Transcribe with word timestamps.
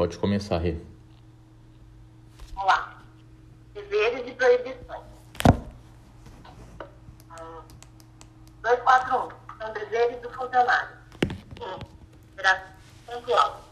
Pode 0.00 0.16
começar, 0.16 0.56
Rê. 0.56 0.76
Vamos 2.54 2.72
lá. 2.72 3.02
Deveres 3.74 4.26
e 4.26 4.32
proibições. 4.32 5.02
Hum, 7.38 7.60
241. 8.62 9.28
São 9.58 9.72
deveres 9.74 10.22
do 10.22 10.30
funcionário. 10.30 10.96
1. 11.60 12.34
Será 12.34 12.66
pontual. 13.04 13.68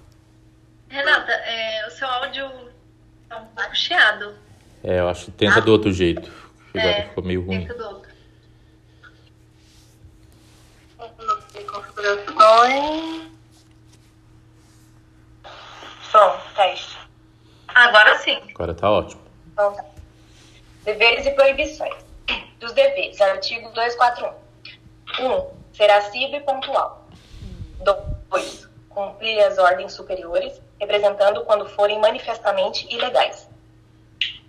Renata, 0.91 1.33
é, 1.33 1.87
o 1.87 1.91
seu 1.93 2.07
áudio 2.07 2.73
tá 3.31 3.39
um 3.39 3.47
pouco 3.47 3.75
chiado. 3.75 4.35
É, 4.85 5.01
eu 5.01 5.09
acho 5.09 5.25
que 5.25 5.31
tenta 5.31 5.63
do 5.63 5.73
outro 5.73 5.91
jeito. 5.91 6.31
que 6.73 6.79
Agora 6.79 6.93
É, 6.95 7.09
ficou 7.09 7.25
meio 7.25 7.43
ruim. 7.43 7.61
Tenta 7.67 7.73
do 7.73 7.85
outro. 7.87 8.11
Configurações. 11.73 13.18
Agora 18.59 18.75
sim. 18.75 18.75
Agora 18.75 18.75
tá 18.75 18.91
ótimo. 18.91 19.23
Então 19.53 19.73
tá. 19.73 19.85
Deveres 20.85 21.27
e 21.27 21.31
proibições. 21.31 21.95
Dos 22.59 22.73
deveres, 22.73 23.21
artigo 23.21 23.71
241. 23.71 24.33
1. 25.21 25.33
Um, 25.33 25.47
ser 25.73 25.91
assíduo 25.91 26.37
e 26.37 26.41
pontual. 26.41 27.07
2. 28.31 28.69
Cumprir 28.89 29.41
as 29.45 29.59
ordens 29.59 29.93
superiores, 29.93 30.61
representando 30.81 31.45
quando 31.45 31.69
forem 31.69 32.01
manifestamente 32.01 32.93
ilegais. 32.93 33.49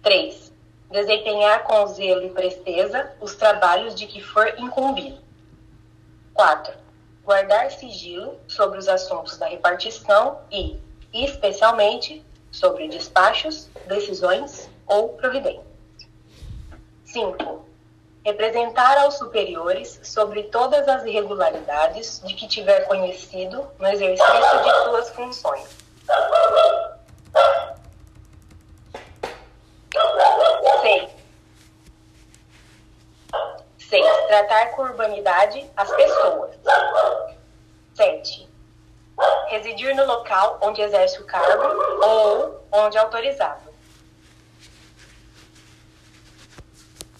3. 0.01 0.51
Desempenhar 0.89 1.63
com 1.63 1.85
zelo 1.87 2.25
e 2.25 2.29
presteza 2.29 3.11
os 3.21 3.35
trabalhos 3.35 3.93
de 3.93 4.07
que 4.07 4.21
for 4.21 4.47
incumbido. 4.57 5.21
4. 6.33 6.73
Guardar 7.23 7.69
sigilo 7.71 8.39
sobre 8.47 8.79
os 8.79 8.87
assuntos 8.87 9.37
da 9.37 9.47
repartição 9.47 10.39
e, 10.51 10.79
especialmente, 11.13 12.25
sobre 12.51 12.87
despachos, 12.87 13.69
decisões 13.87 14.69
ou 14.87 15.09
providências. 15.09 15.65
5. 17.05 17.65
Representar 18.25 18.97
aos 18.99 19.17
superiores 19.17 19.99
sobre 20.03 20.43
todas 20.43 20.87
as 20.87 21.05
irregularidades 21.05 22.21
de 22.25 22.33
que 22.33 22.47
tiver 22.47 22.87
conhecido 22.87 23.67
no 23.79 23.87
exercício 23.87 24.63
de 24.63 24.83
suas 24.83 25.09
funções. 25.11 25.67
6. 30.81 31.09
6. 33.77 34.27
Tratar 34.27 34.71
com 34.71 34.83
urbanidade 34.83 35.69
as 35.75 35.91
pessoas. 35.91 36.51
7. 37.95 38.48
Residir 39.47 39.95
no 39.95 40.05
local 40.05 40.57
onde 40.61 40.81
exerce 40.81 41.19
o 41.19 41.25
cargo 41.25 41.63
ou 42.03 42.63
onde 42.71 42.97
é 42.97 42.99
autorizado. 42.99 43.69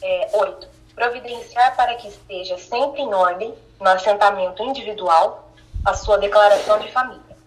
É, 0.01 0.29
8. 0.33 0.67
Providenciar 0.95 1.75
para 1.75 1.95
que 1.95 2.07
esteja 2.07 2.57
sempre 2.57 3.01
em 3.01 3.13
ordem, 3.13 3.53
no 3.79 3.89
assentamento 3.89 4.63
individual, 4.63 5.51
a 5.85 5.93
sua 5.93 6.17
declaração 6.17 6.79
de 6.79 6.91
família. 6.91 7.37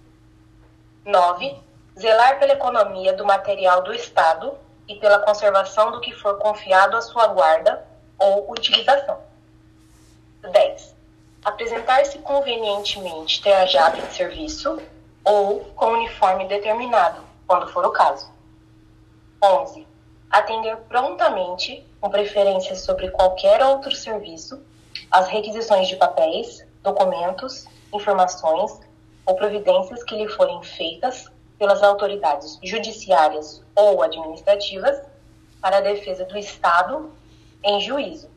9. 1.04 1.56
Zelar 1.98 2.38
pela 2.38 2.52
economia 2.52 3.12
do 3.12 3.24
material 3.24 3.82
do 3.82 3.92
Estado 3.92 4.56
e 4.88 4.96
pela 4.96 5.20
conservação 5.20 5.92
do 5.92 6.00
que 6.00 6.12
for 6.12 6.38
confiado 6.38 6.96
à 6.96 7.02
sua 7.02 7.26
guarda 7.28 7.86
ou 8.18 8.50
utilização. 8.50 9.18
10. 10.42 10.91
Apresentar-se 11.44 12.18
convenientemente 12.18 13.42
trajado 13.42 13.98
em 13.98 14.10
serviço 14.10 14.80
ou 15.24 15.60
com 15.74 15.86
uniforme 15.86 16.46
determinado, 16.46 17.22
quando 17.46 17.68
for 17.72 17.84
o 17.84 17.90
caso. 17.90 18.30
11. 19.42 19.86
Atender 20.30 20.76
prontamente, 20.88 21.84
com 22.00 22.08
preferência 22.08 22.76
sobre 22.76 23.10
qualquer 23.10 23.62
outro 23.64 23.92
serviço, 23.92 24.62
as 25.10 25.28
requisições 25.28 25.88
de 25.88 25.96
papéis, 25.96 26.64
documentos, 26.82 27.66
informações 27.92 28.80
ou 29.26 29.34
providências 29.34 30.02
que 30.04 30.16
lhe 30.16 30.28
forem 30.28 30.62
feitas 30.62 31.30
pelas 31.58 31.82
autoridades 31.82 32.58
judiciárias 32.62 33.62
ou 33.74 34.02
administrativas 34.02 35.00
para 35.60 35.78
a 35.78 35.80
defesa 35.80 36.24
do 36.24 36.36
Estado 36.36 37.12
em 37.62 37.80
juízo. 37.80 38.28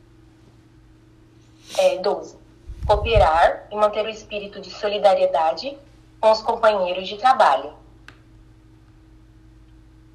É, 1.78 1.98
12. 1.98 2.45
Cooperar 2.86 3.66
e 3.72 3.74
manter 3.74 4.06
o 4.06 4.08
espírito 4.08 4.60
de 4.60 4.70
solidariedade 4.70 5.76
com 6.20 6.30
os 6.30 6.40
companheiros 6.40 7.08
de 7.08 7.18
trabalho. 7.18 7.74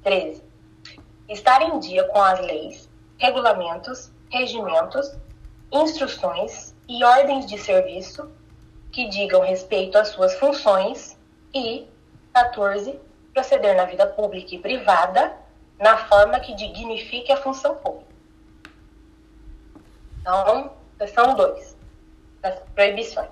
13. 0.02 0.42
Estar 1.28 1.60
em 1.60 1.78
dia 1.78 2.04
com 2.04 2.22
as 2.22 2.40
leis, 2.40 2.88
regulamentos, 3.18 4.10
regimentos, 4.30 5.14
instruções 5.70 6.74
e 6.88 7.04
ordens 7.04 7.44
de 7.44 7.58
serviço 7.58 8.32
que 8.90 9.06
digam 9.06 9.42
respeito 9.42 9.98
às 9.98 10.08
suas 10.08 10.34
funções 10.36 11.18
e 11.52 11.86
14. 12.32 12.98
Proceder 13.34 13.76
na 13.76 13.84
vida 13.84 14.06
pública 14.06 14.54
e 14.54 14.58
privada 14.58 15.36
na 15.78 15.98
forma 16.08 16.40
que 16.40 16.54
dignifique 16.54 17.30
a 17.32 17.36
função 17.36 17.74
pública. 17.76 18.12
Então, 20.20 20.72
seção 20.98 21.34
2 21.34 21.71
das 22.42 22.58
proibições. 22.74 23.30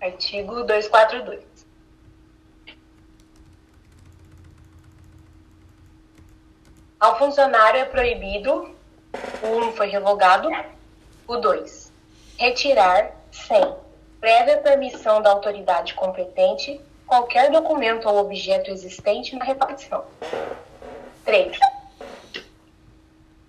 Artigo 0.00 0.64
242. 0.64 1.40
Ao 6.98 7.18
funcionário 7.18 7.80
é 7.80 7.84
proibido, 7.84 8.74
o 9.42 9.46
1 9.46 9.68
um 9.68 9.72
foi 9.72 9.88
revogado, 9.88 10.48
o 11.26 11.36
2, 11.36 11.92
retirar 12.36 13.12
sem 13.30 13.60
prévia 14.20 14.58
permissão 14.58 15.20
da 15.20 15.30
autoridade 15.30 15.94
competente 15.94 16.80
qualquer 17.06 17.50
documento 17.50 18.08
ou 18.08 18.18
objeto 18.18 18.70
existente 18.70 19.36
na 19.36 19.44
repartição. 19.44 20.04
3. 21.24 21.58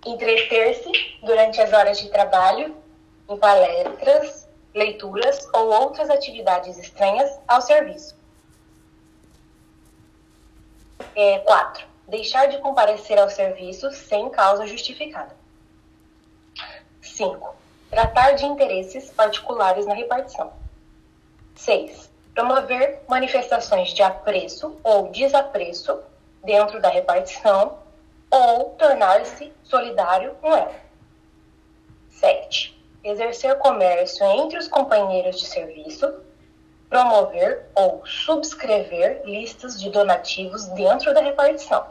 Entreter-se 0.04 0.90
durante 1.22 1.60
as 1.60 1.72
horas 1.72 1.98
de 1.98 2.10
trabalho 2.10 2.83
em 3.28 3.36
palestras, 3.36 4.48
leituras 4.74 5.48
ou 5.52 5.70
outras 5.72 6.10
atividades 6.10 6.76
estranhas 6.78 7.30
ao 7.46 7.60
serviço. 7.60 8.16
4. 11.44 11.86
Deixar 12.08 12.46
de 12.46 12.58
comparecer 12.58 13.18
ao 13.18 13.30
serviço 13.30 13.90
sem 13.92 14.28
causa 14.30 14.66
justificada. 14.66 15.34
5. 17.00 17.54
Tratar 17.90 18.32
de 18.32 18.44
interesses 18.44 19.10
particulares 19.10 19.86
na 19.86 19.94
repartição. 19.94 20.52
6. 21.54 22.10
Promover 22.34 23.02
manifestações 23.08 23.90
de 23.90 24.02
apreço 24.02 24.76
ou 24.82 25.08
desapreço 25.12 26.00
dentro 26.42 26.80
da 26.80 26.88
repartição 26.88 27.78
ou 28.28 28.70
tornar-se 28.70 29.52
solidário 29.62 30.34
com 30.40 30.52
ela. 30.52 30.74
7. 32.10 32.76
Exercer 33.04 33.58
comércio 33.58 34.24
entre 34.24 34.58
os 34.58 34.66
companheiros 34.66 35.38
de 35.38 35.46
serviço, 35.46 36.22
promover 36.88 37.66
ou 37.74 38.04
subscrever 38.06 39.22
listas 39.24 39.80
de 39.80 39.90
donativos 39.90 40.66
dentro 40.68 41.12
da 41.12 41.20
repartição. 41.20 41.86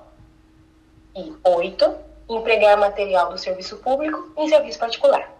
E 1.16 1.36
8. 1.44 1.96
Empregar 2.30 2.78
material 2.78 3.30
do 3.30 3.38
serviço 3.38 3.78
público 3.78 4.34
em 4.38 4.48
serviço 4.48 4.80
particular. 4.80 5.32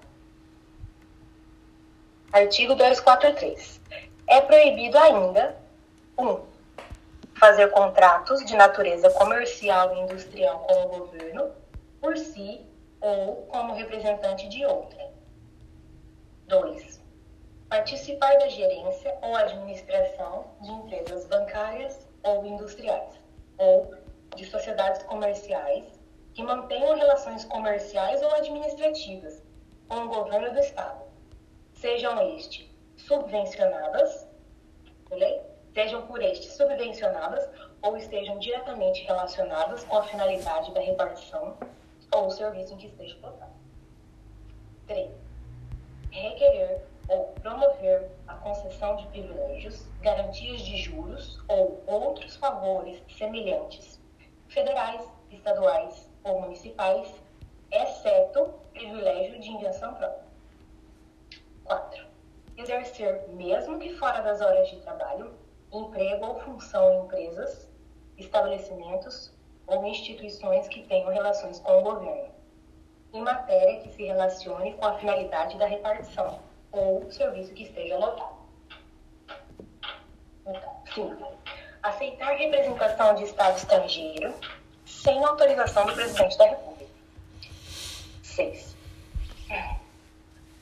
Artigo 2.32 2.76
243. 2.76 3.82
É 4.28 4.42
proibido 4.42 4.98
ainda 4.98 5.56
1. 6.18 6.28
Um, 6.28 6.40
fazer 7.36 7.70
contratos 7.72 8.46
de 8.46 8.56
natureza 8.56 9.10
comercial 9.12 9.96
e 9.96 10.00
industrial 10.02 10.60
com 10.60 10.84
o 10.84 10.88
governo 11.00 11.52
por 12.00 12.18
si 12.18 12.62
ou 13.02 13.48
como 13.48 13.74
representante 13.74 14.48
de 14.48 14.66
outrem. 14.66 15.10
2. 16.48 17.02
Participar 17.70 18.38
da 18.38 18.48
gerência 18.50 19.18
ou 19.22 19.36
administração 19.36 20.46
de 20.62 20.72
empresas 20.72 21.26
bancárias 21.26 22.08
ou 22.24 22.46
industriais, 22.46 23.20
ou 23.58 23.94
de 24.36 24.46
sociedades 24.46 25.04
comerciais 25.04 26.00
que 26.34 26.44
mantenham 26.44 26.96
relações 26.96 27.46
comerciais 27.46 28.22
ou 28.22 28.34
administrativas 28.36 29.42
com 29.88 30.06
o 30.06 30.08
governo 30.08 30.52
do 30.52 30.60
Estado, 30.60 31.04
sejam 31.74 32.36
este 32.36 32.72
subvencionadas, 32.98 34.28
sejam 35.74 36.06
por 36.08 36.22
este 36.22 36.50
subvencionadas 36.52 37.48
ou 37.82 37.98
estejam 37.98 38.40
diretamente 38.40 39.04
relacionadas 39.04 39.84
com 39.84 39.98
a 39.98 40.04
finalidade 40.04 40.74
da 40.74 40.80
repartição 40.80 41.58
ou 42.14 42.28
o 42.28 42.32
serviço 42.32 42.74
em 42.74 42.78
que 42.78 42.88
esteja 42.88 43.16
plantado. 43.20 43.54
3. 44.88 45.12
Requerer 46.14 46.86
ou 47.10 47.34
promover 47.42 48.12
a 48.28 48.36
concessão 48.36 48.96
de 48.98 49.08
privilégios, 49.08 49.84
garantias 50.00 50.62
de 50.62 50.78
juros 50.78 51.40
ou 51.48 51.84
outros 51.88 52.36
favores 52.36 53.02
semelhantes, 53.18 54.00
federais, 54.48 55.04
estaduais 55.32 56.08
ou 56.24 56.42
municipais, 56.42 57.12
exceto 57.72 58.54
privilégio 58.74 59.40
de 59.40 59.50
invenção 59.50 59.96
própria. 59.96 60.24
4. 61.64 62.06
Exercer, 62.58 63.28
mesmo 63.30 63.80
que 63.80 63.96
fora 63.96 64.22
das 64.22 64.40
horas 64.40 64.70
de 64.70 64.80
trabalho, 64.82 65.34
emprego 65.72 66.28
ou 66.28 66.40
função 66.42 66.94
em 66.94 67.06
empresas, 67.06 67.68
estabelecimentos 68.20 69.34
ou 69.66 69.84
instituições 69.86 70.68
que 70.68 70.84
tenham 70.84 71.10
relações 71.10 71.60
com 71.60 71.80
o 71.80 71.82
governo, 71.82 72.33
em 73.14 73.22
matéria 73.22 73.80
que 73.82 73.94
se 73.94 74.04
relacione 74.04 74.74
com 74.74 74.86
a 74.86 74.98
finalidade 74.98 75.58
da 75.58 75.68
repartição 75.68 76.40
ou 76.72 77.10
serviço 77.12 77.54
que 77.54 77.64
esteja 77.64 77.98
lotado. 77.98 78.34
Então, 80.46 80.74
5. 80.94 81.34
Aceitar 81.84 82.36
representação 82.36 83.14
de 83.16 83.24
Estado 83.24 83.58
estrangeiro 83.58 84.34
sem 84.86 85.24
autorização 85.24 85.86
do 85.86 85.94
presidente 85.94 86.38
da 86.38 86.46
República. 86.46 86.92
6. 88.24 88.76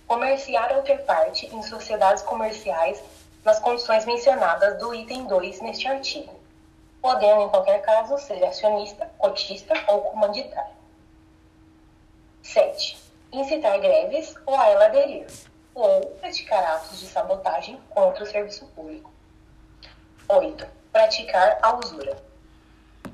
Comerciar 0.06 0.76
ou 0.76 0.82
ter 0.84 0.98
parte 1.06 1.48
em 1.48 1.64
sociedades 1.64 2.22
comerciais 2.24 3.02
nas 3.46 3.60
condições 3.60 4.06
mencionadas 4.06 4.78
do 4.78 4.94
item 4.94 5.26
2 5.26 5.62
neste 5.62 5.88
artigo, 5.88 6.38
podendo, 7.02 7.44
em 7.44 7.50
qualquer 7.50 7.82
caso, 7.82 8.18
ser 8.18 8.44
acionista, 8.44 9.10
cotista 9.18 9.74
ou 9.88 10.02
comanditário. 10.02 10.81
7. 12.44 12.98
Incitar 13.32 13.80
greves 13.80 14.36
ou 14.46 14.56
a 14.56 14.68
ela 14.68 14.86
aderir, 14.86 15.26
ou 15.74 16.02
praticar 16.20 16.64
atos 16.76 17.00
de 17.00 17.08
sabotagem 17.08 17.80
contra 17.90 18.24
o 18.24 18.28
serviço 18.28 18.66
público. 18.76 19.12
8. 20.28 20.66
Praticar 20.92 21.60
a 21.62 21.78
usura. 21.78 22.18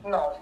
9. 0.03 0.39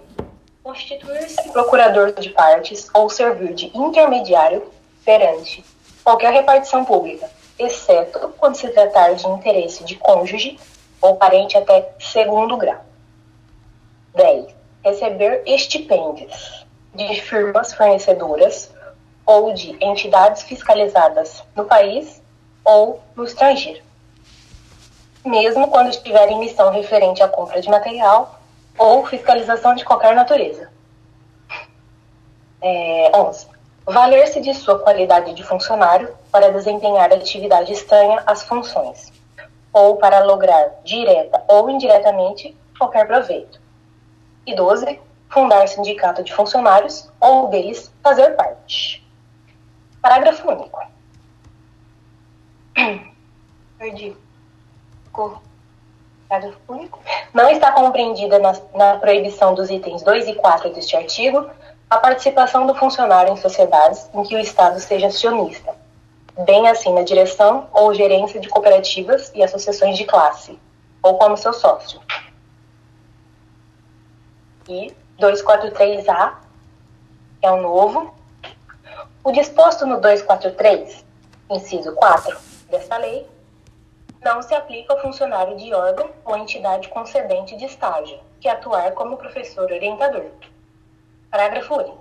Constituir-se 0.63 1.51
procurador 1.51 2.13
de 2.13 2.29
partes 2.29 2.89
ou 2.93 3.09
servir 3.09 3.53
de 3.53 3.77
intermediário 3.77 4.71
perante 5.03 5.63
qualquer 6.03 6.33
repartição 6.33 6.85
pública, 6.85 7.29
exceto 7.57 8.33
quando 8.37 8.55
se 8.55 8.69
tratar 8.69 9.13
de 9.15 9.27
interesse 9.27 9.83
de 9.83 9.95
cônjuge 9.95 10.59
ou 11.01 11.15
parente 11.15 11.57
até 11.57 11.93
segundo 11.99 12.57
grau. 12.57 12.83
10. 14.15 14.47
Receber 14.83 15.43
estipêndios 15.45 16.65
de 16.93 17.21
firmas 17.21 17.73
fornecedoras 17.73 18.71
ou 19.25 19.54
de 19.54 19.75
entidades 19.83 20.44
fiscalizadas 20.44 21.44
no 21.56 21.66
país 21.66 22.22
ou 22.63 23.01
no 23.16 23.24
estrangeiro, 23.24 23.83
mesmo 25.25 25.68
quando 25.69 25.89
estiver 25.89 26.30
em 26.30 26.39
missão 26.39 26.72
referente 26.72 27.24
à 27.24 27.27
compra 27.27 27.62
de 27.62 27.69
material 27.69 28.39
ou 28.77 29.06
fiscalização 29.06 29.75
de 29.75 29.83
qualquer 29.86 30.16
natureza. 30.16 30.69
É, 32.62 33.12
11. 33.16 33.48
Valer-se 33.86 34.42
de 34.42 34.54
sua 34.54 34.80
qualidade 34.80 35.33
de 35.33 35.44
funcionário 35.44 36.16
para 36.31 36.51
desempenhar 36.51 37.13
atividade 37.13 37.71
estranha 37.71 38.24
às 38.25 38.44
funções, 38.44 39.13
ou 39.71 39.98
para 39.98 40.24
lograr, 40.24 40.71
direta 40.83 41.44
ou 41.48 41.69
indiretamente, 41.69 42.57
qualquer 42.78 43.06
proveito. 43.06 43.62
E 44.45 44.56
12. 44.56 45.00
Fundar 45.30 45.68
sindicato 45.68 46.24
de 46.24 46.33
funcionários 46.33 47.12
ou 47.19 47.50
deles 47.50 47.92
fazer 48.01 48.36
parte. 48.36 49.05
Parágrafo 50.06 50.48
único. 50.48 50.80
Perdi. 53.80 54.16
Parágrafo 56.30 56.60
único. 56.68 57.00
Não 57.34 57.50
está 57.50 57.72
compreendida 57.72 58.38
na, 58.38 58.54
na 58.75 58.98
proibição 59.00 59.56
dos 59.56 59.72
itens 59.72 60.04
2 60.04 60.28
e 60.28 60.36
4 60.36 60.72
deste 60.74 60.96
artigo 60.96 61.50
a 61.90 61.98
participação 61.98 62.68
do 62.68 62.75
funcionário 62.75 63.34
em 63.34 63.38
sociedades 63.38 64.07
em 64.13 64.22
que 64.22 64.36
o 64.36 64.40
Estado 64.40 64.80
seja 64.80 65.07
acionista, 65.07 65.75
bem 66.46 66.68
assim 66.68 66.94
na 66.94 67.02
direção 67.02 67.68
ou 67.74 67.92
gerência 67.92 68.40
de 68.40 68.48
cooperativas 68.48 69.31
e 69.34 69.42
associações 69.42 69.98
de 69.98 70.06
classe, 70.06 70.60
ou 71.02 71.18
como 71.18 71.36
seu 71.36 71.52
sócio. 71.52 72.00
E 74.69 74.96
243A, 75.19 76.36
que 77.42 77.48
é 77.48 77.52
o 77.52 77.60
novo, 77.60 78.13
o 79.25 79.31
disposto 79.31 79.88
no 79.88 80.00
243, 80.00 81.04
inciso 81.50 81.95
4 81.95 82.38
desta 82.69 82.95
lei, 82.98 83.27
não 84.22 84.39
se 84.44 84.54
aplica 84.54 84.94
ao 84.94 85.01
funcionário 85.01 85.57
de 85.57 85.74
órgão 85.74 86.12
ou 86.24 86.38
entidade 86.38 86.89
concedente 86.89 87.57
de 87.57 87.66
estágio 87.66 88.19
que 88.39 88.48
atuar 88.48 88.92
como 88.92 89.18
professor 89.18 89.63
orientador. 89.63 90.27
Parágrafo 91.31 91.74
único. 91.74 91.98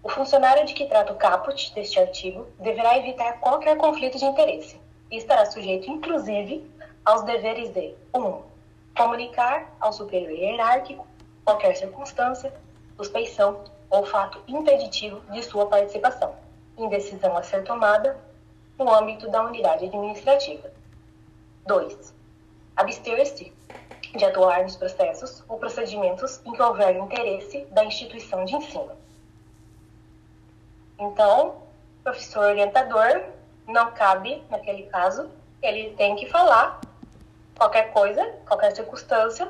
O 0.00 0.08
funcionário 0.08 0.64
de 0.64 0.72
que 0.72 0.86
trata 0.86 1.12
o 1.12 1.16
caput 1.16 1.74
deste 1.74 1.98
artigo 1.98 2.46
deverá 2.60 2.96
evitar 2.98 3.40
qualquer 3.40 3.76
conflito 3.76 4.16
de 4.16 4.26
interesse 4.26 4.80
e 5.10 5.16
estará 5.16 5.46
sujeito, 5.46 5.90
inclusive, 5.90 6.70
aos 7.04 7.22
deveres 7.22 7.70
de 7.70 7.96
1. 8.14 8.24
Um, 8.24 8.42
comunicar 8.96 9.74
ao 9.80 9.92
superior 9.92 10.38
hierárquico 10.38 11.04
qualquer 11.44 11.74
circunstância, 11.74 12.54
suspeição 12.96 13.64
ou 13.90 14.06
fato 14.06 14.40
impeditivo 14.46 15.20
de 15.32 15.42
sua 15.42 15.66
participação 15.66 16.32
em 16.82 16.88
decisão 16.88 17.36
a 17.36 17.42
ser 17.42 17.62
tomada 17.64 18.16
no 18.78 18.92
âmbito 18.92 19.28
da 19.30 19.44
unidade 19.44 19.84
administrativa. 19.84 20.70
2. 21.66 22.14
Abster-se 22.76 23.52
de 24.16 24.24
atuar 24.24 24.62
nos 24.62 24.76
processos 24.76 25.44
ou 25.48 25.58
procedimentos 25.58 26.40
em 26.44 26.52
que 26.52 26.62
houver 26.62 26.96
interesse 26.96 27.66
da 27.70 27.84
instituição 27.84 28.44
de 28.44 28.56
ensino. 28.56 28.90
Então, 30.98 31.62
professor 32.02 32.46
orientador, 32.46 33.22
não 33.66 33.92
cabe, 33.92 34.42
naquele 34.50 34.84
caso, 34.84 35.30
ele 35.62 35.90
tem 35.90 36.16
que 36.16 36.26
falar 36.26 36.80
qualquer 37.56 37.92
coisa, 37.92 38.24
qualquer 38.46 38.74
circunstância, 38.74 39.48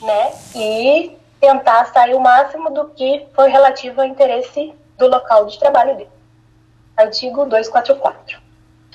né? 0.00 0.32
E 0.54 1.16
tentar 1.38 1.86
sair 1.86 2.14
o 2.14 2.20
máximo 2.20 2.70
do 2.70 2.88
que 2.90 3.26
foi 3.34 3.48
relativo 3.48 4.00
ao 4.00 4.06
interesse 4.06 4.74
do 4.98 5.06
local 5.06 5.46
de 5.46 5.58
trabalho 5.58 5.96
dele. 5.96 6.19
Artigo 7.00 7.46
244. 7.46 8.38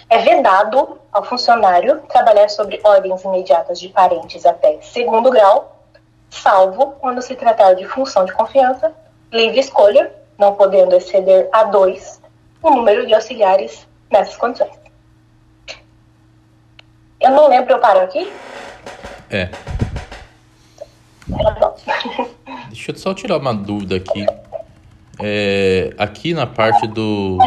É 0.10 0.19
vedado 0.19 1.00
ao 1.12 1.24
funcionário 1.24 2.02
trabalhar 2.07 2.50
sobre 2.50 2.80
ordens 2.84 3.24
imediatas 3.24 3.80
de 3.80 3.90
parentes 3.90 4.46
até 4.46 4.80
segundo 4.81 5.31
grau, 5.31 5.84
salvo 6.30 6.92
quando 7.00 7.21
se 7.21 7.35
tratar 7.35 7.74
de 7.74 7.85
função 7.85 8.26
de 8.26 8.33
confiança, 8.33 8.94
livre 9.31 9.59
escolha, 9.59 10.14
não 10.38 10.54
podendo 10.54 10.95
exceder 10.95 11.50
a 11.52 11.64
dois 11.64 12.21
o 12.62 12.69
número 12.69 13.07
de 13.07 13.14
auxiliares 13.14 13.88
nessas 14.12 14.35
condições. 14.35 14.71
Eu 17.19 17.31
não 17.31 17.47
lembro, 17.47 17.74
eu 17.74 17.80
paro 17.80 18.02
aqui? 18.02 18.31
É. 19.30 19.50
Deixa 22.69 22.92
eu 22.92 22.97
só 22.97 23.14
tirar 23.14 23.38
uma 23.38 23.54
dúvida 23.54 23.95
aqui. 23.95 24.26
É, 25.19 25.94
aqui 25.97 26.33
na 26.33 26.45
parte 26.45 26.85
do 26.88 27.38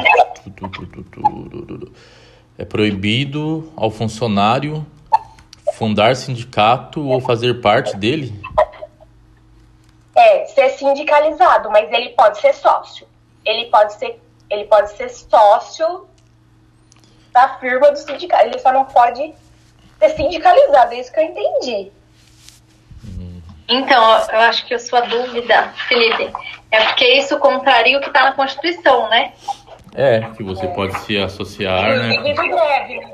é 2.57 2.65
proibido 2.65 3.73
ao 3.77 3.91
funcionário 3.91 4.87
fundar 5.75 6.17
sindicato 6.17 7.07
ou 7.07 7.21
fazer 7.21 7.61
parte 7.61 7.97
dele? 7.97 8.35
É, 10.17 10.47
ser 10.47 10.71
sindicalizado, 10.71 11.71
mas 11.71 11.91
ele 11.93 12.11
pode 12.11 12.41
ser 12.41 12.53
sócio. 12.53 13.07
Ele 13.45 13.67
pode 13.67 13.95
ser, 13.95 14.21
ele 14.51 14.65
pode 14.65 14.97
ser 14.97 15.09
sócio 15.09 16.09
da 17.33 17.57
firma 17.61 17.93
do 17.93 17.99
sindicato. 17.99 18.47
Ele 18.47 18.59
só 18.59 18.73
não 18.73 18.85
pode 18.85 19.33
ser 19.99 20.11
sindicalizado, 20.11 20.95
é 20.95 21.01
isso 21.01 21.13
que 21.13 21.21
eu 21.21 21.25
entendi. 21.25 21.93
Então, 23.69 24.03
eu 24.33 24.41
acho 24.41 24.65
que 24.65 24.73
a 24.73 24.79
sua 24.79 25.03
dúvida, 25.03 25.75
Felipe, 25.87 26.33
é 26.71 26.85
porque 26.85 27.07
isso 27.19 27.39
contraria 27.39 27.99
o 27.99 28.01
que 28.01 28.09
está 28.09 28.23
na 28.23 28.33
Constituição, 28.33 29.11
né? 29.11 29.35
É, 29.95 30.21
que 30.37 30.43
você 30.43 30.67
é. 30.67 30.69
pode 30.69 30.99
se 31.01 31.17
associar, 31.19 31.97
né? 31.97 32.15
Inclusive 32.15 32.49
greve. 32.49 33.07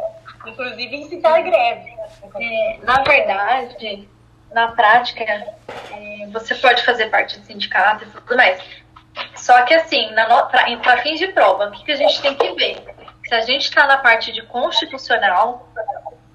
Inclusive 0.47 0.97
incitar 0.97 1.43
greve. 1.43 1.95
É, 2.41 2.79
na 2.83 3.03
verdade, 3.03 4.09
na 4.53 4.69
prática, 4.69 5.23
é, 5.25 6.27
você 6.33 6.55
pode 6.55 6.85
fazer 6.85 7.07
parte 7.07 7.39
do 7.39 7.47
sindicato 7.47 8.05
e 8.05 8.07
tudo 8.09 8.37
mais. 8.37 8.63
Só 9.37 9.63
que 9.63 9.75
assim, 9.75 10.11
para 10.83 11.03
fins 11.03 11.19
de 11.19 11.29
prova, 11.29 11.69
o 11.69 11.73
que, 11.73 11.85
que 11.85 11.93
a 11.93 11.97
gente 11.97 12.21
tem 12.21 12.35
que 12.35 12.53
ver? 12.53 12.83
Se 13.27 13.35
a 13.35 13.41
gente 13.43 13.63
está 13.63 13.87
na 13.87 13.99
parte 13.99 14.33
de 14.33 14.43
constitucional 14.43 15.69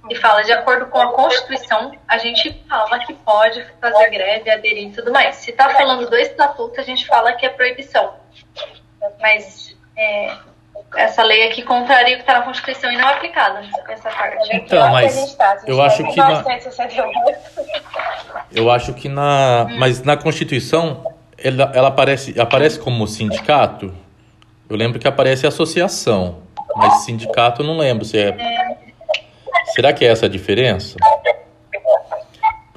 e 0.09 0.15
fala 0.15 0.41
de 0.43 0.51
acordo 0.51 0.87
com 0.87 0.99
a 0.99 1.13
Constituição, 1.13 1.91
a 2.07 2.17
gente 2.17 2.63
fala 2.67 2.99
que 2.99 3.13
pode 3.13 3.63
fazer 3.79 4.09
greve, 4.09 4.49
aderir 4.49 4.87
e 4.87 4.91
tudo 4.91 5.11
mais. 5.11 5.35
Se 5.35 5.51
está 5.51 5.69
falando 5.69 6.09
do 6.09 6.15
estatuto, 6.15 6.79
a 6.79 6.83
gente 6.83 7.05
fala 7.05 7.33
que 7.33 7.45
é 7.45 7.49
proibição. 7.49 8.15
Mas 9.19 9.77
é, 9.99 10.37
essa 10.95 11.23
lei 11.23 11.47
aqui 11.47 11.61
contraria 11.61 12.13
o 12.13 12.17
que 12.17 12.23
está 12.23 12.39
na 12.39 12.45
Constituição 12.45 12.91
e 12.91 12.97
não 12.97 13.09
é 13.09 13.13
aplicada 13.13 13.61
essa 13.89 14.09
parte. 14.09 14.55
Então, 14.55 14.91
mas 14.91 15.35
tá, 15.35 15.57
eu 15.67 15.81
acho 15.81 16.03
que 16.03 16.15
na, 16.15 16.43
eu 18.51 18.71
acho 18.71 18.93
que 18.93 19.09
na, 19.09 19.67
mas 19.77 20.01
na 20.01 20.17
Constituição 20.17 21.03
ela, 21.37 21.71
ela 21.73 21.87
aparece, 21.89 22.39
aparece 22.39 22.79
como 22.79 23.05
sindicato. 23.07 23.93
Eu 24.69 24.75
lembro 24.75 24.99
que 24.99 25.07
aparece 25.07 25.45
associação, 25.45 26.43
mas 26.75 27.03
sindicato 27.03 27.61
eu 27.61 27.67
não 27.67 27.77
lembro 27.77 28.05
se 28.05 28.17
é. 28.17 28.35
Será 29.73 29.93
que 29.93 30.05
é 30.05 30.09
essa 30.09 30.25
a 30.25 30.29
diferença? 30.29 30.95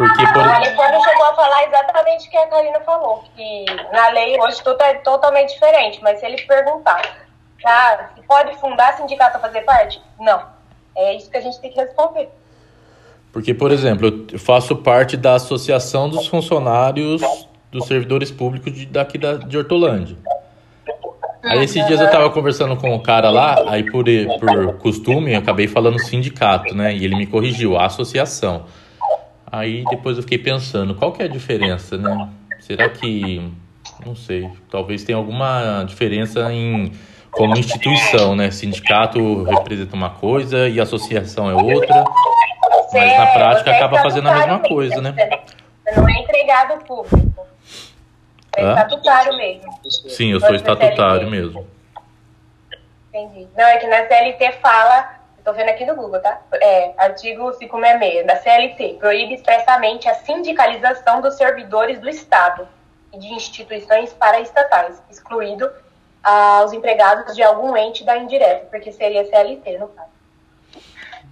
Porque 0.02 0.26
por... 0.32 0.40
A 0.40 0.56
Alessandra 0.56 1.00
chegou 1.00 1.26
a 1.26 1.34
falar 1.34 1.64
exatamente 1.64 2.26
o 2.26 2.30
que 2.30 2.36
a 2.36 2.46
Karina 2.48 2.80
falou, 2.80 3.22
que 3.36 3.64
na 3.92 4.08
lei 4.08 4.36
hoje 4.40 4.60
tudo 4.60 4.82
é 4.82 4.94
totalmente 4.94 5.52
diferente, 5.54 6.00
mas 6.02 6.18
se 6.18 6.26
ele 6.26 6.42
perguntar, 6.42 7.24
ah, 7.64 8.08
pode 8.26 8.58
fundar 8.58 8.96
sindicato 8.96 9.36
a 9.36 9.40
fazer 9.40 9.60
parte? 9.60 10.02
Não. 10.18 10.42
É 10.96 11.14
isso 11.14 11.30
que 11.30 11.36
a 11.36 11.40
gente 11.40 11.60
tem 11.60 11.70
que 11.70 11.80
responder. 11.80 12.28
Porque, 13.32 13.54
por 13.54 13.70
exemplo, 13.70 14.26
eu 14.32 14.38
faço 14.40 14.74
parte 14.74 15.16
da 15.16 15.36
Associação 15.36 16.08
dos 16.08 16.26
Funcionários 16.26 17.22
dos 17.70 17.86
Servidores 17.86 18.32
Públicos 18.32 18.72
de, 18.72 18.84
daqui 18.86 19.16
da, 19.16 19.34
de 19.34 19.56
Hortolândia. 19.56 20.16
Aí 21.44 21.62
esses 21.62 21.86
dias 21.86 22.00
eu 22.00 22.10
tava 22.10 22.28
conversando 22.30 22.76
com 22.76 22.92
o 22.92 23.00
cara 23.00 23.30
lá, 23.30 23.70
aí 23.70 23.88
por, 23.88 24.04
por 24.40 24.78
costume 24.78 25.32
eu 25.32 25.38
acabei 25.38 25.68
falando 25.68 25.98
sindicato, 26.00 26.74
né? 26.74 26.92
E 26.92 27.04
ele 27.04 27.14
me 27.14 27.26
corrigiu, 27.26 27.78
associação. 27.78 28.64
Aí 29.52 29.84
depois 29.90 30.16
eu 30.16 30.22
fiquei 30.22 30.38
pensando, 30.38 30.94
qual 30.94 31.12
que 31.12 31.20
é 31.22 31.26
a 31.26 31.28
diferença, 31.28 31.98
né? 31.98 32.30
Será 32.58 32.88
que, 32.88 33.52
não 34.06 34.16
sei, 34.16 34.50
talvez 34.70 35.04
tenha 35.04 35.18
alguma 35.18 35.84
diferença 35.84 36.50
em 36.50 36.90
como 37.30 37.58
instituição, 37.58 38.34
né? 38.34 38.50
Sindicato 38.50 39.42
representa 39.44 39.94
uma 39.94 40.08
coisa 40.08 40.70
e 40.70 40.80
associação 40.80 41.50
é 41.50 41.54
outra, 41.54 42.02
mas 42.94 43.18
na 43.18 43.26
prática 43.26 43.70
é 43.70 43.76
acaba 43.76 44.00
fazendo 44.02 44.30
a 44.30 44.34
mesma 44.34 44.58
coisa, 44.60 45.02
né? 45.02 45.12
Você 45.12 46.00
não 46.00 46.08
é 46.08 46.12
empregado 46.12 46.84
público. 46.84 47.46
É 48.56 48.68
estatutário 48.70 49.36
mesmo. 49.36 49.70
Sim, 50.08 50.32
eu 50.32 50.40
sou 50.40 50.54
estatutário 50.54 51.28
mesmo. 51.30 51.66
Entendi. 53.10 53.46
Não, 53.54 53.64
é 53.64 53.76
que 53.76 53.86
na 53.86 54.06
CLT 54.06 54.52
fala, 54.62 55.21
estou 55.42 55.52
vendo 55.52 55.70
aqui 55.70 55.84
no 55.84 55.96
Google, 55.96 56.20
tá? 56.20 56.40
É, 56.54 56.92
artigo 56.96 57.50
566 57.58 58.26
da 58.26 58.36
CLT, 58.36 58.96
proíbe 59.00 59.34
expressamente 59.34 60.08
a 60.08 60.14
sindicalização 60.14 61.20
dos 61.20 61.34
servidores 61.34 62.00
do 62.00 62.08
Estado 62.08 62.66
e 63.12 63.18
de 63.18 63.26
instituições 63.26 64.12
paraestatais, 64.12 65.02
excluído 65.10 65.68
aos 66.22 66.72
empregados 66.72 67.34
de 67.34 67.42
algum 67.42 67.76
ente 67.76 68.04
da 68.04 68.16
indireta, 68.16 68.66
porque 68.70 68.92
seria 68.92 69.24
CLT 69.24 69.78
no 69.78 69.88
caso. 69.88 70.12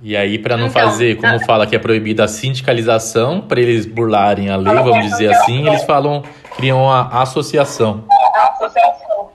E 0.03 0.17
aí, 0.17 0.39
para 0.39 0.57
não 0.57 0.67
então, 0.67 0.83
fazer, 0.83 1.17
como 1.17 1.39
tá. 1.39 1.45
fala 1.45 1.67
que 1.67 1.77
é 1.77 1.79
proibida 1.79 2.25
a 2.25 2.29
sindicalização, 2.29 3.41
para 3.41 3.61
eles 3.61 3.87
burlarem 3.87 4.51
a 4.51 4.57
lei, 4.57 4.75
vamos 4.75 5.05
dizer 5.05 5.31
assim, 5.31 5.69
eles 5.69 5.85
falam, 5.85 6.23
criam 6.57 6.91
a 6.91 7.23
associação. 7.23 8.05
A 8.35 8.49
associação. 8.49 9.31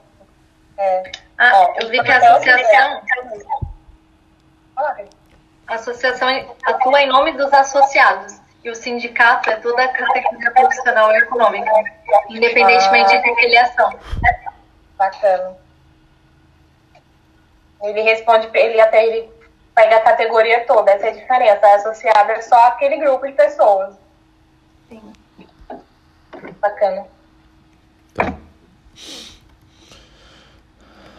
É. 0.76 1.02
Ah, 1.38 1.68
eu 1.80 1.88
vi 1.88 2.02
que 2.02 2.10
a 2.10 2.16
associação. 2.16 3.00
A 4.76 5.74
associação 5.74 6.28
atua 6.64 7.02
em 7.02 7.08
nome 7.08 7.32
dos 7.32 7.52
associados. 7.52 8.40
E 8.62 8.70
o 8.70 8.74
sindicato 8.74 9.48
é 9.48 9.56
toda 9.56 9.82
a 9.82 9.88
categoria 9.88 10.50
profissional 10.50 11.12
e 11.12 11.18
econômica, 11.18 11.70
independentemente 12.28 13.14
ah. 13.14 13.22
de 13.22 13.34
filiação. 13.36 14.00
Bacana. 14.98 15.56
Ele 17.82 18.00
responde, 18.02 18.50
ele 18.52 18.80
até 18.80 19.06
ele 19.06 19.30
pega 19.72 19.96
a 19.96 20.00
categoria 20.00 20.66
toda, 20.66 20.90
essa 20.90 21.06
é 21.06 21.10
a 21.10 21.12
diferença. 21.12 21.74
Associado 21.74 22.32
é 22.32 22.42
só 22.42 22.56
aquele 22.66 22.96
grupo 22.96 23.26
de 23.26 23.34
pessoas. 23.34 23.94
Sim. 24.88 25.12
Bacana. 26.58 27.06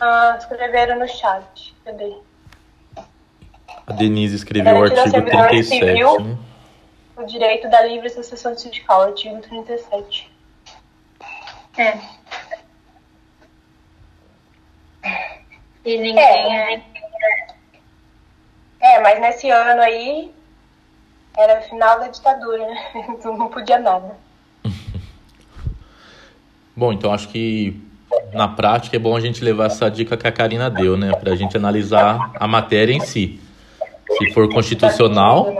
Ah, 0.01 0.35
escreveram 0.37 0.99
no 0.99 1.07
chat. 1.07 1.75
Cadê? 1.85 2.26
A 3.87 3.93
Denise 3.93 4.35
escreveu 4.35 4.75
o 4.75 4.83
artigo 4.83 5.25
37. 5.25 5.63
Civil, 5.63 6.19
né? 6.19 6.37
O 7.15 7.23
direito 7.23 7.69
da 7.69 7.81
livre 7.83 8.07
associação 8.07 8.55
sindical, 8.57 9.03
artigo 9.03 9.39
37. 9.39 10.29
É. 11.77 11.97
E 15.85 15.97
ninguém 15.97 16.17
é. 16.19 16.73
é. 16.73 16.83
É, 18.81 19.01
mas 19.01 19.21
nesse 19.21 19.49
ano 19.49 19.81
aí 19.81 20.33
era 21.37 21.61
final 21.61 21.97
da 21.99 22.09
ditadura, 22.09 22.67
né? 22.67 22.91
Então 23.09 23.37
não 23.37 23.47
podia 23.47 23.79
nada. 23.79 24.17
bom, 26.75 26.91
então 26.91 27.13
acho 27.13 27.29
que 27.29 27.81
na 28.33 28.49
prática 28.49 28.97
é 28.97 28.99
bom 28.99 29.15
a 29.15 29.21
gente 29.21 29.41
levar 29.43 29.67
essa 29.67 29.89
dica 29.89 30.17
que 30.17 30.27
a 30.27 30.31
Karina 30.31 30.69
deu, 30.69 30.97
né? 30.97 31.15
Pra 31.15 31.35
gente 31.35 31.55
analisar 31.55 32.31
a 32.35 32.47
matéria 32.47 32.91
em 32.91 32.99
si. 32.99 33.46
Se 34.17 34.33
for 34.33 34.49
constitucional, 34.49 35.53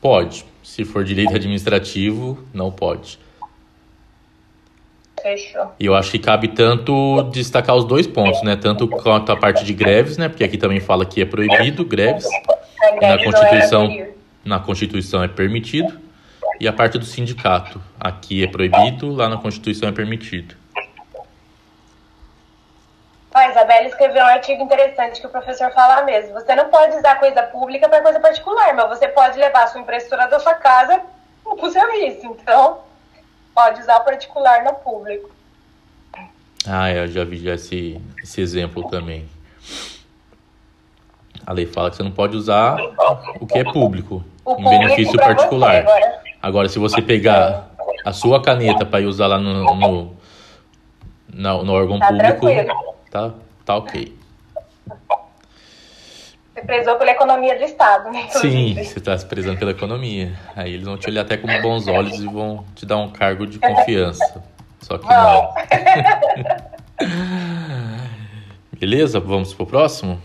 pode. 0.00 0.44
Se 0.62 0.84
for 0.84 1.04
direito 1.04 1.34
administrativo, 1.34 2.38
não 2.52 2.70
pode. 2.70 3.18
Fechou. 5.22 5.72
E 5.78 5.86
eu 5.86 5.94
acho 5.94 6.10
que 6.10 6.18
cabe 6.18 6.48
tanto 6.48 7.22
destacar 7.32 7.74
os 7.74 7.84
dois 7.84 8.06
pontos, 8.06 8.42
né? 8.42 8.56
Tanto 8.56 8.86
quanto 8.86 9.32
a 9.32 9.36
parte 9.36 9.64
de 9.64 9.72
greves, 9.72 10.16
né? 10.16 10.28
Porque 10.28 10.44
aqui 10.44 10.58
também 10.58 10.80
fala 10.80 11.04
que 11.04 11.20
é 11.20 11.24
proibido 11.24 11.84
greves. 11.84 12.26
Na 13.00 13.22
Constituição, 13.22 14.06
na 14.44 14.60
Constituição 14.60 15.22
é 15.22 15.28
permitido. 15.28 15.92
E 16.60 16.66
a 16.66 16.72
parte 16.72 16.98
do 16.98 17.04
sindicato. 17.04 17.80
Aqui 17.98 18.42
é 18.42 18.46
proibido, 18.46 19.12
lá 19.12 19.28
na 19.28 19.36
Constituição 19.36 19.88
é 19.88 19.92
permitido. 19.92 20.54
A 23.36 23.50
Isabela 23.50 23.86
escreveu 23.86 24.22
um 24.22 24.28
artigo 24.28 24.62
interessante 24.62 25.20
que 25.20 25.26
o 25.26 25.30
professor 25.30 25.70
fala 25.72 26.02
mesmo. 26.04 26.32
Você 26.32 26.54
não 26.54 26.70
pode 26.70 26.96
usar 26.96 27.16
coisa 27.16 27.42
pública 27.42 27.86
para 27.86 28.00
coisa 28.00 28.18
particular, 28.18 28.74
mas 28.74 28.88
você 28.88 29.08
pode 29.08 29.38
levar 29.38 29.64
a 29.64 29.66
sua 29.66 29.82
impressora 29.82 30.26
da 30.26 30.40
sua 30.40 30.54
casa 30.54 31.02
para 31.44 31.66
o 31.66 31.70
serviço. 31.70 32.24
Então, 32.24 32.78
pode 33.54 33.82
usar 33.82 34.00
particular 34.00 34.64
no 34.64 34.72
público. 34.76 35.30
Ah, 36.66 36.90
eu 36.90 37.08
já 37.08 37.24
vi 37.24 37.36
já 37.36 37.52
esse, 37.56 38.00
esse 38.22 38.40
exemplo 38.40 38.88
também. 38.88 39.28
A 41.46 41.52
lei 41.52 41.66
fala 41.66 41.90
que 41.90 41.96
você 41.96 42.02
não 42.02 42.12
pode 42.12 42.38
usar 42.38 42.78
o 43.38 43.46
que 43.46 43.58
é 43.58 43.64
público, 43.64 44.24
o 44.46 44.54
em 44.54 44.64
benefício 44.64 45.14
particular. 45.14 45.76
Agora. 45.76 46.20
agora. 46.40 46.68
se 46.70 46.78
você 46.78 47.02
pegar 47.02 47.68
a 48.02 48.14
sua 48.14 48.40
caneta 48.40 48.86
para 48.86 49.02
ir 49.02 49.06
usar 49.06 49.26
lá 49.26 49.38
no, 49.38 49.74
no, 49.74 50.16
no, 51.34 51.64
no 51.64 51.72
órgão 51.74 51.98
tá 51.98 52.08
público, 52.08 52.46
tá, 53.16 53.34
tá 53.64 53.76
ok. 53.76 54.14
Você 56.52 56.62
prezou 56.62 56.96
pela 56.96 57.10
economia 57.10 57.56
do 57.58 57.64
Estado, 57.64 58.10
né? 58.10 58.28
Sim, 58.30 58.74
você 58.74 58.98
está 58.98 59.16
se 59.16 59.26
prezando 59.26 59.58
pela 59.58 59.72
economia. 59.72 60.38
Aí 60.54 60.74
eles 60.74 60.86
vão 60.86 60.96
te 60.96 61.08
olhar 61.08 61.22
até 61.22 61.36
com 61.36 61.46
bons 61.60 61.86
olhos 61.86 62.18
e 62.18 62.24
vão 62.24 62.64
te 62.74 62.86
dar 62.86 62.96
um 62.96 63.10
cargo 63.10 63.46
de 63.46 63.58
confiança. 63.58 64.42
Só 64.80 64.98
que 64.98 65.06
não. 65.06 65.54
Beleza? 68.78 69.20
Vamos 69.20 69.52
pro 69.52 69.66
próximo? 69.66 70.20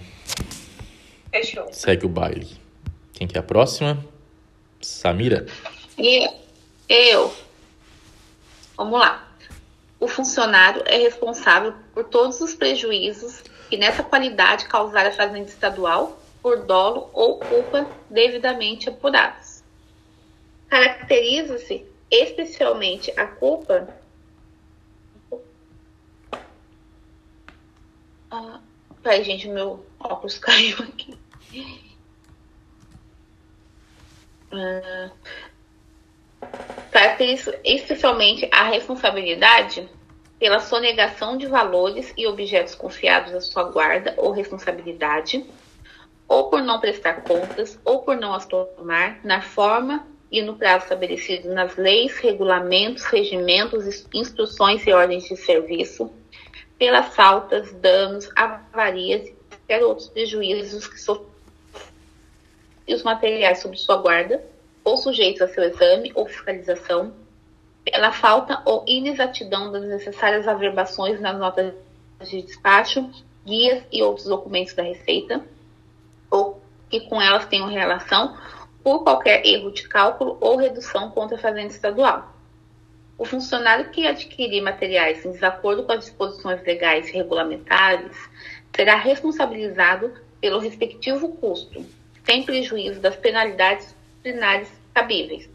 Fechou. 1.31 1.67
Segue 1.71 2.05
o 2.05 2.10
baile. 2.10 2.48
Quem 3.13 3.27
que 3.27 3.38
é 3.38 3.39
a 3.39 3.43
próxima? 3.43 3.98
Samira? 4.81 5.45
E 5.98 6.29
eu. 6.88 7.33
Vamos 8.77 9.00
lá. 9.00 9.27
O 10.00 10.07
funcionário 10.07 10.81
é 10.88 10.98
responsável 10.98 11.74
por 11.93 12.05
todos 12.05 12.39
os 12.41 12.53
prejuízos 12.53 13.43
que 13.69 13.77
nessa 13.77 14.03
qualidade 14.03 14.65
causar 14.65 15.05
a 15.05 15.12
fazenda 15.12 15.50
estadual 15.50 16.19
por 16.41 16.65
dolo 16.65 17.10
ou 17.13 17.39
culpa 17.39 17.88
devidamente 18.10 18.89
apurados. 18.89 19.63
Caracteriza-se 20.67 21.86
especialmente 22.10 23.13
a 23.17 23.27
culpa 23.27 23.88
ah, 28.29 28.60
peraí, 29.01 29.24
gente, 29.24 29.48
meu 29.48 29.86
óculos 30.00 30.38
caiu 30.39 30.77
aqui. 30.79 31.17
Ah, 34.51 35.12
caracteriza 36.91 37.57
especialmente 37.63 38.50
a 38.51 38.63
responsabilidade 38.63 39.88
pela 40.41 40.60
sonegação 40.60 41.38
de 41.38 41.45
valores 41.45 42.12
e 42.17 42.25
objetos 42.25 42.74
confiados 42.74 43.31
à 43.31 43.39
sua 43.39 43.62
guarda 43.65 44.15
ou 44.17 44.31
responsabilidade, 44.31 45.45
ou 46.27 46.50
por 46.50 46.63
não 46.63 46.79
prestar 46.79 47.21
contas, 47.21 47.77
ou 47.86 48.00
por 48.00 48.17
não 48.17 48.33
as 48.33 48.48
tomar 48.48 49.24
na 49.24 49.39
forma 49.43 50.03
e 50.31 50.41
no 50.41 50.55
prazo 50.55 50.86
estabelecido 50.86 51.53
nas 51.53 51.75
leis, 51.75 52.17
regulamentos, 52.17 53.03
regimentos, 53.03 54.07
instruções 54.12 54.83
e 54.88 54.91
ordens 54.91 55.25
de 55.25 55.38
serviço, 55.38 56.12
pelas 56.75 57.13
faltas, 57.13 57.71
danos, 57.74 58.27
avarias 58.36 59.27
e 59.27 59.36
qualquer 59.48 59.83
outros 59.83 60.07
prejuízos 60.07 60.88
que 60.88 61.00
sofrem 61.00 61.29
os 62.89 63.03
materiais 63.03 63.60
sob 63.60 63.77
sua 63.77 63.98
guarda 63.98 64.43
ou 64.83 64.98
sujeitos 64.98 65.43
a 65.43 65.48
seu 65.48 65.63
exame 65.65 66.12
ou 66.15 66.25
fiscalização, 66.25 67.13
pela 67.83 68.11
falta 68.11 68.61
ou 68.65 68.83
inexatidão 68.88 69.71
das 69.71 69.83
necessárias 69.83 70.47
averbações 70.47 71.19
nas 71.19 71.38
notas 71.38 71.73
de 72.21 72.41
despacho, 72.41 73.09
guias 73.45 73.83
e 73.91 74.03
outros 74.03 74.27
documentos 74.27 74.73
da 74.73 74.83
Receita, 74.83 75.43
ou 76.29 76.61
que 76.89 77.01
com 77.01 77.21
elas 77.21 77.45
tenham 77.45 77.67
relação 77.67 78.38
por 78.83 79.03
qualquer 79.03 79.45
erro 79.45 79.71
de 79.71 79.88
cálculo 79.88 80.38
ou 80.41 80.57
redução 80.57 81.09
contra 81.11 81.38
a 81.38 81.39
Fazenda 81.39 81.67
Estadual. 81.67 82.31
O 83.17 83.25
funcionário 83.25 83.89
que 83.91 84.07
adquirir 84.07 84.61
materiais 84.61 85.23
em 85.25 85.31
desacordo 85.31 85.83
com 85.83 85.91
as 85.91 86.05
disposições 86.05 86.63
legais 86.63 87.07
e 87.09 87.13
regulamentares 87.13 88.17
será 88.75 88.95
responsabilizado 88.95 90.13
pelo 90.39 90.59
respectivo 90.59 91.29
custo, 91.35 91.85
sem 92.23 92.43
prejuízo 92.43 93.00
das 93.00 93.15
penalidades 93.15 93.95
disciplinares 94.23 94.71
cabíveis, 94.93 95.47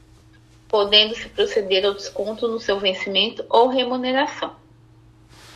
podendo-se 0.69 1.29
proceder 1.29 1.85
ao 1.85 1.95
desconto 1.95 2.49
no 2.49 2.61
seu 2.61 2.79
vencimento 2.79 3.45
ou 3.49 3.69
remuneração. 3.69 4.55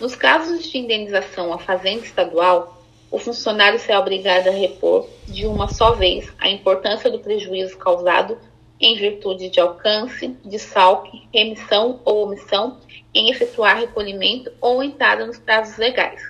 Nos 0.01 0.15
casos 0.15 0.65
de 0.65 0.79
indenização 0.79 1.53
à 1.53 1.59
Fazenda 1.59 2.05
Estadual, 2.05 2.83
o 3.11 3.19
funcionário 3.19 3.79
será 3.79 3.99
obrigado 3.99 4.49
a 4.49 4.53
repor 4.53 5.09
de 5.27 5.47
uma 5.47 5.69
só 5.69 5.93
vez 5.93 6.33
a 6.39 6.49
importância 6.49 7.11
do 7.11 7.19
prejuízo 7.19 7.77
causado 7.77 8.39
em 8.81 8.97
virtude 8.97 9.51
de 9.51 9.61
alcance, 9.61 10.29
de 10.45 10.59
salque, 10.59 11.29
remissão 11.33 12.01
ou 12.05 12.25
omissão 12.25 12.79
em 13.13 13.31
efetuar 13.31 13.79
recolhimento 13.79 14.51
ou 14.61 14.83
entrada 14.83 15.27
nos 15.27 15.39
prazos 15.39 15.77
legais. 15.77 16.23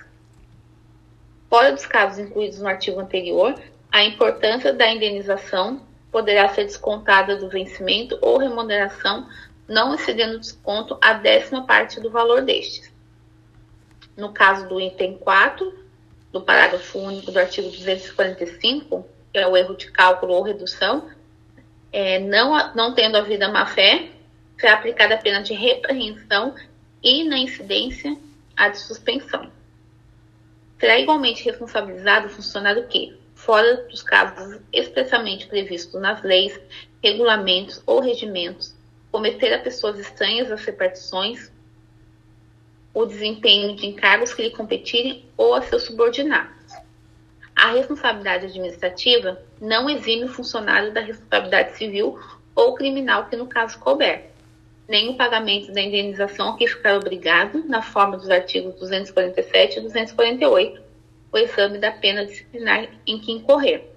Fora 1.49 1.71
dos 1.71 1.85
casos 1.85 2.19
incluídos 2.19 2.59
no 2.59 2.67
artigo 2.67 2.99
anterior, 2.99 3.55
a 3.91 4.03
importância 4.03 4.73
da 4.73 4.91
indenização 4.91 5.81
poderá 6.11 6.49
ser 6.49 6.65
descontada 6.65 7.37
do 7.37 7.49
vencimento 7.49 8.17
ou 8.21 8.37
remuneração, 8.37 9.27
não 9.67 9.95
excedendo 9.95 10.39
desconto 10.39 10.97
a 11.01 11.13
décima 11.13 11.65
parte 11.65 11.99
do 11.99 12.09
valor 12.09 12.41
destes. 12.41 12.91
No 14.17 14.33
caso 14.33 14.67
do 14.67 14.79
item 14.79 15.17
4, 15.17 15.81
do 16.31 16.41
parágrafo 16.41 16.99
único 16.99 17.31
do 17.31 17.39
artigo 17.39 17.69
245, 17.69 19.05
que 19.31 19.39
é 19.39 19.47
o 19.47 19.55
erro 19.55 19.75
de 19.75 19.89
cálculo 19.91 20.33
ou 20.33 20.43
redução, 20.43 21.09
é, 21.91 22.19
não, 22.19 22.73
não 22.73 22.93
tendo 22.93 23.17
havido 23.17 23.45
a 23.45 23.49
má-fé, 23.49 24.09
será 24.59 24.73
aplicada 24.73 25.15
a 25.15 25.17
pena 25.17 25.41
de 25.41 25.53
repreensão 25.53 26.55
e, 27.01 27.23
na 27.23 27.37
incidência, 27.37 28.15
a 28.55 28.69
de 28.69 28.79
suspensão. 28.79 29.49
Será 30.79 30.99
igualmente 30.99 31.43
responsabilizado 31.43 32.27
o 32.27 32.29
funcionário 32.29 32.87
que, 32.87 33.17
fora 33.41 33.87
dos 33.87 34.03
casos 34.03 34.59
expressamente 34.71 35.47
previstos 35.47 35.99
nas 35.99 36.21
leis, 36.21 36.59
regulamentos 37.03 37.81
ou 37.87 37.99
regimentos, 37.99 38.75
cometer 39.11 39.51
a 39.53 39.59
pessoas 39.59 39.99
estranhas 39.99 40.51
às 40.51 40.63
repartições 40.63 41.51
o 42.93 43.05
desempenho 43.05 43.75
de 43.75 43.87
encargos 43.87 44.33
que 44.33 44.43
lhe 44.43 44.51
competirem 44.51 45.25
ou 45.35 45.55
a 45.55 45.61
seus 45.61 45.83
subordinados. 45.83 46.73
A 47.55 47.71
responsabilidade 47.71 48.45
administrativa 48.45 49.41
não 49.59 49.89
exime 49.89 50.25
o 50.25 50.29
funcionário 50.29 50.93
da 50.93 51.01
responsabilidade 51.01 51.77
civil 51.77 52.19
ou 52.53 52.75
criminal 52.75 53.25
que 53.25 53.35
no 53.35 53.47
caso 53.47 53.79
couber, 53.79 54.29
nem 54.87 55.09
o 55.09 55.15
pagamento 55.15 55.71
da 55.71 55.81
indenização 55.81 56.57
que 56.57 56.67
ficar 56.67 56.97
obrigado 56.97 57.63
na 57.67 57.81
forma 57.81 58.17
dos 58.17 58.29
artigos 58.29 58.75
247 58.75 59.79
e 59.79 59.81
248 59.81 60.90
o 61.31 61.37
exame 61.37 61.77
da 61.77 61.91
pena 61.91 62.25
disciplinar 62.25 62.89
em 63.07 63.19
que 63.19 63.31
incorrer. 63.31 63.89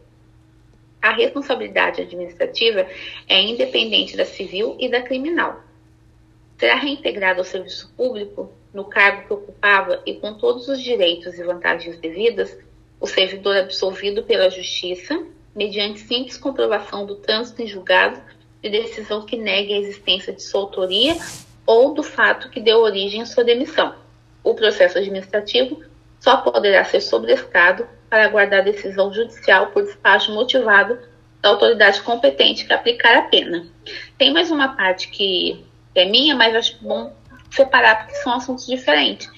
A 1.02 1.12
responsabilidade 1.12 2.00
administrativa 2.00 2.86
é 3.28 3.40
independente 3.42 4.16
da 4.16 4.24
civil 4.24 4.76
e 4.78 4.88
da 4.88 5.02
criminal. 5.02 5.60
Será 6.56 6.76
reintegrado 6.76 7.40
ao 7.40 7.44
serviço 7.44 7.92
público, 7.96 8.50
no 8.72 8.84
cargo 8.84 9.26
que 9.26 9.32
ocupava 9.34 10.02
e 10.06 10.14
com 10.14 10.34
todos 10.34 10.68
os 10.68 10.80
direitos 10.80 11.38
e 11.38 11.44
vantagens 11.44 11.98
devidas, 11.98 12.56
o 13.00 13.06
servidor 13.06 13.56
absolvido 13.56 14.22
pela 14.22 14.48
Justiça, 14.48 15.26
mediante 15.54 16.00
simples 16.00 16.38
comprovação 16.38 17.04
do 17.04 17.16
trânsito 17.16 17.62
em 17.62 17.66
julgado 17.66 18.20
de 18.62 18.70
decisão 18.70 19.26
que 19.26 19.36
negue 19.36 19.74
a 19.74 19.78
existência 19.78 20.32
de 20.32 20.42
sua 20.42 20.62
autoria 20.62 21.16
ou 21.66 21.92
do 21.92 22.02
fato 22.02 22.48
que 22.48 22.60
deu 22.60 22.78
origem 22.78 23.20
à 23.20 23.26
sua 23.26 23.44
demissão. 23.44 23.94
O 24.42 24.54
processo 24.54 24.98
administrativo 24.98 25.82
só 26.24 26.38
poderá 26.38 26.82
ser 26.84 27.02
sobrestado 27.02 27.86
para 28.08 28.24
aguardar 28.24 28.64
decisão 28.64 29.12
judicial 29.12 29.66
por 29.66 29.82
despacho 29.82 30.32
motivado 30.32 30.98
da 31.42 31.50
autoridade 31.50 32.00
competente 32.00 32.64
que 32.64 32.72
aplicar 32.72 33.18
a 33.18 33.22
pena. 33.22 33.66
Tem 34.16 34.32
mais 34.32 34.50
uma 34.50 34.74
parte 34.74 35.08
que 35.08 35.62
é 35.94 36.06
minha, 36.06 36.34
mas 36.34 36.56
acho 36.56 36.78
bom 36.80 37.14
separar 37.50 37.98
porque 37.98 38.14
são 38.16 38.32
assuntos 38.32 38.66
diferentes. 38.66 39.28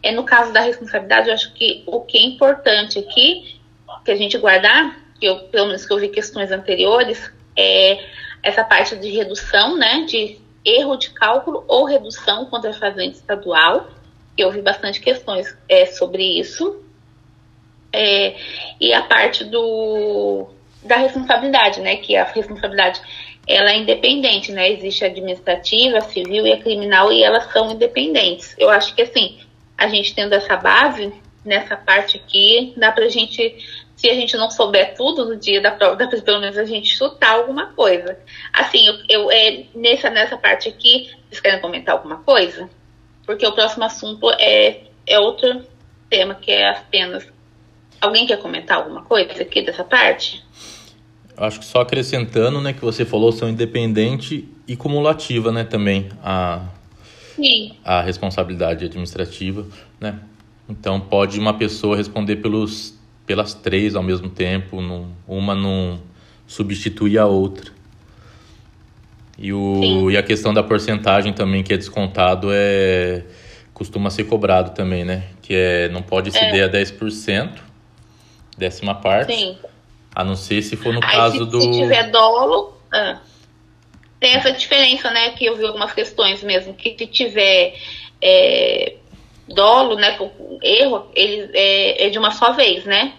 É 0.00 0.12
no 0.12 0.22
caso 0.22 0.52
da 0.52 0.60
responsabilidade, 0.60 1.26
eu 1.26 1.34
acho 1.34 1.52
que 1.52 1.82
o 1.84 2.02
que 2.02 2.16
é 2.16 2.22
importante 2.22 2.96
aqui 3.00 3.60
que 4.04 4.12
a 4.12 4.16
gente 4.16 4.38
guardar, 4.38 4.96
que 5.18 5.26
eu 5.26 5.48
pelo 5.48 5.66
menos 5.66 5.84
que 5.84 5.92
eu 5.92 5.98
vi 5.98 6.10
questões 6.10 6.52
anteriores, 6.52 7.28
é 7.56 7.98
essa 8.40 8.62
parte 8.62 8.94
de 8.94 9.10
redução, 9.10 9.76
né, 9.76 10.04
de 10.08 10.38
erro 10.64 10.94
de 10.94 11.10
cálculo 11.10 11.64
ou 11.66 11.84
redução 11.84 12.46
contra 12.46 12.70
a 12.70 12.74
fazenda 12.74 13.16
estadual 13.16 13.95
eu 14.36 14.50
vi 14.50 14.60
bastante 14.60 15.00
questões 15.00 15.56
é, 15.68 15.86
sobre 15.86 16.38
isso. 16.38 16.82
É, 17.92 18.36
e 18.80 18.92
a 18.92 19.02
parte 19.02 19.44
do, 19.44 20.48
da 20.82 20.96
responsabilidade, 20.96 21.80
né? 21.80 21.96
Que 21.96 22.16
a 22.16 22.24
responsabilidade 22.24 23.00
ela 23.46 23.70
é 23.70 23.76
independente, 23.76 24.50
né? 24.52 24.70
Existe 24.70 25.04
a 25.04 25.08
administrativa, 25.08 25.98
a 25.98 26.02
civil 26.02 26.46
e 26.46 26.52
a 26.52 26.60
criminal 26.60 27.12
e 27.12 27.22
elas 27.22 27.50
são 27.52 27.70
independentes. 27.70 28.54
Eu 28.58 28.68
acho 28.68 28.94
que 28.94 29.02
assim, 29.02 29.38
a 29.78 29.88
gente 29.88 30.14
tendo 30.14 30.34
essa 30.34 30.56
base 30.56 31.12
nessa 31.44 31.76
parte 31.76 32.16
aqui, 32.16 32.74
dá 32.76 32.90
pra 32.90 33.08
gente, 33.08 33.56
se 33.94 34.10
a 34.10 34.14
gente 34.14 34.36
não 34.36 34.50
souber 34.50 34.94
tudo 34.96 35.24
no 35.24 35.36
dia 35.36 35.60
da 35.60 35.70
prova, 35.70 35.94
dá 35.94 36.08
pra 36.08 36.20
pelo 36.20 36.40
menos 36.40 36.58
a 36.58 36.64
gente 36.64 36.88
chutar 36.88 37.34
alguma 37.34 37.66
coisa. 37.72 38.18
Assim, 38.52 38.84
eu, 38.86 38.94
eu 39.08 39.30
é, 39.30 39.64
nessa, 39.74 40.10
nessa 40.10 40.36
parte 40.36 40.68
aqui, 40.68 41.08
vocês 41.28 41.40
querem 41.40 41.60
comentar 41.60 41.94
alguma 41.94 42.16
coisa? 42.18 42.68
Porque 43.26 43.46
o 43.46 43.52
próximo 43.52 43.84
assunto 43.84 44.30
é, 44.38 44.82
é 45.06 45.18
outro 45.18 45.62
tema, 46.08 46.34
que 46.34 46.50
é 46.50 46.70
as 46.70 46.80
penas. 46.84 47.26
Alguém 48.00 48.26
quer 48.26 48.38
comentar 48.38 48.78
alguma 48.78 49.02
coisa 49.02 49.42
aqui 49.42 49.62
dessa 49.62 49.82
parte? 49.82 50.44
Acho 51.36 51.58
que 51.58 51.66
só 51.66 51.80
acrescentando, 51.80 52.60
né, 52.60 52.72
que 52.72 52.80
você 52.80 53.04
falou 53.04 53.32
são 53.32 53.48
independente 53.48 54.48
e 54.66 54.76
cumulativa, 54.76 55.52
né, 55.52 55.64
também 55.64 56.08
a 56.22 56.62
Sim. 57.34 57.76
a 57.84 58.00
responsabilidade 58.00 58.84
administrativa, 58.86 59.66
né? 60.00 60.18
Então 60.68 60.98
pode 60.98 61.38
uma 61.38 61.52
pessoa 61.52 61.96
responder 61.96 62.36
pelos 62.36 62.96
pelas 63.26 63.52
três 63.54 63.96
ao 63.96 64.02
mesmo 64.02 64.30
tempo, 64.30 64.80
num, 64.80 65.10
uma 65.26 65.54
não 65.54 66.00
substitui 66.46 67.18
a 67.18 67.26
outra. 67.26 67.72
E, 69.38 69.52
o, 69.52 70.10
e 70.10 70.16
a 70.16 70.22
questão 70.22 70.54
da 70.54 70.62
porcentagem 70.62 71.32
também 71.32 71.62
que 71.62 71.72
é 71.72 71.76
descontado 71.76 72.48
é 72.50 73.22
costuma 73.74 74.08
ser 74.08 74.24
cobrado 74.24 74.74
também, 74.74 75.04
né? 75.04 75.24
Que 75.42 75.54
é 75.54 75.88
não 75.90 76.02
pode 76.02 76.30
exceder 76.30 76.62
é. 76.62 76.64
a 76.64 76.68
10%, 76.68 77.58
décima 78.56 78.94
parte. 78.94 79.34
Sim. 79.34 79.58
A 80.14 80.24
não 80.24 80.34
ser 80.34 80.62
se 80.62 80.76
for 80.76 80.94
no 80.94 81.04
Aí, 81.04 81.10
caso 81.10 81.44
se, 81.44 81.50
do. 81.50 81.60
Se 81.60 81.70
tiver 81.72 82.10
dolo. 82.10 82.74
Ah, 82.90 83.20
tem 84.18 84.34
essa 84.34 84.50
diferença, 84.50 85.10
né? 85.10 85.30
Que 85.30 85.44
eu 85.44 85.56
vi 85.56 85.66
algumas 85.66 85.92
questões 85.92 86.42
mesmo, 86.42 86.72
que 86.72 86.96
se 86.96 87.06
tiver 87.06 87.74
é, 88.22 88.94
dolo, 89.46 89.96
né? 89.96 90.18
Erro, 90.62 91.10
ele 91.14 91.50
é, 91.52 92.06
é 92.06 92.08
de 92.08 92.18
uma 92.18 92.30
só 92.30 92.52
vez, 92.52 92.86
né? 92.86 93.12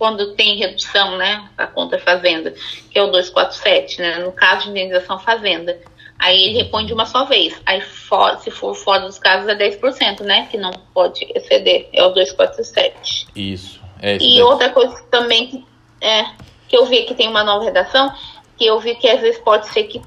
Quando 0.00 0.32
tem 0.32 0.56
redução, 0.56 1.18
né, 1.18 1.46
a 1.58 1.66
conta 1.66 1.98
fazenda, 1.98 2.54
que 2.90 2.98
é 2.98 3.02
o 3.02 3.08
247, 3.08 4.00
né, 4.00 4.18
no 4.20 4.32
caso 4.32 4.64
de 4.64 4.70
indenização 4.70 5.18
fazenda. 5.18 5.78
Aí 6.18 6.42
ele 6.42 6.56
repõe 6.56 6.86
de 6.86 6.94
uma 6.94 7.04
só 7.04 7.26
vez. 7.26 7.60
Aí, 7.66 7.82
for, 7.82 8.38
se 8.40 8.50
for 8.50 8.74
fora 8.74 9.02
dos 9.02 9.18
casos, 9.18 9.46
é 9.48 9.54
10%, 9.54 10.20
né? 10.20 10.48
Que 10.50 10.58
não 10.58 10.70
pode 10.92 11.26
exceder. 11.34 11.88
É 11.94 12.02
o 12.04 12.10
247. 12.10 13.26
Isso. 13.34 13.80
É 14.02 14.16
e 14.16 14.18
daí. 14.18 14.42
outra 14.42 14.68
coisa 14.68 15.02
também 15.10 15.46
que, 15.46 15.64
é, 16.02 16.26
que 16.68 16.76
eu 16.76 16.84
vi 16.84 17.04
que 17.04 17.14
tem 17.14 17.26
uma 17.26 17.42
nova 17.42 17.64
redação, 17.64 18.12
que 18.58 18.66
eu 18.66 18.78
vi 18.78 18.96
que 18.96 19.08
às 19.08 19.22
vezes 19.22 19.40
pode 19.40 19.68
ser 19.68 19.84
que 19.84 20.02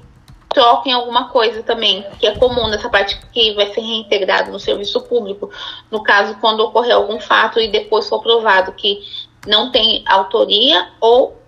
troquem 0.50 0.92
alguma 0.92 1.28
coisa 1.30 1.64
também, 1.64 2.06
que 2.20 2.26
é 2.28 2.36
comum 2.36 2.68
nessa 2.68 2.88
parte 2.88 3.18
que 3.32 3.52
vai 3.54 3.74
ser 3.74 3.80
reintegrado 3.80 4.52
no 4.52 4.60
serviço 4.60 5.00
público. 5.02 5.50
No 5.90 6.00
caso, 6.00 6.38
quando 6.40 6.60
ocorrer 6.60 6.94
algum 6.94 7.18
fato 7.18 7.58
e 7.58 7.66
depois 7.68 8.08
for 8.08 8.22
provado 8.22 8.70
que 8.72 9.00
não 9.46 9.70
tem 9.70 10.04
autoria 10.06 10.88
ou 11.00 11.40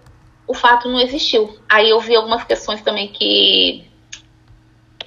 o 0.47 0.55
fato 0.55 0.89
não 0.89 1.01
existiu. 1.01 1.59
Aí 1.69 1.91
eu 1.91 2.01
vi 2.01 2.15
algumas 2.15 2.45
questões 2.45 2.81
também 2.83 3.09
que 3.09 3.85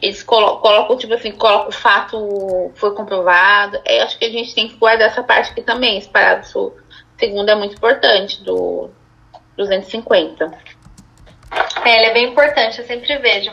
eles 0.02 0.23
colocam, 0.23 0.62
colocam, 0.62 0.97
tipo 0.97 1.13
assim, 1.13 1.32
colocam 1.32 1.69
o 1.69 1.71
fato 1.71 2.71
foi 2.75 2.93
comprovado. 2.93 3.80
É, 3.86 4.02
acho 4.02 4.17
que 4.17 4.25
a 4.25 4.30
gente 4.30 4.54
tem 4.54 4.67
que 4.67 4.75
guardar 4.75 5.10
essa 5.10 5.23
parte 5.23 5.52
aqui 5.52 5.62
também. 5.62 5.97
Esse 5.97 6.10
parágrafo 6.10 6.73
segundo 7.17 7.49
é 7.49 7.56
muito 7.56 7.75
importante, 7.75 8.41
do 8.43 8.89
250. 9.58 10.52
É, 11.84 11.97
ele 11.97 12.06
é 12.06 12.13
bem 12.13 12.30
importante, 12.30 12.80
eu 12.80 12.86
sempre 12.86 13.17
vejo. 13.17 13.52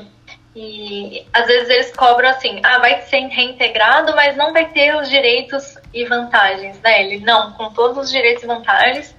E 0.55 1.27
às 1.33 1.47
vezes 1.47 1.69
eles 1.69 1.95
cobram 1.95 2.31
assim, 2.31 2.61
ah, 2.63 2.79
vai 2.79 3.03
ser 3.03 3.19
reintegrado, 3.27 4.15
mas 4.15 4.37
não 4.37 4.53
vai 4.53 4.67
ter 4.71 4.95
os 4.97 5.09
direitos 5.09 5.77
e 5.93 6.05
vantagens, 6.05 6.81
né? 6.81 7.03
Ele 7.03 7.19
não, 7.19 7.53
com 7.53 7.71
todos 7.73 7.99
os 7.99 8.11
direitos 8.11 8.43
e 8.43 8.47
vantagens. 8.47 9.16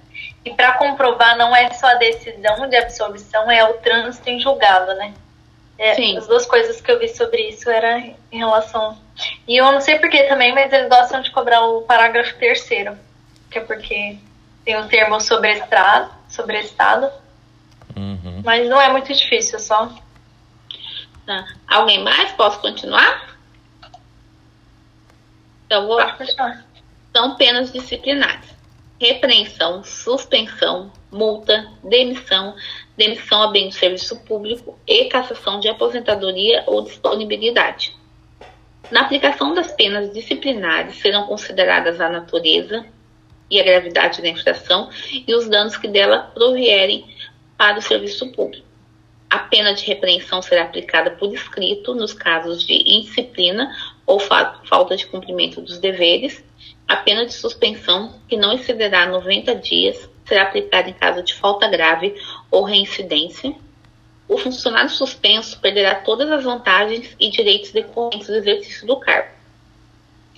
E 0.47 0.53
para 0.55 0.73
comprovar, 0.73 1.37
não 1.37 1.53
é 1.53 1.69
só 1.73 1.87
a 1.87 1.95
decisão 1.95 2.69
de 2.69 2.77
absolvição, 2.77 3.51
é 3.51 3.69
o 3.69 3.73
trânsito 3.73 4.29
em 4.29 4.39
julgado, 4.39 4.93
né? 4.95 5.13
É, 5.77 5.93
Sim. 5.93 6.17
As 6.17 6.25
duas 6.25 6.45
coisas 6.45 6.79
que 6.79 6.89
eu 6.89 6.97
vi 6.97 7.09
sobre 7.09 7.49
isso 7.49 7.69
era 7.69 7.99
em 7.99 8.15
relação. 8.31 8.97
E 9.45 9.57
eu 9.57 9.69
não 9.73 9.81
sei 9.81 9.99
porquê 9.99 10.23
também, 10.23 10.53
mas 10.53 10.71
eles 10.71 10.87
gostam 10.87 11.21
de 11.21 11.31
cobrar 11.31 11.65
o 11.65 11.81
parágrafo 11.81 12.33
terceiro, 12.35 12.97
que 13.51 13.59
é 13.59 13.61
porque 13.61 14.17
tem 14.63 14.77
o 14.77 14.87
termo 14.87 15.19
sobreestado, 15.19 16.13
sobreestado. 16.29 17.11
Uhum. 17.93 18.41
Mas 18.45 18.69
não 18.69 18.79
é 18.79 18.89
muito 18.89 19.13
difícil, 19.13 19.59
só. 19.59 19.91
Tá. 21.25 21.45
Alguém 21.67 22.01
mais? 22.05 22.31
Posso 22.31 22.61
continuar? 22.61 23.37
Então, 25.65 25.85
vou. 25.85 25.99
São 27.13 27.35
penas 27.35 27.71
disciplinares: 27.73 28.56
repreensão, 28.99 29.83
suspensão, 29.83 30.91
multa, 31.11 31.71
demissão, 31.83 32.55
demissão 32.97 33.43
a 33.43 33.47
bem 33.47 33.69
do 33.69 33.73
serviço 33.73 34.19
público 34.21 34.77
e 34.87 35.05
cassação 35.05 35.59
de 35.59 35.69
aposentadoria 35.69 36.63
ou 36.65 36.81
disponibilidade. 36.81 37.95
Na 38.89 39.01
aplicação 39.01 39.53
das 39.53 39.71
penas 39.71 40.13
disciplinares 40.13 40.95
serão 40.95 41.27
consideradas 41.27 41.99
a 41.99 42.09
natureza 42.09 42.85
e 43.49 43.59
a 43.59 43.63
gravidade 43.63 44.21
da 44.21 44.29
infração 44.29 44.89
e 45.27 45.33
os 45.33 45.47
danos 45.47 45.77
que 45.77 45.87
dela 45.87 46.31
provierem 46.33 47.05
para 47.57 47.79
o 47.79 47.81
serviço 47.81 48.31
público. 48.31 48.65
A 49.29 49.39
pena 49.39 49.73
de 49.73 49.85
repreensão 49.85 50.41
será 50.41 50.63
aplicada 50.63 51.11
por 51.11 51.33
escrito 51.33 51.93
nos 51.93 52.13
casos 52.13 52.63
de 52.63 52.73
indisciplina 52.73 53.75
ou 54.05 54.19
fa 54.19 54.61
falta 54.63 54.95
de 54.95 55.05
cumprimento 55.05 55.59
dos 55.59 55.79
deveres. 55.79 56.41
A 56.87 56.95
pena 56.95 57.25
de 57.25 57.33
suspensão, 57.33 58.15
que 58.29 58.37
não 58.37 58.53
excederá 58.53 59.05
90 59.05 59.55
dias, 59.55 60.09
será 60.25 60.43
aplicada 60.43 60.89
em 60.89 60.93
caso 60.93 61.21
de 61.21 61.33
falta 61.33 61.67
grave 61.67 62.15
ou 62.49 62.63
reincidência. 62.63 63.53
O 64.27 64.37
funcionário 64.37 64.89
suspenso 64.89 65.59
perderá 65.59 65.95
todas 65.95 66.29
as 66.31 66.43
vantagens 66.43 67.15
e 67.19 67.29
direitos 67.29 67.71
decorrentes 67.71 68.27
do 68.27 68.35
exercício 68.35 68.87
do 68.87 68.97
cargo. 68.97 69.37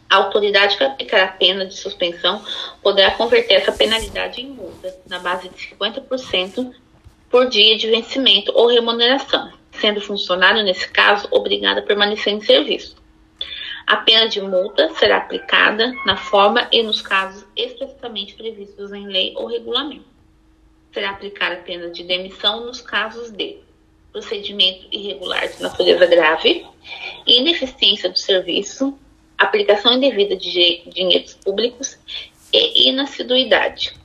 A 0.09 0.15
autoridade 0.15 0.75
que 0.75 0.83
aplicará 0.83 1.25
a 1.25 1.33
pena 1.33 1.67
de 1.67 1.75
suspensão 1.75 2.43
poderá 2.81 3.11
converter 3.11 3.55
essa 3.55 3.71
penalidade 3.71 4.41
em 4.41 4.47
multa, 4.47 4.95
na 5.07 5.19
base 5.19 5.49
de 5.49 5.75
50% 5.75 6.73
por 7.29 7.47
dia 7.47 7.77
de 7.77 7.87
vencimento 7.87 8.51
ou 8.55 8.67
remuneração, 8.67 9.53
sendo 9.71 9.99
o 9.99 10.03
funcionário, 10.03 10.63
nesse 10.63 10.89
caso, 10.89 11.27
obrigado 11.29 11.77
a 11.77 11.83
permanecer 11.83 12.33
em 12.33 12.41
serviço. 12.41 12.98
A 13.89 13.97
pena 13.97 14.29
de 14.29 14.39
multa 14.39 14.93
será 14.93 15.17
aplicada 15.17 15.91
na 16.05 16.15
forma 16.15 16.67
e 16.71 16.83
nos 16.83 17.01
casos 17.01 17.43
especificamente 17.55 18.35
previstos 18.35 18.93
em 18.93 19.07
lei 19.07 19.33
ou 19.35 19.47
regulamento. 19.47 20.05
Será 20.93 21.09
aplicada 21.09 21.55
a 21.55 21.61
pena 21.63 21.89
de 21.89 22.03
demissão 22.03 22.67
nos 22.67 22.81
casos 22.81 23.31
de 23.31 23.57
procedimento 24.11 24.85
irregular 24.91 25.47
de 25.47 25.59
natureza 25.59 26.05
grave, 26.05 26.67
ineficiência 27.25 28.11
do 28.11 28.19
serviço, 28.19 28.95
aplicação 29.35 29.93
indevida 29.93 30.35
de 30.35 30.83
dinheiros 30.85 31.33
públicos 31.33 31.97
e 32.53 32.89
inassiduidade. 32.89 33.95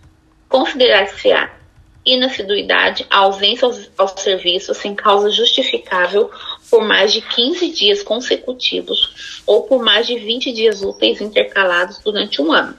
Considerar-se-á 0.48 1.58
inassiduidade 2.06 3.06
a 3.10 3.18
ausência 3.18 3.66
ao, 3.66 3.74
ao 3.98 4.16
serviço 4.16 4.72
sem 4.72 4.94
causa 4.94 5.30
justificável 5.30 6.30
por 6.74 6.82
mais 6.82 7.12
de 7.12 7.20
15 7.20 7.70
dias 7.70 8.02
consecutivos 8.02 9.40
ou 9.46 9.62
por 9.62 9.80
mais 9.80 10.08
de 10.08 10.18
20 10.18 10.52
dias 10.52 10.82
úteis 10.82 11.20
intercalados 11.20 11.98
durante 11.98 12.42
um 12.42 12.52
ano. 12.52 12.76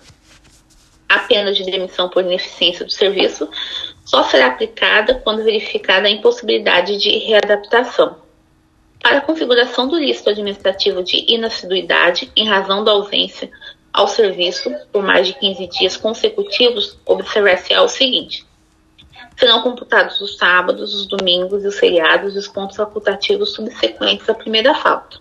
A 1.08 1.20
pena 1.20 1.54
de 1.54 1.64
demissão 1.64 2.10
por 2.10 2.22
ineficiência 2.22 2.84
do 2.84 2.92
serviço 2.92 3.50
só 4.04 4.22
será 4.24 4.48
aplicada 4.48 5.16
quando 5.24 5.46
verificada 5.46 6.10
a 6.10 6.12
impossibilidade 6.12 6.98
de 6.98 7.10
readaptação. 7.20 8.18
Para 9.02 9.20
a 9.20 9.22
configuração 9.22 9.88
do 9.88 9.98
lícito 9.98 10.30
administrativo 10.30 11.02
de 11.02 11.34
inassiduidade 11.34 12.30
em 12.36 12.50
razão 12.50 12.84
da 12.84 12.92
ausência 12.92 13.50
ao 13.94 14.10
serviço 14.10 14.70
por 14.92 15.04
mais 15.04 15.26
de 15.26 15.36
15 15.36 15.68
dias 15.68 15.96
consecutivos, 15.96 17.00
observar-se-á 17.06 17.82
o 17.82 17.88
seguinte: 17.88 18.46
serão 19.38 19.62
computados 19.62 20.20
os 20.22 20.38
sábados, 20.38 20.94
os 20.94 21.08
domingos 21.08 21.64
e 21.64 21.68
os 21.68 21.78
feriados 21.78 22.36
e 22.36 22.38
os 22.38 22.48
pontos 22.48 22.78
facultativos 22.78 23.54
subsequentes 23.54 24.30
à 24.30 24.34
primeira 24.34 24.74
falta. 24.76 25.20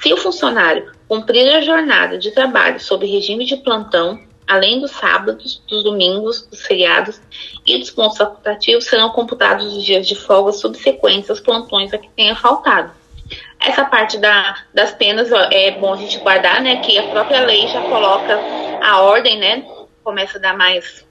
Se 0.00 0.12
o 0.12 0.16
funcionário 0.16 0.92
cumprir 1.08 1.48
a 1.54 1.60
jornada 1.60 2.18
de 2.18 2.30
trabalho 2.30 2.80
sob 2.80 3.06
regime 3.06 3.44
de 3.44 3.56
plantão, 3.56 4.20
além 4.46 4.80
dos 4.80 4.90
sábados, 4.90 5.62
dos 5.68 5.82
domingos, 5.82 6.46
dos 6.46 6.66
feriados 6.66 7.20
e 7.66 7.78
dos 7.78 7.90
pontos 7.90 8.18
facultativos, 8.18 8.84
serão 8.84 9.10
computados 9.10 9.74
os 9.74 9.82
dias 9.82 10.06
de 10.06 10.14
folga 10.14 10.52
subsequentes 10.52 11.30
aos 11.30 11.40
plantões 11.40 11.92
a 11.92 11.98
que 11.98 12.08
tenha 12.10 12.36
faltado. 12.36 12.92
Essa 13.58 13.84
parte 13.86 14.18
da, 14.18 14.56
das 14.74 14.92
penas 14.92 15.32
ó, 15.32 15.48
é 15.50 15.70
bom 15.70 15.94
a 15.94 15.96
gente 15.96 16.18
guardar, 16.18 16.60
né? 16.60 16.76
Que 16.76 16.98
a 16.98 17.08
própria 17.08 17.46
lei 17.46 17.66
já 17.68 17.80
coloca 17.80 18.38
a 18.82 19.00
ordem, 19.00 19.38
né? 19.38 19.64
Começa 20.02 20.36
a 20.36 20.40
dar 20.40 20.54
mais 20.54 21.06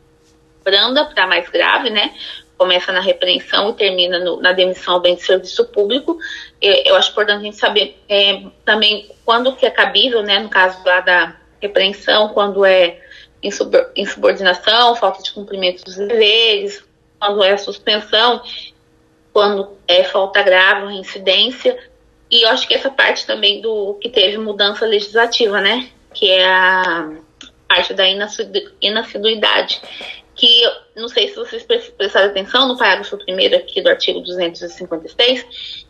branda 0.64 1.06
para 1.06 1.28
mais 1.28 1.50
grave, 1.50 1.90
né? 1.90 2.14
Começa 2.58 2.92
na 2.92 3.00
repreensão 3.00 3.72
e 3.72 3.74
termina 3.74 4.20
no, 4.20 4.40
na 4.40 4.54
demissão 4.54 4.96
ao 4.96 5.02
bem 5.02 5.16
de 5.16 5.24
serviço 5.24 5.66
público. 5.66 6.18
Eu, 6.62 6.74
eu 6.86 6.96
acho 6.96 7.12
importante 7.12 7.40
a 7.40 7.44
gente 7.44 7.58
saber 7.58 7.98
é, 8.08 8.44
também 8.64 9.10
quando 9.26 9.56
que 9.56 9.66
é 9.66 9.70
cabível, 9.70 10.22
né? 10.22 10.40
No 10.40 10.50
caso 10.50 10.78
lá 10.86 11.02
da 11.02 11.36
repreensão, 11.62 12.30
quando 12.30 12.66
é 12.66 13.00
insubordinação, 13.96 14.96
falta 14.96 15.22
de 15.22 15.32
cumprimento 15.32 15.84
dos 15.84 15.98
deveres, 15.98 16.84
quando 17.20 17.44
é 17.44 17.58
suspensão, 17.58 18.42
quando 19.34 19.78
é 19.88 20.04
falta 20.04 20.42
grave, 20.42 20.88
reincidência. 20.88 21.78
E 22.32 22.44
eu 22.44 22.50
acho 22.50 22.68
que 22.68 22.74
essa 22.74 22.90
parte 22.90 23.26
também 23.26 23.62
do 23.62 23.96
que 23.96 24.10
teve 24.10 24.38
mudança 24.38 24.86
legislativa, 24.86 25.60
né? 25.60 25.90
Que 26.14 26.30
é 26.30 26.46
a 26.46 27.12
parte 27.68 27.94
da 27.94 28.06
inassiduidade 28.82 29.82
que 30.36 30.64
não 30.96 31.08
sei 31.08 31.28
se 31.28 31.36
vocês 31.36 31.64
prestaram 31.64 32.28
atenção 32.28 32.68
no 32.68 32.78
parágrafo 32.78 33.18
primeiro 33.18 33.56
aqui 33.56 33.82
do 33.82 33.90
artigo 33.90 34.20
256, 34.22 35.46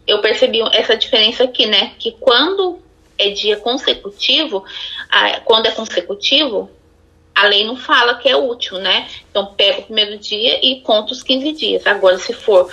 eu 0.06 0.20
percebi 0.20 0.62
essa 0.74 0.98
diferença 0.98 1.44
aqui, 1.46 1.66
né? 1.66 1.94
Que 1.98 2.12
quando 2.20 2.80
é 3.18 3.30
dia 3.30 3.58
consecutivo, 3.58 4.64
quando 5.46 5.68
é 5.68 5.72
consecutivo, 5.72 6.70
a 7.34 7.48
lei 7.48 7.66
não 7.66 7.76
fala 7.76 8.16
que 8.16 8.28
é 8.28 8.36
útil, 8.36 8.78
né? 8.80 9.08
Então 9.30 9.48
pega 9.56 9.80
o 9.80 9.84
primeiro 9.84 10.18
dia 10.18 10.60
e 10.64 10.82
conta 10.82 11.14
os 11.14 11.24
15 11.24 11.52
dias. 11.54 11.88
Agora, 11.88 12.18
se 12.20 12.34
for 12.34 12.70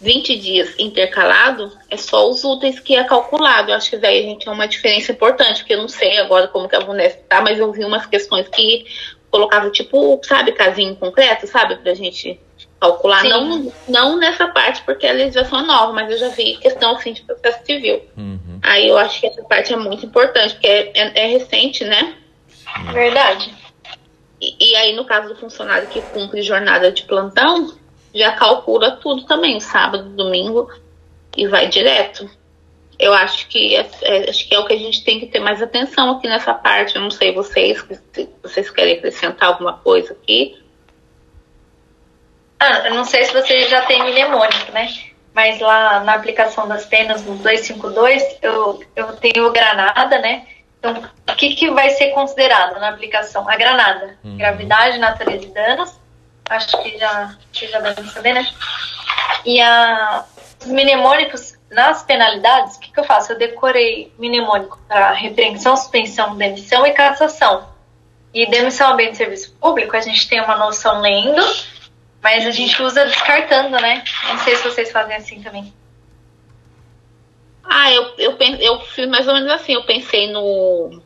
20 0.00 0.38
dias 0.38 0.74
intercalado, 0.78 1.70
é 1.90 1.96
só 1.96 2.28
os 2.30 2.42
úteis 2.42 2.80
que 2.80 2.96
é 2.96 3.04
calculado. 3.04 3.70
Eu 3.70 3.76
acho 3.76 3.90
que 3.90 3.98
daí 3.98 4.20
a 4.20 4.22
gente 4.22 4.44
tem 4.44 4.52
uma 4.52 4.66
diferença 4.66 5.12
importante, 5.12 5.58
porque 5.58 5.74
eu 5.74 5.82
não 5.82 5.88
sei 5.88 6.18
agora 6.18 6.48
como 6.48 6.68
que 6.68 6.74
a 6.74 6.80
VUNESP 6.80 7.24
tá, 7.28 7.42
mas 7.42 7.58
eu 7.58 7.70
vi 7.70 7.84
umas 7.84 8.06
questões 8.06 8.48
que 8.48 8.86
colocava 9.30 9.70
tipo, 9.70 10.20
sabe, 10.24 10.52
casinho 10.52 10.96
concreto, 10.96 11.46
sabe, 11.46 11.76
pra 11.76 11.94
gente 11.94 12.38
calcular. 12.80 13.24
Não, 13.24 13.72
não 13.88 14.16
nessa 14.16 14.48
parte, 14.48 14.82
porque 14.82 15.06
a 15.06 15.12
legislação 15.12 15.60
é 15.60 15.62
nova, 15.62 15.92
mas 15.92 16.10
eu 16.10 16.18
já 16.18 16.28
vi 16.28 16.56
questão 16.56 16.96
assim 16.96 17.12
de 17.12 17.22
processo 17.22 17.64
civil. 17.64 18.02
Uhum. 18.16 18.58
Aí 18.62 18.88
eu 18.88 18.98
acho 18.98 19.20
que 19.20 19.26
essa 19.26 19.42
parte 19.44 19.72
é 19.72 19.76
muito 19.76 20.04
importante, 20.04 20.54
porque 20.54 20.66
é, 20.66 20.92
é, 20.94 21.24
é 21.24 21.26
recente, 21.26 21.84
né? 21.84 22.16
Verdade. 22.92 23.54
E, 24.40 24.72
e, 24.72 24.76
aí, 24.76 24.96
no 24.96 25.04
caso 25.04 25.28
do 25.28 25.36
funcionário 25.36 25.88
que 25.88 26.00
cumpre 26.00 26.42
jornada 26.42 26.90
de 26.90 27.02
plantão, 27.02 27.74
já 28.14 28.32
calcula 28.32 28.92
tudo 28.92 29.24
também, 29.24 29.60
sábado, 29.60 30.08
domingo, 30.10 30.70
e 31.36 31.46
vai 31.46 31.68
direto 31.68 32.28
eu 33.00 33.14
acho 33.14 33.48
que 33.48 33.74
é, 33.74 33.88
é, 34.02 34.30
acho 34.30 34.46
que 34.46 34.54
é 34.54 34.58
o 34.58 34.66
que 34.66 34.74
a 34.74 34.78
gente 34.78 35.02
tem 35.02 35.18
que 35.18 35.26
ter 35.26 35.40
mais 35.40 35.62
atenção 35.62 36.10
aqui 36.12 36.28
nessa 36.28 36.52
parte. 36.52 36.94
Eu 36.94 37.02
não 37.02 37.10
sei 37.10 37.32
vocês, 37.32 37.84
se 38.12 38.28
vocês 38.42 38.70
querem 38.70 38.98
acrescentar 38.98 39.48
alguma 39.48 39.78
coisa 39.78 40.12
aqui. 40.12 40.62
Ah, 42.58 42.88
eu 42.88 42.94
não 42.94 43.04
sei 43.04 43.24
se 43.24 43.32
vocês 43.32 43.70
já 43.70 43.80
têm 43.86 44.02
mnemônico, 44.02 44.70
né? 44.72 44.92
Mas 45.32 45.58
lá 45.60 46.00
na 46.00 46.14
aplicação 46.14 46.68
das 46.68 46.84
penas 46.84 47.24
no 47.24 47.36
252, 47.36 48.38
eu, 48.42 48.84
eu 48.94 49.16
tenho 49.16 49.50
granada, 49.50 50.18
né? 50.18 50.46
Então, 50.78 51.02
o 51.28 51.36
que, 51.36 51.54
que 51.54 51.70
vai 51.70 51.90
ser 51.90 52.10
considerado 52.10 52.78
na 52.78 52.90
aplicação? 52.90 53.48
A 53.48 53.56
granada. 53.56 54.18
Uhum. 54.22 54.36
Gravidade, 54.36 54.98
natureza 54.98 55.44
e 55.44 55.48
danos. 55.48 55.98
Acho 56.50 56.82
que 56.82 56.98
já, 56.98 57.34
que 57.52 57.66
já 57.66 57.80
devem 57.80 58.04
saber, 58.06 58.34
né? 58.34 58.46
E 59.44 59.60
a, 59.60 60.24
mnemônicos, 60.66 61.54
nas 61.70 62.02
penalidades, 62.02 62.76
o 62.76 62.80
que, 62.80 62.92
que 62.92 62.98
eu 62.98 63.04
faço? 63.04 63.32
Eu 63.32 63.38
decorei 63.38 64.12
mnemônico 64.18 64.78
para 64.88 65.12
repreensão, 65.12 65.76
suspensão, 65.76 66.36
demissão 66.36 66.84
e 66.84 66.92
cassação. 66.92 67.68
E 68.34 68.46
demissão 68.46 68.90
ao 68.90 68.96
bem 68.96 69.10
de 69.10 69.16
serviço 69.16 69.56
público, 69.60 69.96
a 69.96 70.00
gente 70.00 70.28
tem 70.28 70.40
uma 70.40 70.56
noção 70.56 71.00
lendo, 71.00 71.42
mas 72.22 72.46
a 72.46 72.50
gente 72.50 72.80
usa 72.82 73.06
descartando, 73.06 73.80
né? 73.80 74.04
Não 74.28 74.38
sei 74.38 74.56
se 74.56 74.64
vocês 74.64 74.90
fazem 74.90 75.16
assim 75.16 75.42
também. 75.42 75.72
Ah, 77.62 77.92
eu, 77.92 78.14
eu, 78.18 78.36
eu 78.58 78.80
fiz 78.80 79.08
mais 79.08 79.28
ou 79.28 79.34
menos 79.34 79.50
assim. 79.50 79.74
Eu 79.74 79.84
pensei 79.84 80.30
no, 80.32 81.00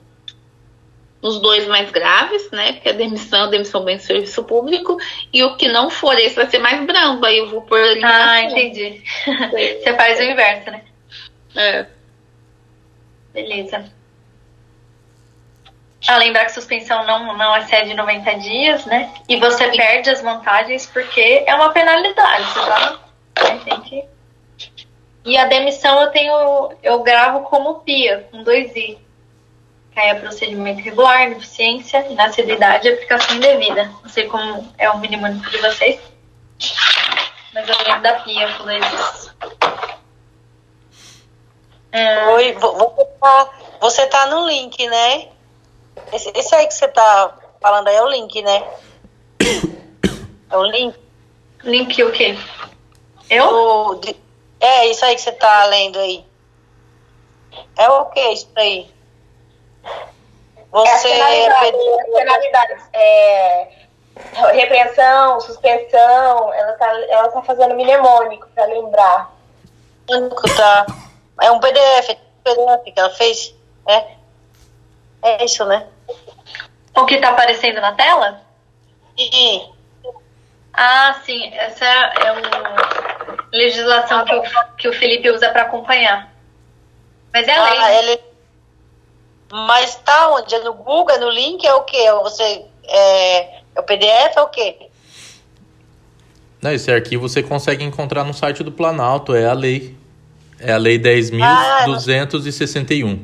nos 1.25 1.41
dois 1.41 1.67
mais 1.67 1.91
graves, 1.91 2.51
né? 2.51 2.75
Que 2.75 2.91
é 2.91 2.93
a 2.93 2.95
demissão, 2.95 3.49
demissão 3.49 3.83
bem 3.83 3.97
de 3.97 4.03
serviço 4.03 4.45
público. 4.45 4.99
E 5.33 5.43
o 5.43 5.57
que 5.57 5.69
não 5.69 5.89
for 5.89 6.19
esse 6.19 6.37
vai 6.37 6.47
ser 6.51 6.59
mais 6.59 6.85
brando. 6.85 7.25
Aí 7.25 7.39
eu 7.39 7.49
vou 7.49 7.63
por 7.63 7.79
eliminação. 7.79 8.29
Ah, 8.29 8.43
entendi. 8.43 9.03
Você 9.25 9.95
faz 9.97 10.21
o 10.21 10.23
inverso, 10.23 10.71
né? 10.71 10.83
É. 11.57 11.87
Beleza. 13.33 13.91
Ah, 16.07 16.19
lembrar 16.19 16.45
que 16.45 16.53
suspensão 16.53 17.07
não, 17.07 17.35
não 17.39 17.57
excede 17.57 17.95
90 17.95 18.35
dias, 18.35 18.85
né? 18.85 19.11
E 19.27 19.37
você 19.37 19.69
perde 19.69 20.11
as 20.11 20.21
vantagens 20.21 20.85
porque 20.85 21.43
é 21.47 21.55
uma 21.55 21.73
penalidade, 21.73 22.55
tá? 22.55 23.01
Tem 23.65 23.81
que... 23.81 24.05
E 25.25 25.39
a 25.39 25.47
demissão 25.47 26.03
eu 26.03 26.11
tenho, 26.11 26.71
eu 26.83 27.03
gravo 27.03 27.45
como 27.45 27.81
PIA, 27.81 28.29
com 28.31 28.43
dois 28.43 28.77
I. 28.77 28.99
Aí 29.97 30.09
é 30.09 30.15
procedimento 30.15 30.83
regular, 30.83 31.29
deficiência, 31.31 32.05
inacibilidade 32.09 32.89
e 32.89 32.93
aplicação 32.93 33.37
indevida. 33.37 33.85
Não 34.03 34.09
sei 34.09 34.27
como 34.27 34.69
é 34.77 34.91
o 34.91 34.99
mínimo 34.99 35.33
de 35.33 35.59
vocês. 35.59 36.01
Mas 37.53 37.69
eu 37.69 37.77
lembro 37.87 38.03
da 38.03 38.15
PIA 38.21 38.53
com 38.55 38.65
dois 38.65 38.85
I. 38.85 39.35
É... 41.93 42.27
Oi, 42.27 42.53
você 42.55 43.05
tá, 43.21 43.51
você 43.81 44.07
tá 44.07 44.27
no 44.27 44.49
link, 44.49 44.85
né? 44.89 45.29
Esse, 46.13 46.33
esse 46.35 46.55
aí 46.57 46.67
que 46.67 46.75
você 46.75 46.89
tá 46.89 47.39
falando 47.61 47.87
aí 47.87 47.95
é 47.95 48.03
o 48.03 48.09
link, 48.09 48.43
né? 48.43 48.65
É 50.51 50.57
o 50.57 50.65
link. 50.65 50.99
Link 51.63 52.03
o 52.03 52.11
quê? 52.11 52.37
Eu? 53.31 53.47
O, 53.47 54.01
é, 54.59 54.89
isso 54.89 55.05
aí 55.05 55.15
que 55.15 55.23
você 55.23 55.33
tá 55.33 55.65
lendo 55.67 56.01
aí. 56.01 56.25
É 57.77 57.89
o 57.89 58.07
que 58.07 58.21
isso 58.33 58.49
aí? 58.57 58.94
Você. 60.71 61.09
É 61.09 61.47
as 61.47 62.07
penalidades. 62.07 62.83
É, 62.93 63.69
repreensão, 64.53 65.41
suspensão, 65.41 66.53
ela 66.53 66.73
tá, 66.73 67.01
ela 67.09 67.29
tá 67.29 67.43
fazendo 67.43 67.75
mnemônico 67.75 68.49
para 68.55 68.65
lembrar. 68.67 69.33
Tá. 70.57 70.87
É 71.41 71.51
um 71.51 71.61
PDF, 71.61 72.17
PDF 72.43 72.93
que 72.93 73.01
ela 73.01 73.11
fez. 73.11 73.55
É. 73.87 74.15
É 75.23 75.45
isso, 75.45 75.65
né? 75.65 75.87
O 76.97 77.07
que 77.07 77.15
está 77.15 77.31
aparecendo 77.31 77.81
na 77.81 77.93
tela? 77.95 78.43
Sim. 79.17 79.73
Ah, 80.73 81.21
sim. 81.25 81.53
Essa 81.55 81.85
é 81.85 82.29
a 82.29 82.35
legislação 83.53 84.25
que 84.25 84.35
o, 84.35 84.43
que 84.77 84.89
o 84.89 84.93
Felipe 84.93 85.31
usa 85.31 85.51
para 85.51 85.63
acompanhar. 85.63 86.33
Mas 87.33 87.49
é 87.49 87.57
a 87.57 87.65
lei. 87.65 87.79
Ah, 87.79 87.93
ele... 87.95 88.34
Mas 89.51 89.97
tá 89.97 90.31
onde? 90.31 90.55
É 90.55 90.61
no 90.61 90.73
Google, 90.75 91.15
é 91.15 91.19
no 91.19 91.31
link? 91.31 91.67
É 91.67 91.75
o 91.75 91.83
quê? 91.83 92.13
Você, 92.23 92.65
é, 92.85 93.59
é 93.75 93.81
o 93.81 93.83
PDF? 93.83 94.37
É 94.37 94.41
o 94.41 94.47
quê? 94.49 94.77
Não, 96.61 96.73
esse 96.73 96.89
arquivo 96.91 97.29
você 97.29 97.43
consegue 97.43 97.85
encontrar 97.85 98.25
no 98.25 98.33
site 98.33 98.63
do 98.63 98.73
Planalto. 98.73 99.35
É 99.35 99.45
a 99.47 99.53
lei. 99.53 99.95
É 100.59 100.73
a 100.73 100.79
lei 100.79 100.99
10.261. 100.99 103.19
Ah, 103.19 103.21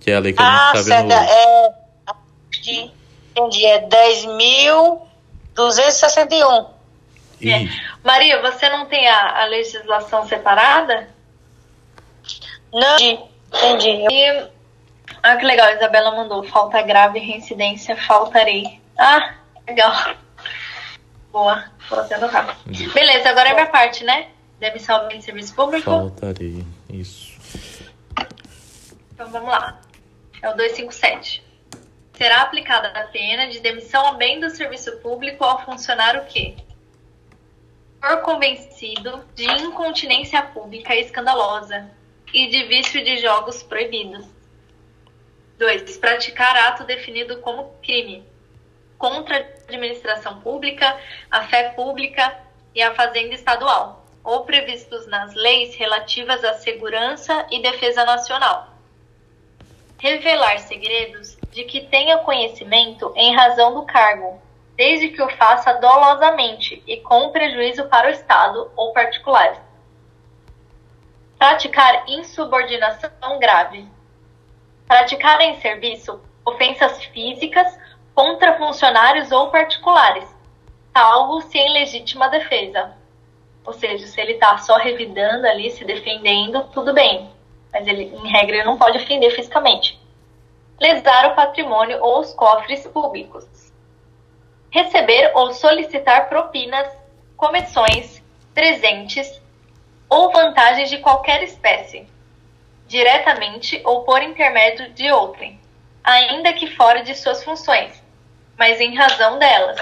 que 0.00 0.10
é 0.10 0.16
a 0.16 0.18
lei 0.18 0.32
que 0.32 0.42
ah, 0.42 0.72
a 0.72 0.76
gente 0.76 0.80
está 0.80 0.96
vendo 0.96 1.10
certo. 1.10 1.30
É, 1.30 1.72
entendi, 3.36 3.64
é 3.66 3.88
10.261. 3.88 6.74
É. 7.42 7.68
Maria, 8.02 8.42
você 8.42 8.68
não 8.68 8.86
tem 8.86 9.06
a, 9.08 9.42
a 9.42 9.44
legislação 9.46 10.26
separada? 10.26 11.08
Não, 12.72 12.96
entendi. 12.98 14.04
E, 14.10 14.46
ah, 15.22 15.36
que 15.36 15.44
legal, 15.44 15.66
a 15.66 15.74
Isabela 15.74 16.10
mandou. 16.14 16.42
Falta 16.44 16.82
grave, 16.82 17.18
reincidência, 17.18 17.96
faltarei. 17.96 18.80
Ah, 18.98 19.34
legal. 19.66 19.92
Boa, 21.32 21.64
vou 21.88 21.98
até 21.98 22.14
anotar. 22.14 22.56
Beleza, 22.92 23.30
agora 23.30 23.50
é 23.50 23.54
minha 23.54 23.66
parte, 23.66 24.04
né? 24.04 24.28
Demissão 24.60 25.08
de 25.08 25.20
serviço 25.22 25.54
público. 25.54 25.84
Faltarei, 25.84 26.64
isso. 26.90 27.34
Então 29.12 29.28
vamos 29.30 29.48
lá. 29.48 29.80
É 30.42 30.48
o 30.48 30.56
257. 30.56 31.42
Será 32.16 32.42
aplicada 32.42 32.88
a 32.88 33.04
pena 33.04 33.48
de 33.48 33.60
demissão 33.60 34.06
a 34.06 34.12
bem 34.12 34.38
do 34.38 34.48
serviço 34.48 34.96
público 34.98 35.42
ao 35.42 35.64
funcionário 35.64 36.24
que 36.26 36.56
for 38.00 38.18
convencido 38.18 39.24
de 39.34 39.44
incontinência 39.44 40.40
pública 40.42 40.94
escandalosa 40.94 41.90
e 42.32 42.48
de 42.48 42.64
vício 42.64 43.02
de 43.02 43.16
jogos 43.16 43.62
proibidos. 43.62 44.33
2. 45.58 45.96
Praticar 45.98 46.56
ato 46.56 46.84
definido 46.84 47.38
como 47.40 47.74
crime 47.82 48.26
contra 48.98 49.36
a 49.36 49.40
administração 49.64 50.40
pública, 50.40 50.98
a 51.30 51.42
fé 51.44 51.70
pública 51.70 52.36
e 52.74 52.82
a 52.82 52.94
fazenda 52.94 53.34
estadual, 53.34 54.06
ou 54.22 54.44
previstos 54.44 55.06
nas 55.06 55.34
leis 55.34 55.74
relativas 55.74 56.42
à 56.44 56.54
segurança 56.54 57.46
e 57.50 57.60
defesa 57.60 58.04
nacional 58.04 58.74
revelar 60.04 60.58
segredos 60.58 61.34
de 61.50 61.64
que 61.64 61.80
tenha 61.86 62.18
conhecimento 62.18 63.10
em 63.16 63.34
razão 63.34 63.72
do 63.72 63.86
cargo, 63.86 64.38
desde 64.76 65.08
que 65.08 65.22
o 65.22 65.30
faça 65.30 65.72
dolosamente 65.74 66.82
e 66.86 66.98
com 66.98 67.30
prejuízo 67.30 67.84
para 67.86 68.08
o 68.08 68.10
Estado 68.10 68.70
ou 68.76 68.92
particulares. 68.92 69.58
Praticar 71.38 72.04
insubordinação 72.06 73.38
grave. 73.38 73.88
Praticar 74.86 75.40
em 75.40 75.60
serviço 75.60 76.20
ofensas 76.44 77.02
físicas 77.04 77.78
contra 78.14 78.58
funcionários 78.58 79.32
ou 79.32 79.50
particulares, 79.50 80.28
salvo 80.92 81.40
se 81.42 81.58
em 81.58 81.72
legítima 81.72 82.28
defesa. 82.28 82.96
Ou 83.64 83.72
seja, 83.72 84.06
se 84.06 84.20
ele 84.20 84.32
está 84.32 84.58
só 84.58 84.76
revidando 84.76 85.46
ali, 85.46 85.70
se 85.70 85.84
defendendo, 85.84 86.64
tudo 86.72 86.92
bem 86.92 87.34
mas 87.74 87.88
ele, 87.88 88.04
em 88.04 88.28
regra, 88.30 88.64
não 88.64 88.78
pode 88.78 88.98
ofender 88.98 89.32
fisicamente. 89.32 90.00
Lesar 90.80 91.32
o 91.32 91.34
patrimônio 91.34 91.98
ou 92.00 92.20
os 92.20 92.32
cofres 92.32 92.86
públicos. 92.86 93.44
Receber 94.70 95.32
ou 95.34 95.52
solicitar 95.52 96.28
propinas, 96.28 96.88
comissões, 97.36 98.22
presentes 98.54 99.42
ou 100.08 100.30
vantagens 100.30 100.88
de 100.88 100.98
qualquer 100.98 101.42
espécie, 101.42 102.06
diretamente 102.86 103.80
ou 103.84 104.02
por 104.04 104.22
intermédio 104.22 104.90
de 104.90 105.10
outrem, 105.10 105.60
ainda 106.02 106.52
que 106.52 106.74
fora 106.74 107.02
de 107.02 107.14
suas 107.14 107.42
funções, 107.42 108.02
mas 108.56 108.80
em 108.80 108.94
razão 108.94 109.38
delas. 109.38 109.78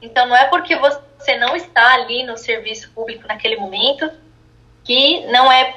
Então, 0.00 0.26
não 0.26 0.36
é 0.36 0.44
porque 0.46 0.76
você 0.76 1.36
não 1.36 1.54
está 1.56 1.94
ali 1.94 2.24
no 2.24 2.36
serviço 2.36 2.90
público 2.92 3.26
naquele 3.28 3.56
momento 3.56 4.10
que 4.84 5.26
não 5.26 5.50
é 5.50 5.74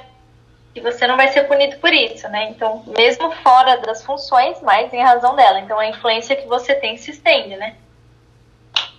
que 0.74 0.80
você 0.80 1.06
não 1.06 1.18
vai 1.18 1.28
ser 1.28 1.44
punido 1.44 1.78
por 1.78 1.94
isso, 1.94 2.30
né? 2.30 2.50
Então, 2.50 2.84
mesmo 2.98 3.32
fora 3.44 3.78
das 3.78 4.06
funções, 4.06 4.62
mas 4.62 4.94
em 4.94 5.04
razão 5.04 5.36
dela. 5.36 5.60
Então, 5.60 5.78
a 5.78 5.88
influência 5.88 6.36
que 6.36 6.48
você 6.48 6.74
tem 6.74 6.96
se 6.98 7.12
estende, 7.12 7.58
né? 7.58 7.76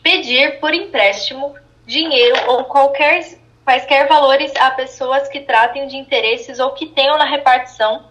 Pedir 0.03 0.61
por 0.61 0.75
empréstimo, 0.75 1.55
dinheiro 1.87 2.51
ou 2.51 2.65
qualquer 2.65 3.25
quaisquer 3.65 4.09
valores 4.09 4.55
a 4.57 4.71
pessoas 4.71 5.29
que 5.29 5.41
tratem 5.41 5.87
de 5.87 5.97
interesses 5.97 6.59
ou 6.59 6.73
que 6.73 6.87
tenham 6.87 7.17
na 7.17 7.25
repartição 7.25 8.07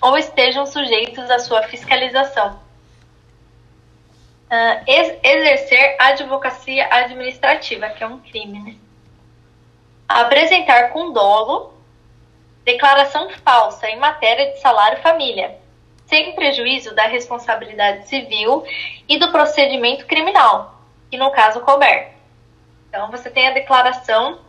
ou 0.00 0.16
estejam 0.16 0.66
sujeitos 0.66 1.30
à 1.30 1.38
sua 1.38 1.62
fiscalização. 1.64 2.62
Uh, 4.50 4.84
ex 4.86 5.18
exercer 5.22 5.96
advocacia 5.98 6.86
administrativa, 6.90 7.88
que 7.88 8.04
é 8.04 8.06
um 8.06 8.20
crime, 8.20 8.60
né? 8.60 8.76
Apresentar 10.08 10.90
com 10.90 11.12
dolo 11.12 11.74
declaração 12.64 13.30
falsa 13.44 13.88
em 13.88 13.98
matéria 13.98 14.52
de 14.52 14.60
salário 14.60 15.02
família, 15.02 15.58
sem 16.06 16.34
prejuízo 16.34 16.94
da 16.94 17.06
responsabilidade 17.06 18.08
civil 18.08 18.64
e 19.08 19.18
do 19.18 19.32
procedimento 19.32 20.06
criminal, 20.06 20.80
que 21.10 21.16
no 21.16 21.30
caso 21.30 21.60
couber. 21.60 22.12
Então, 22.88 23.10
você 23.10 23.28
tem 23.28 23.48
a 23.48 23.52
declaração 23.52 24.43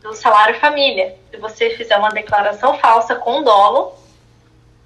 do 0.00 0.14
salário 0.14 0.58
família. 0.58 1.16
Se 1.30 1.36
você 1.36 1.70
fizer 1.70 1.96
uma 1.96 2.10
declaração 2.10 2.78
falsa 2.78 3.16
com 3.16 3.42
dolo, 3.42 3.94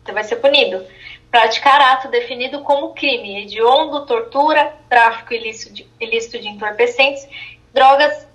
você 0.05 0.13
vai 0.13 0.25
ser 0.25 0.37
punido. 0.37 0.85
Praticar 1.31 1.81
ato 1.81 2.09
definido 2.09 2.63
como 2.63 2.95
crime, 2.95 3.43
hediondo, 3.43 4.07
tortura, 4.07 4.73
tráfico 4.89 5.35
ilícito 5.35 5.75
de, 5.75 5.87
ilícito 6.01 6.39
de 6.39 6.49
entorpecentes, 6.49 7.29
drogas 7.73 8.27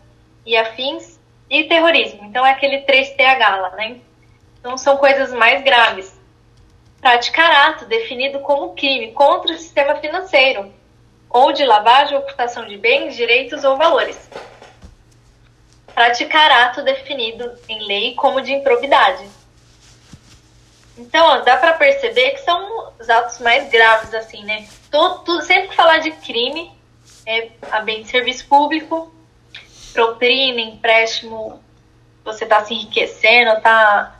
e 0.46 0.56
afins, 0.56 1.20
e 1.52 1.66
terrorismo. 1.66 2.24
Então 2.24 2.46
é 2.46 2.52
aquele 2.52 2.80
3TH 2.86 3.40
lá, 3.40 3.72
né? 3.72 3.98
Então 4.58 4.78
são 4.78 4.96
coisas 4.96 5.34
mais 5.34 5.62
graves. 5.62 6.18
Praticar 7.02 7.70
ato 7.70 7.86
definido 7.86 8.40
como 8.40 8.74
crime 8.74 9.12
contra 9.12 9.52
o 9.52 9.58
sistema 9.58 9.96
financeiro 9.96 10.72
ou 11.30 11.52
de 11.52 11.66
lavagem 11.66 12.16
ou 12.16 12.24
ocultação 12.24 12.66
de 12.66 12.78
bens, 12.78 13.16
direitos 13.16 13.66
ou 13.66 13.76
valores. 13.76 14.30
Praticar 15.94 16.52
ato 16.52 16.82
definido 16.84 17.52
em 17.68 17.86
lei 17.86 18.16
como 18.16 18.42
de 18.42 18.54
improbidade. 18.54 19.30
Então, 20.98 21.26
ó, 21.26 21.38
dá 21.40 21.58
para 21.58 21.74
perceber 21.74 22.32
que 22.32 22.42
são 22.42 22.92
os 23.00 23.10
atos 23.10 23.40
mais 23.40 23.70
graves, 23.70 24.14
assim, 24.14 24.44
né? 24.44 24.68
Todo, 24.90 25.42
sempre 25.42 25.70
que 25.70 25.76
falar 25.76 26.00
de 26.00 26.12
crime, 26.12 26.72
é 27.26 27.50
a 27.72 27.82
bem 27.82 28.04
de 28.04 28.10
serviço 28.10 28.48
público, 28.48 29.14
propina, 29.94 30.62
empréstimo, 30.62 31.62
você 32.24 32.44
está 32.44 32.64
se 32.64 32.74
enriquecendo, 32.74 33.52
está 33.58 34.16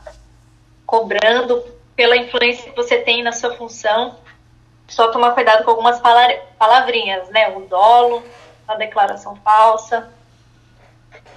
cobrando 0.86 1.64
pela 1.94 2.16
influência 2.16 2.70
que 2.70 2.76
você 2.76 2.98
tem 2.98 3.22
na 3.22 3.32
sua 3.32 3.54
função. 3.56 4.18
Só 4.88 5.08
tomar 5.10 5.32
cuidado 5.32 5.64
com 5.64 5.70
algumas 5.70 6.00
palavrinhas, 6.58 7.28
né? 7.30 7.48
O 7.56 7.60
dolo, 7.60 8.22
a 8.66 8.74
declaração 8.74 9.36
falsa, 9.36 10.12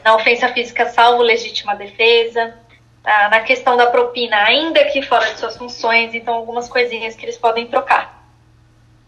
na 0.06 0.16
ofensa 0.16 0.48
física 0.50 0.86
salvo 0.86 1.24
legítima 1.24 1.76
defesa, 1.76 2.56
na 3.04 3.42
questão 3.42 3.76
da 3.76 3.88
propina, 3.88 4.38
ainda 4.44 4.86
que 4.86 5.02
fora 5.02 5.34
de 5.34 5.40
suas 5.40 5.58
funções, 5.58 6.14
então 6.14 6.36
algumas 6.36 6.70
coisinhas 6.70 7.16
que 7.16 7.26
eles 7.26 7.38
podem 7.38 7.66
trocar. 7.66 8.24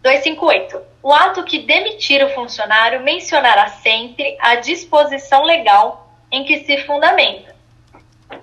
258. 0.02 0.82
O 1.04 1.14
ato 1.14 1.44
que 1.44 1.60
demitir 1.60 2.24
o 2.26 2.30
funcionário 2.30 3.02
mencionará 3.02 3.68
sempre 3.68 4.36
a 4.40 4.56
disposição 4.56 5.44
legal 5.44 6.12
em 6.32 6.44
que 6.44 6.66
se 6.66 6.78
fundamenta. 6.80 7.56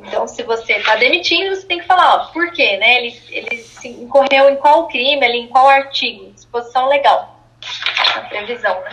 Então, 0.00 0.26
se 0.26 0.42
você 0.42 0.74
está 0.74 0.96
demitindo, 0.96 1.54
você 1.54 1.66
tem 1.66 1.80
que 1.80 1.86
falar, 1.86 2.14
ó, 2.14 2.32
por 2.32 2.52
quê, 2.52 2.76
né? 2.76 2.98
Ele, 2.98 3.22
ele 3.30 3.58
se 3.58 3.88
incorreu 3.88 4.48
em 4.48 4.56
qual 4.56 4.88
crime, 4.88 5.24
ali, 5.24 5.38
em 5.38 5.48
qual 5.48 5.68
artigo, 5.68 6.30
disposição 6.32 6.88
legal, 6.88 7.38
a 8.16 8.20
previsão, 8.22 8.80
né? 8.80 8.90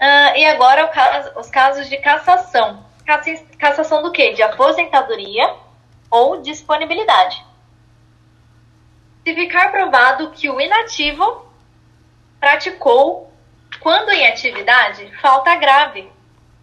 Uh, 0.00 0.36
e 0.36 0.44
agora 0.44 0.86
caso, 0.88 1.38
os 1.38 1.50
casos 1.50 1.88
de 1.88 1.96
cassação. 1.98 2.84
Cassação 3.58 4.02
do 4.02 4.12
quê? 4.12 4.32
De 4.32 4.42
aposentadoria 4.42 5.54
ou 6.10 6.42
disponibilidade. 6.42 7.44
Se 9.24 9.34
ficar 9.34 9.70
provado 9.70 10.30
que 10.30 10.50
o 10.50 10.60
inativo 10.60 11.46
praticou, 12.38 13.32
quando 13.80 14.10
em 14.10 14.26
atividade, 14.26 15.10
falta 15.20 15.54
grave, 15.56 16.10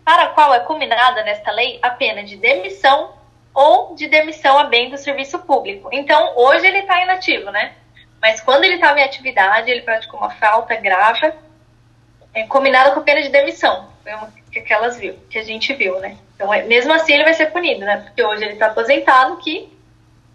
para 0.03 0.23
a 0.23 0.29
qual 0.29 0.53
é 0.53 0.59
combinada 0.59 1.23
nesta 1.23 1.51
lei 1.51 1.79
a 1.81 1.89
pena 1.89 2.23
de 2.23 2.37
demissão 2.37 3.13
ou 3.53 3.95
de 3.95 4.07
demissão 4.07 4.57
a 4.57 4.65
bem 4.65 4.89
do 4.89 4.97
serviço 4.97 5.39
público. 5.39 5.89
Então, 5.91 6.33
hoje 6.35 6.67
ele 6.67 6.79
está 6.79 7.01
inativo, 7.01 7.51
né? 7.51 7.73
Mas 8.21 8.41
quando 8.41 8.63
ele 8.63 8.75
estava 8.75 8.99
em 8.99 9.03
atividade, 9.03 9.69
ele 9.69 9.81
praticou 9.81 10.19
uma 10.19 10.29
falta 10.29 10.75
grave, 10.75 11.33
é, 12.33 12.43
combinada 12.47 12.91
com 12.91 13.01
pena 13.01 13.21
de 13.21 13.29
demissão. 13.29 13.91
Que 14.51 14.59
aquelas 14.59 14.97
viu, 14.97 15.15
que 15.29 15.37
a 15.37 15.43
gente 15.43 15.73
viu, 15.73 15.99
né? 15.99 16.17
Então, 16.35 16.53
é, 16.53 16.63
mesmo 16.63 16.93
assim, 16.93 17.13
ele 17.13 17.23
vai 17.23 17.33
ser 17.33 17.47
punido, 17.47 17.81
né? 17.81 17.97
Porque 17.97 18.23
hoje 18.23 18.43
ele 18.43 18.53
está 18.53 18.67
aposentado, 18.67 19.37
que 19.37 19.71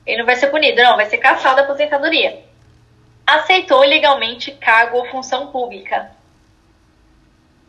ele 0.07 0.19
não 0.19 0.27
vai 0.27 0.37
ser 0.37 0.49
punido, 0.49 0.83
não, 0.83 0.97
vai 0.97 1.07
ser 1.07 1.19
caçado 1.19 1.57
da 1.57 1.63
aposentadoria. 1.63 2.43
Aceitou 3.27 3.85
ilegalmente 3.85 4.53
cargo 4.53 4.97
ou 4.97 5.07
função 5.07 5.49
pública 5.49 6.11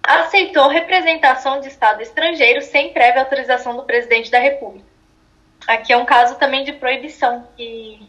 aceitou 0.10 0.68
representação 0.68 1.60
de 1.60 1.68
Estado 1.68 2.02
estrangeiro 2.02 2.62
sem 2.62 2.92
prévia 2.92 3.22
autorização 3.22 3.76
do 3.76 3.84
presidente 3.84 4.32
da 4.32 4.40
República. 4.40 4.88
Aqui 5.68 5.94
é 5.94 5.98
um 5.98 6.06
caso 6.06 6.36
também 6.36 6.64
de 6.64 6.74
proibição 6.74 7.48
que, 7.56 8.02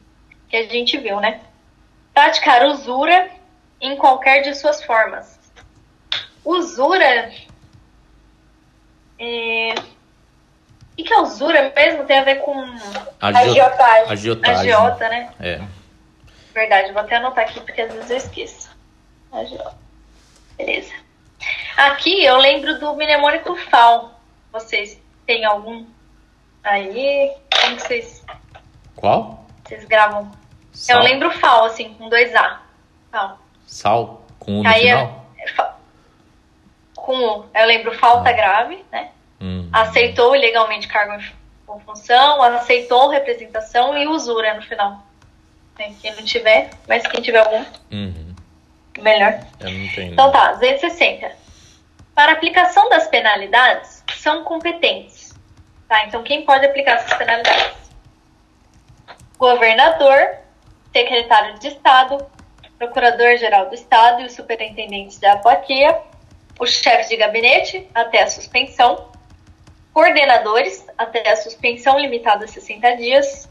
que 0.48 0.56
a 0.56 0.62
gente 0.66 0.96
viu, 0.96 1.20
né? 1.20 1.40
Praticar 2.14 2.64
usura 2.64 3.28
em 3.80 3.96
qualquer 3.96 4.42
de 4.42 4.54
suas 4.54 4.83
formas. 4.83 5.38
Usura. 6.44 7.33
É... 9.18 9.74
O 10.98 11.03
que 11.03 11.12
é 11.12 11.20
usura 11.20 11.72
mesmo? 11.74 12.05
Tem 12.05 12.18
a 12.18 12.24
ver 12.24 12.37
com 12.37 12.53
agiotagem. 13.20 14.12
Agiotagem. 14.12 14.72
Agiota, 14.72 15.09
né? 15.09 15.33
É. 15.40 15.61
Verdade, 16.53 16.92
vou 16.92 17.00
até 17.03 17.16
anotar 17.16 17.44
aqui 17.44 17.61
porque 17.61 17.81
às 17.81 17.92
vezes 17.92 18.11
eu 18.11 18.16
esqueço. 18.16 18.76
Agiota. 19.33 19.76
Beleza. 20.57 20.92
Aqui 21.76 22.24
eu 22.24 22.37
lembro 22.37 22.79
do 22.79 22.94
mnemônico 22.94 23.57
FAL. 23.57 24.20
Vocês 24.53 25.00
têm 25.26 25.44
algum 25.44 25.87
aí? 26.62 27.33
Como 27.61 27.79
vocês. 27.79 28.22
Qual? 28.96 29.46
Vocês 29.64 29.85
gravam? 29.85 30.31
Sal. 30.72 30.98
Eu 30.98 31.03
lembro 31.03 31.31
FAL, 31.31 31.64
assim, 31.64 31.94
com 31.94 32.09
dois 32.09 32.35
A. 32.35 32.61
FAL. 33.11 33.38
Sal? 33.66 34.26
Com 34.38 34.61
um 34.61 34.62
no 34.62 34.68
aí 34.68 34.81
final? 34.81 35.26
É, 35.38 35.44
é, 35.44 35.70
com. 37.00 37.46
Eu 37.54 37.66
lembro 37.66 37.96
falta 37.98 38.30
ah. 38.30 38.32
grave, 38.32 38.84
né? 38.90 39.10
Hum. 39.40 39.68
Aceitou 39.72 40.36
ilegalmente 40.36 40.88
cargo 40.88 41.22
com 41.66 41.80
função, 41.80 42.42
aceitou 42.42 43.08
representação 43.08 43.96
e 43.96 44.06
usura 44.06 44.54
no 44.54 44.62
final. 44.62 45.02
Quem 45.76 46.14
não 46.14 46.24
tiver, 46.24 46.70
mas 46.86 47.06
quem 47.06 47.22
tiver 47.22 47.38
algum. 47.38 47.64
Uhum. 47.90 48.34
Melhor. 48.98 49.40
Eu 49.60 49.70
não 49.70 49.88
tenho. 49.88 50.12
Então 50.12 50.30
tá, 50.30 50.52
260. 50.52 51.32
Para 52.14 52.32
aplicação 52.32 52.88
das 52.90 53.06
penalidades, 53.06 54.04
são 54.16 54.44
competentes. 54.44 55.34
Tá? 55.88 56.04
Então, 56.06 56.22
quem 56.22 56.44
pode 56.44 56.66
aplicar 56.66 56.96
essas 56.96 57.14
penalidades? 57.14 57.72
Governador, 59.38 60.36
secretário 60.92 61.58
de 61.58 61.68
Estado, 61.68 62.26
procurador-geral 62.78 63.68
do 63.68 63.74
Estado 63.74 64.22
e 64.22 64.26
o 64.26 64.30
superintendente 64.30 65.18
da 65.20 65.32
apatia, 65.32 65.98
o 66.61 66.66
chefe 66.66 67.09
de 67.09 67.16
gabinete, 67.16 67.88
até 67.94 68.23
a 68.23 68.29
suspensão, 68.29 69.09
coordenadores, 69.94 70.87
até 70.96 71.31
a 71.31 71.37
suspensão 71.37 71.99
limitada 71.99 72.44
a 72.44 72.49
60 72.49 72.96
dias, 72.99 73.49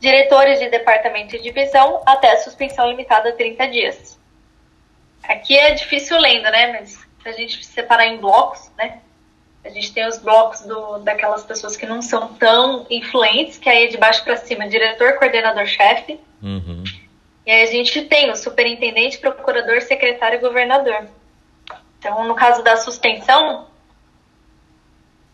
diretores 0.00 0.58
de 0.58 0.68
departamento 0.68 1.36
e 1.36 1.40
divisão, 1.40 2.02
até 2.04 2.32
a 2.32 2.36
suspensão 2.38 2.90
limitada 2.90 3.28
a 3.28 3.32
30 3.32 3.68
dias. 3.68 4.18
Aqui 5.22 5.56
é 5.56 5.70
difícil 5.70 6.18
lendo, 6.18 6.50
né? 6.50 6.72
Mas 6.72 6.98
se 7.22 7.28
a 7.28 7.32
gente 7.32 7.64
separar 7.64 8.06
em 8.06 8.18
blocos, 8.18 8.68
né? 8.76 8.98
A 9.64 9.68
gente 9.68 9.92
tem 9.92 10.04
os 10.08 10.18
blocos 10.18 10.62
do, 10.62 10.98
daquelas 10.98 11.44
pessoas 11.44 11.76
que 11.76 11.86
não 11.86 12.02
são 12.02 12.34
tão 12.34 12.84
influentes, 12.90 13.56
que 13.58 13.68
aí 13.68 13.84
é 13.84 13.86
de 13.86 13.96
baixo 13.96 14.24
para 14.24 14.36
cima, 14.36 14.68
diretor, 14.68 15.16
coordenador, 15.18 15.66
chefe. 15.66 16.18
Uhum. 16.42 16.82
E 17.46 17.50
aí 17.52 17.62
a 17.62 17.66
gente 17.66 18.02
tem 18.02 18.32
o 18.32 18.34
superintendente, 18.34 19.18
procurador, 19.18 19.80
secretário 19.82 20.38
e 20.38 20.42
governador. 20.42 21.06
Então, 22.02 22.26
no 22.26 22.34
caso 22.34 22.64
da 22.64 22.76
suspensão, 22.76 23.68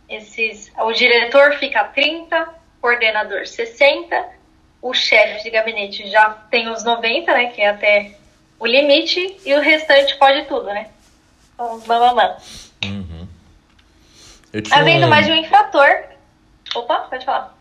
esses, 0.06 0.70
o 0.78 0.92
diretor 0.92 1.54
fica 1.54 1.82
30, 1.82 2.46
coordenador 2.78 3.46
60, 3.46 4.22
o 4.82 4.92
chefe 4.92 5.44
de 5.44 5.50
gabinete 5.50 6.10
já 6.10 6.28
tem 6.50 6.68
os 6.68 6.84
90, 6.84 7.32
né, 7.32 7.46
que 7.46 7.62
é 7.62 7.70
até 7.70 8.18
o 8.60 8.66
limite, 8.66 9.38
e 9.46 9.54
o 9.54 9.62
restante 9.62 10.14
pode 10.18 10.44
tudo, 10.44 10.66
né? 10.66 10.88
Então, 11.54 11.80
mamamã. 11.86 12.36
Uhum. 12.84 13.26
Tinha... 14.62 14.78
Havendo 14.78 15.08
mais 15.08 15.24
de 15.24 15.32
um 15.32 15.36
infrator. 15.36 15.88
Opa, 16.74 16.98
pode 17.08 17.24
falar. 17.24 17.56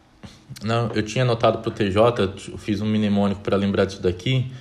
Não, 0.61 0.91
eu 0.93 1.01
tinha 1.01 1.23
anotado 1.23 1.59
pro 1.59 1.71
TJ, 1.71 1.97
eu 2.49 2.57
fiz 2.57 2.81
um 2.81 2.85
mnemônico 2.85 3.39
para 3.39 3.55
lembrar 3.55 3.85
disso 3.85 4.01
daqui. 4.01 4.51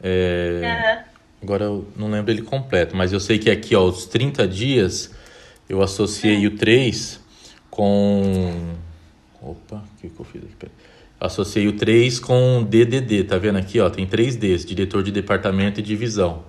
É... 0.00 0.60
Uhum. 0.62 1.09
Agora 1.42 1.64
eu 1.64 1.86
não 1.96 2.10
lembro 2.10 2.30
ele 2.30 2.42
completo, 2.42 2.94
mas 2.94 3.12
eu 3.12 3.20
sei 3.20 3.38
que 3.38 3.50
aqui, 3.50 3.74
ó, 3.74 3.84
os 3.84 4.06
30 4.06 4.46
dias, 4.46 5.14
eu 5.68 5.82
associei 5.82 6.46
uhum. 6.46 6.54
o 6.54 6.56
3 6.56 7.20
com. 7.70 8.74
Opa, 9.40 9.76
o 9.76 10.00
que, 10.00 10.10
que 10.10 10.20
eu 10.20 10.24
fiz 10.24 10.42
aqui? 10.42 10.70
Associei 11.18 11.66
o 11.68 11.72
3 11.72 12.18
com 12.20 12.62
DDD, 12.62 13.24
tá 13.24 13.38
vendo 13.38 13.58
aqui, 13.58 13.80
ó? 13.80 13.88
Tem 13.88 14.06
3 14.06 14.36
Ds, 14.36 14.64
diretor 14.64 15.02
de 15.02 15.10
departamento 15.10 15.80
e 15.80 15.82
divisão. 15.82 16.44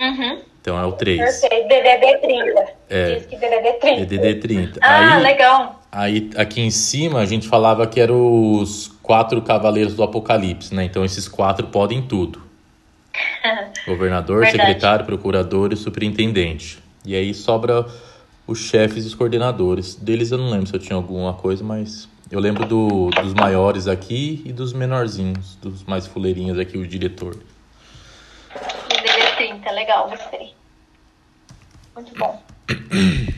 Uhum. 0.00 0.40
Então 0.60 0.78
é 0.78 0.84
o 0.84 0.92
3. 0.92 1.18
Perfeito, 1.18 1.68
DDD 1.68 2.18
30. 2.20 2.66
É. 2.88 3.14
Diz 3.14 3.26
que 3.26 3.36
DDD 3.36 3.72
30. 3.80 4.06
DDD 4.06 4.34
30. 4.40 4.80
Ah, 4.82 5.16
aí, 5.16 5.22
legal. 5.22 5.82
Aí 5.92 6.30
aqui 6.36 6.60
em 6.60 6.70
cima 6.70 7.20
a 7.20 7.26
gente 7.26 7.46
falava 7.46 7.86
que 7.86 8.00
eram 8.00 8.52
os 8.52 8.88
quatro 9.02 9.40
cavaleiros 9.42 9.94
do 9.94 10.02
Apocalipse, 10.02 10.74
né? 10.74 10.84
Então 10.84 11.04
esses 11.04 11.28
quatro 11.28 11.68
podem 11.68 12.02
tudo. 12.02 12.45
Governador, 13.86 14.42
Verdade. 14.42 14.66
secretário, 14.66 15.06
procurador 15.06 15.72
e 15.72 15.76
superintendente. 15.76 16.78
E 17.04 17.14
aí 17.14 17.32
sobra 17.32 17.86
os 18.46 18.58
chefes 18.58 19.04
e 19.04 19.08
os 19.08 19.14
coordenadores. 19.14 19.94
Deles 19.94 20.30
eu 20.30 20.38
não 20.38 20.50
lembro 20.50 20.66
se 20.66 20.74
eu 20.74 20.80
tinha 20.80 20.96
alguma 20.96 21.34
coisa, 21.34 21.64
mas 21.64 22.08
eu 22.30 22.40
lembro 22.40 22.66
do, 22.66 23.10
dos 23.10 23.34
maiores 23.34 23.86
aqui 23.86 24.42
e 24.44 24.52
dos 24.52 24.72
menorzinhos, 24.72 25.56
dos 25.56 25.84
mais 25.84 26.06
fuleirinhos 26.06 26.58
aqui, 26.58 26.76
o 26.76 26.86
diretor. 26.86 27.36
DD30, 28.88 29.70
legal, 29.72 30.08
gostei. 30.08 30.54
Muito 31.94 32.12
bom. 32.18 32.42
Uh, 32.70 33.32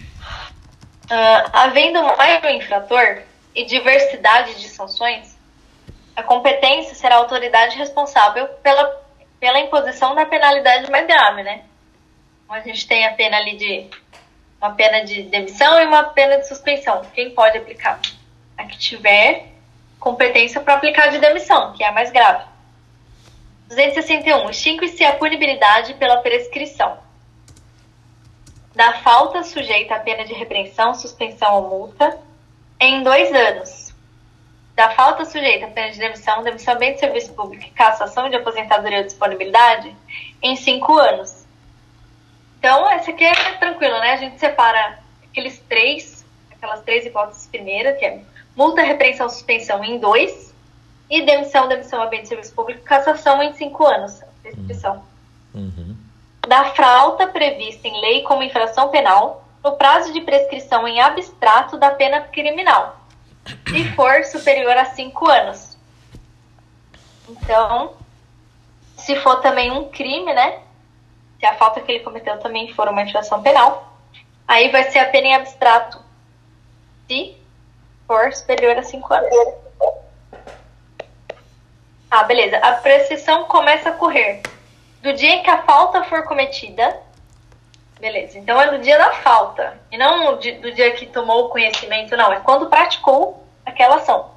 havendo 1.53 2.03
mais 2.17 2.43
um 2.45 2.49
infrator 2.49 3.23
e 3.55 3.65
diversidade 3.67 4.61
de 4.61 4.69
sanções, 4.69 5.37
a 6.17 6.23
competência 6.23 6.95
será 6.95 7.17
a 7.17 7.19
autoridade 7.19 7.77
responsável 7.77 8.49
pela, 8.63 9.01
pela 9.41 9.61
imposição 9.61 10.15
da 10.15 10.27
penalidade 10.27 10.91
mais 10.91 11.07
grave, 11.07 11.43
né? 11.43 11.65
Então, 12.45 12.57
a 12.57 12.61
gente 12.61 12.87
tem 12.87 13.07
a 13.07 13.13
pena 13.13 13.37
ali 13.37 13.57
de 13.57 13.91
uma 14.61 14.73
pena 14.73 15.05
de 15.05 15.23
demissão 15.23 15.81
e 15.81 15.87
uma 15.87 16.05
pena 16.05 16.39
de 16.39 16.49
suspensão. 16.49 17.03
Quem 17.15 17.31
pode 17.31 17.59
aplicar? 17.59 18.01
A 18.57 18.65
que 18.65 18.77
tiver 18.77 19.47
competência 20.01 20.61
para 20.61 20.75
aplicar 20.75 21.09
de 21.09 21.19
demissão, 21.19 21.73
que 21.73 21.85
é 21.85 21.89
a 21.89 21.93
mais 21.93 22.11
grave. 22.11 22.45
261. 23.69 24.51
Extingue-se 24.51 25.05
a 25.05 25.15
punibilidade 25.15 25.95
pela 25.95 26.19
prescrição. 26.19 26.99
Da 28.75 28.95
falta 28.95 29.43
sujeita 29.43 29.97
à 29.97 30.01
pena 30.01 30.25
de 30.25 30.33
repreensão, 30.33 30.95
suspensão 30.95 31.55
ou 31.55 31.69
multa 31.69 32.19
em 32.81 33.03
dois 33.03 33.33
anos. 33.33 33.78
Da 34.79 34.91
falta 34.91 35.25
sujeita 35.25 35.67
à 35.67 35.71
pena 35.71 35.91
de 35.91 35.99
demissão, 35.99 36.45
demissão 36.45 36.79
bem 36.79 36.93
de 36.93 37.01
serviço 37.01 37.33
público 37.33 37.65
e 37.65 37.71
cassação 37.71 38.31
de 38.31 38.37
aposentadoria 38.37 38.99
ou 38.99 39.05
disponibilidade 39.05 39.93
em 40.41 40.55
cinco 40.55 40.97
anos. 40.97 41.45
Então, 42.57 42.89
essa 42.89 43.11
aqui 43.11 43.25
é 43.25 43.35
tranquila, 43.55 43.99
né? 43.99 44.13
A 44.13 44.17
gente 44.19 44.39
separa 44.39 45.01
aqueles 45.29 45.59
três, 45.69 46.25
aquelas 46.53 46.81
três 46.83 47.05
hipóteses 47.05 47.49
primeiras, 47.49 47.99
que 47.99 48.05
é 48.05 48.21
multa, 48.55 48.81
repreensão, 48.83 49.29
suspensão 49.29 49.83
em 49.83 49.99
dois, 49.99 50.55
e 51.11 51.23
demissão, 51.23 51.67
demissão 51.67 52.01
a 52.01 52.07
bem 52.07 52.23
de 52.23 52.29
serviço 52.29 52.55
público, 52.55 52.85
cassação 52.85 53.43
em 53.43 53.53
cinco 53.55 53.85
anos, 53.85 54.23
prescrição. 54.45 55.03
Uhum. 55.57 55.97
Da 56.47 56.67
falta 56.67 57.27
prevista 57.27 57.89
em 57.89 58.01
lei 58.01 58.23
como 58.23 58.45
infração 58.45 58.91
penal, 58.91 59.45
no 59.65 59.73
prazo 59.73 60.13
de 60.13 60.21
prescrição 60.21 60.87
em 60.87 61.01
abstrato 61.01 61.77
da 61.77 61.91
pena 61.91 62.21
criminal, 62.21 62.98
se 63.69 63.93
for 63.95 64.25
superior 64.25 64.77
a 64.77 64.87
cinco 64.87 65.29
anos. 65.29 65.77
Então, 67.29 67.95
se 68.97 69.17
for 69.17 69.37
também 69.41 69.71
um 69.71 69.91
crime, 69.91 70.33
né? 70.33 70.61
Se 71.39 71.47
a 71.47 71.55
falta 71.55 71.81
que 71.81 71.93
ele 71.93 72.05
cometeu 72.05 72.39
também 72.39 72.73
for 72.75 72.89
uma 72.89 73.03
infração 73.03 73.43
penal, 73.43 73.97
aí 74.47 74.71
vai 74.71 74.91
ser 74.91 74.99
a 74.99 75.09
pena 75.11 75.29
em 75.29 75.35
abstrato. 75.35 76.03
Se 77.07 77.39
for 78.09 78.33
superior 78.33 78.79
a 78.79 78.83
5 78.83 79.15
anos. 79.15 79.31
Ah, 82.11 82.25
beleza. 82.25 82.57
A 82.57 82.73
prescrição 82.73 83.45
começa 83.45 83.91
a 83.91 83.93
correr 83.93 84.41
do 85.03 85.13
dia 85.13 85.35
em 85.35 85.43
que 85.43 85.51
a 85.51 85.63
falta 85.63 86.03
for 86.05 86.25
cometida. 86.25 86.97
Beleza. 88.01 88.39
Então 88.39 88.61
é 88.61 88.71
do 88.71 88.79
dia 88.79 88.97
da 88.97 89.13
falta. 89.13 89.79
E 89.91 89.99
não 89.99 90.37
do 90.37 90.73
dia 90.73 90.93
que 90.93 91.07
tomou 91.07 91.47
o 91.47 91.49
conhecimento, 91.49 92.17
não. 92.17 92.33
É 92.33 92.41
quando 92.41 92.69
praticou 92.69 93.45
aquela 93.67 93.97
ação. 93.97 94.31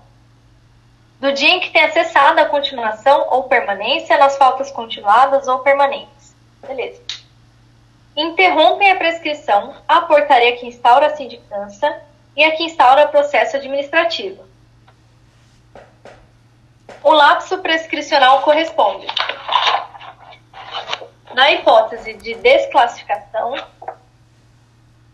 Do 1.20 1.32
dia 1.32 1.49
em 1.49 1.59
que 1.59 1.70
tem 1.70 1.84
acessado 1.84 2.39
a 2.39 2.45
continuação 2.45 3.28
ou 3.30 3.43
permanência 3.43 4.18
nas 4.18 4.38
faltas 4.38 4.72
continuadas 4.72 5.47
ou 5.47 5.59
permanentes. 5.59 6.36
Beleza. 6.68 7.01
Interrompem 8.16 8.91
a 8.91 8.95
prescrição 8.95 9.76
a 9.88 10.01
portaria 10.01 10.57
que 10.57 10.66
instaura 10.66 11.07
a 11.07 11.16
sindicância 11.16 12.01
e 12.36 12.43
a 12.43 12.51
que 12.55 12.64
instaura 12.64 13.05
o 13.05 13.09
processo 13.09 13.57
administrativo. 13.57 14.43
O 17.03 17.12
lapso 17.12 17.57
prescricional 17.59 18.41
corresponde, 18.41 19.07
na 21.34 21.51
hipótese 21.51 22.13
de 22.13 22.36
desclassificação 22.36 23.55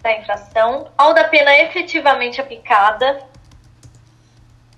da 0.01 0.17
infração, 0.17 0.89
ao 0.97 1.13
da 1.13 1.25
pena 1.25 1.57
efetivamente 1.59 2.39
aplicada, 2.39 3.23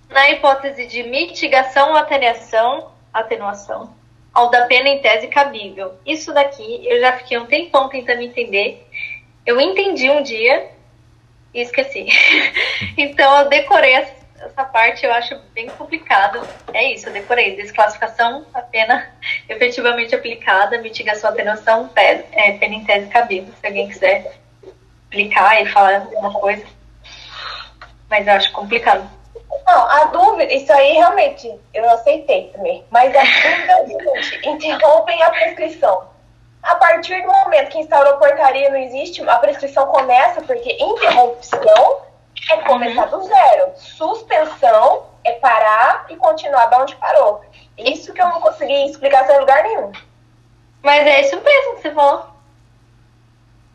na 0.09 0.29
hipótese 0.31 0.87
de 0.87 1.03
mitigação 1.03 1.91
ou 1.91 1.97
atenuação, 1.97 2.91
atenuação, 3.13 3.93
ao 4.33 4.49
da 4.49 4.65
pena 4.65 4.89
em 4.89 5.01
tese 5.01 5.27
cabível. 5.27 5.93
Isso 6.05 6.33
daqui 6.33 6.87
eu 6.87 6.99
já 6.99 7.13
fiquei 7.13 7.37
um 7.37 7.45
tempão 7.45 7.89
tentando 7.89 8.21
entender. 8.21 8.87
Eu 9.45 9.59
entendi 9.61 10.09
um 10.09 10.23
dia 10.23 10.71
e 11.53 11.61
esqueci. 11.61 12.07
então 12.97 13.39
eu 13.39 13.49
decorei 13.49 13.93
essa 13.93 14.18
parte, 14.63 15.05
eu 15.05 15.13
acho 15.13 15.37
bem 15.53 15.67
complicado. 15.69 16.41
É 16.73 16.93
isso, 16.93 17.07
eu 17.07 17.13
decorei. 17.13 17.55
Desclassificação, 17.55 18.45
a 18.53 18.61
pena 18.61 19.11
efetivamente 19.49 20.15
aplicada, 20.15 20.77
mitigação, 20.79 21.29
atenuação, 21.29 21.87
pena, 21.89 22.23
é, 22.31 22.53
pena 22.53 22.75
em 22.75 22.85
tese 22.85 23.07
cabível. 23.07 23.53
Se 23.59 23.67
alguém 23.67 23.89
quiser 23.89 24.39
explicar 25.03 25.61
e 25.61 25.65
falar 25.67 25.95
alguma 25.95 26.33
coisa. 26.33 26.65
Mas 28.09 28.27
eu 28.27 28.33
acho 28.33 28.51
complicado. 28.51 29.09
Não, 29.65 29.89
a 29.89 30.05
dúvida, 30.05 30.51
isso 30.53 30.71
aí 30.71 30.93
realmente 30.93 31.51
eu 31.73 31.89
aceitei 31.89 32.49
também. 32.49 32.83
Mas 32.89 33.15
a 33.15 33.21
dúvida 33.21 33.71
é 33.71 33.81
o 33.81 34.23
seguinte: 34.23 34.41
interrompem 34.47 35.21
a 35.23 35.29
prescrição. 35.31 36.09
A 36.61 36.75
partir 36.75 37.21
do 37.21 37.31
momento 37.31 37.69
que 37.69 37.79
instaurou 37.79 38.17
portaria 38.17 38.69
não 38.69 38.77
existe, 38.77 39.27
a 39.27 39.35
prescrição 39.37 39.87
começa 39.87 40.41
porque 40.41 40.73
interrupção 40.73 42.09
é 42.49 42.57
começar 42.57 43.05
do 43.05 43.21
zero. 43.23 43.71
Suspensão 43.75 45.05
é 45.23 45.33
parar 45.33 46.05
e 46.09 46.15
continuar 46.15 46.65
da 46.67 46.79
onde 46.79 46.95
parou. 46.95 47.41
Isso 47.77 48.13
que 48.13 48.21
eu 48.21 48.27
não 48.27 48.41
consegui 48.41 48.85
explicar 48.85 49.25
sem 49.25 49.39
lugar 49.39 49.63
nenhum. 49.63 49.91
Mas 50.81 51.05
é 51.05 51.21
isso 51.21 51.39
mesmo 51.41 51.75
que 51.75 51.81
você 51.81 51.91
falou. 51.91 52.27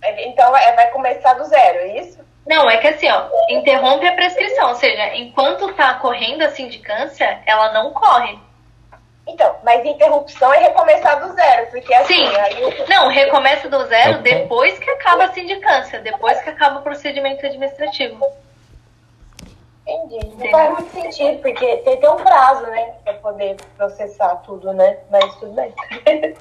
É, 0.02 0.28
então 0.28 0.56
é, 0.56 0.72
vai 0.74 0.90
começar 0.90 1.34
do 1.34 1.44
zero, 1.44 1.78
é 1.78 2.00
isso? 2.00 2.24
Não, 2.46 2.68
é 2.68 2.76
que 2.76 2.88
assim, 2.88 3.08
ó, 3.10 3.26
interrompe 3.48 4.06
a 4.06 4.14
prescrição, 4.14 4.68
ou 4.68 4.74
seja, 4.74 5.14
enquanto 5.14 5.72
tá 5.74 5.94
correndo 5.94 6.42
a 6.42 6.50
sindicância, 6.50 7.40
ela 7.46 7.72
não 7.72 7.90
corre. 7.92 8.38
Então, 9.26 9.56
mas 9.64 9.82
interrupção 9.84 10.52
é 10.52 10.58
recomeçar 10.58 11.18
do 11.26 11.32
zero, 11.32 11.70
porque 11.70 11.94
assim. 11.94 12.26
Sim. 12.26 12.36
Aí... 12.36 12.84
Não, 12.88 13.08
recomeça 13.08 13.68
do 13.70 13.86
zero 13.86 14.18
depois 14.18 14.78
que 14.78 14.90
acaba 14.90 15.24
a 15.24 15.32
sindicância, 15.32 16.00
depois 16.00 16.42
que 16.42 16.50
acaba 16.50 16.80
o 16.80 16.82
procedimento 16.82 17.46
administrativo. 17.46 18.22
Entendi. 19.86 20.34
Não 20.36 20.50
faz 20.50 20.72
muito 20.72 20.90
sentido, 20.92 21.42
porque 21.42 21.76
tem, 21.78 21.98
tem 21.98 22.10
um 22.10 22.16
prazo, 22.16 22.62
né? 22.66 22.94
Pra 23.04 23.14
poder 23.14 23.56
processar 23.76 24.36
tudo, 24.36 24.72
né? 24.72 24.98
Mas 25.10 25.34
tudo 25.36 25.52
bem. 25.52 25.74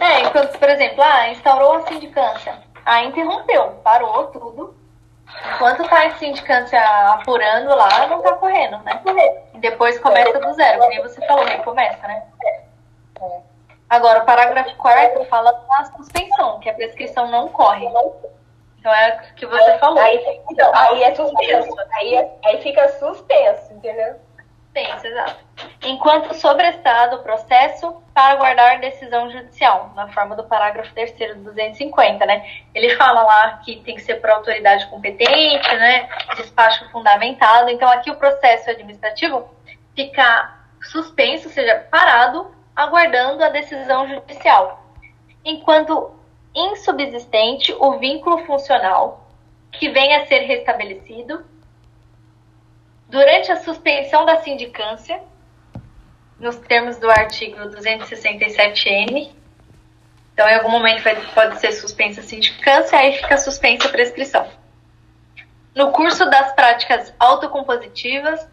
é, 0.00 0.20
enquanto, 0.20 0.58
por 0.58 0.68
exemplo, 0.68 1.02
ah, 1.02 1.28
instaurou 1.28 1.74
a 1.74 1.86
sindicância. 1.86 2.58
Aí 2.84 3.06
interrompeu, 3.08 3.72
parou 3.84 4.26
tudo. 4.28 4.74
Enquanto 5.54 5.88
tá 5.88 6.06
a 6.06 6.10
sindicância 6.16 6.80
apurando 7.12 7.74
lá, 7.74 8.06
não 8.06 8.20
tá 8.22 8.32
correndo, 8.34 8.78
né? 8.78 9.00
E 9.54 9.58
depois 9.58 9.98
começa 9.98 10.38
do 10.38 10.52
zero, 10.54 10.80
como 10.80 11.02
você 11.02 11.26
falou, 11.26 11.44
recomeça, 11.44 12.06
né? 12.06 12.22
Agora, 13.88 14.22
o 14.22 14.26
parágrafo 14.26 14.74
4 14.76 15.24
fala 15.26 15.52
da 15.52 15.84
suspensão, 15.96 16.58
que 16.60 16.68
a 16.68 16.74
prescrição 16.74 17.30
não 17.30 17.48
corre. 17.48 17.86
Então 18.82 18.92
é 18.92 19.10
o 19.30 19.34
que 19.36 19.46
você 19.46 19.78
falou. 19.78 20.00
Aí, 20.00 20.40
então, 20.50 20.72
aí 20.74 21.04
é 21.04 21.14
suspenso. 21.14 21.72
Aí, 21.92 22.14
é, 22.16 22.32
aí 22.44 22.62
fica 22.62 22.88
suspenso, 22.88 23.72
entendeu? 23.74 24.16
Suspenso, 24.64 25.06
exato. 25.06 25.36
Enquanto 25.84 26.34
sobrestado 26.34 27.16
o 27.16 27.22
processo 27.22 28.02
para 28.12 28.34
guardar 28.34 28.80
decisão 28.80 29.30
judicial, 29.30 29.92
na 29.94 30.08
forma 30.08 30.34
do 30.34 30.42
parágrafo 30.42 30.92
3 30.94 31.36
do 31.36 31.44
250, 31.44 32.26
né? 32.26 32.44
Ele 32.74 32.96
fala 32.96 33.22
lá 33.22 33.60
que 33.64 33.76
tem 33.82 33.94
que 33.94 34.02
ser 34.02 34.16
por 34.16 34.30
autoridade 34.30 34.84
competente, 34.88 35.76
né? 35.76 36.08
Despacho 36.34 36.90
fundamentado. 36.90 37.70
Então 37.70 37.88
aqui 37.88 38.10
o 38.10 38.16
processo 38.16 38.68
administrativo 38.68 39.48
fica 39.94 40.58
suspenso, 40.90 41.46
ou 41.46 41.54
seja, 41.54 41.86
parado, 41.88 42.52
aguardando 42.74 43.44
a 43.44 43.48
decisão 43.48 44.08
judicial. 44.08 44.82
Enquanto 45.44 46.20
insubsistente 46.54 47.72
o 47.78 47.98
vínculo 47.98 48.38
funcional 48.44 49.26
que 49.72 49.88
venha 49.88 50.22
a 50.22 50.26
ser 50.26 50.40
restabelecido 50.40 51.44
durante 53.08 53.52
a 53.52 53.56
suspensão 53.56 54.24
da 54.24 54.40
sindicância, 54.40 55.22
nos 56.38 56.56
termos 56.56 56.98
do 56.98 57.10
artigo 57.10 57.56
267N. 57.58 59.30
Então, 60.32 60.48
em 60.48 60.54
algum 60.54 60.70
momento 60.70 61.02
vai, 61.02 61.14
pode 61.34 61.60
ser 61.60 61.72
suspensa 61.72 62.20
a 62.20 62.24
sindicância, 62.24 62.98
aí 62.98 63.12
fica 63.18 63.36
suspensa 63.36 63.86
a 63.86 63.90
prescrição. 63.90 64.48
No 65.74 65.92
curso 65.92 66.28
das 66.28 66.54
práticas 66.54 67.14
autocompositivas, 67.18 68.46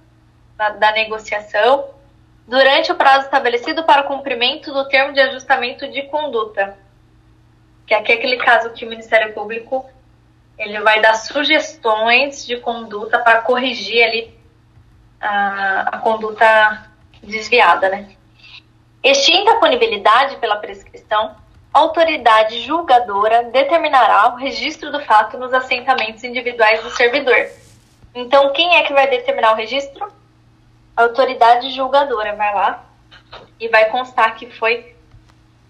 da, 0.58 0.70
da 0.70 0.92
negociação, 0.92 1.90
durante 2.46 2.92
o 2.92 2.96
prazo 2.96 3.26
estabelecido 3.26 3.84
para 3.84 4.02
o 4.02 4.08
cumprimento 4.08 4.74
do 4.74 4.88
termo 4.90 5.14
de 5.14 5.22
ajustamento 5.22 5.90
de 5.90 6.04
conduta, 6.04 6.78
que 7.90 7.96
aqui 7.96 8.12
é 8.12 8.16
aquele 8.16 8.38
caso 8.38 8.70
que 8.70 8.86
o 8.86 8.90
Ministério 8.90 9.34
Público 9.34 9.84
ele 10.60 10.80
vai 10.82 11.02
dar 11.02 11.16
sugestões 11.16 12.46
de 12.46 12.58
conduta 12.58 13.18
para 13.18 13.42
corrigir 13.42 14.04
ali 14.04 14.40
a, 15.20 15.90
a 15.94 15.98
conduta 15.98 16.88
desviada, 17.24 17.90
né? 17.90 18.12
Extinta 19.04 19.54
a 19.54 19.56
punibilidade 19.56 20.36
pela 20.36 20.58
prescrição, 20.58 21.36
a 21.74 21.80
autoridade 21.80 22.62
julgadora 22.62 23.46
determinará 23.46 24.34
o 24.34 24.36
registro 24.36 24.92
do 24.92 25.00
fato 25.00 25.36
nos 25.40 25.52
assentamentos 25.52 26.24
individuais 26.24 26.84
do 26.84 26.92
servidor. 26.92 27.50
Então, 28.14 28.54
quem 28.54 28.76
é 28.76 28.84
que 28.84 28.94
vai 28.94 29.10
determinar 29.10 29.54
o 29.54 29.56
registro? 29.56 30.14
A 30.96 31.04
autoridade 31.04 31.72
julgadora 31.72 32.36
vai 32.36 32.54
lá 32.54 32.86
e 33.60 33.68
vai 33.68 33.86
constar 33.86 34.36
que 34.36 34.46
foi 34.52 34.96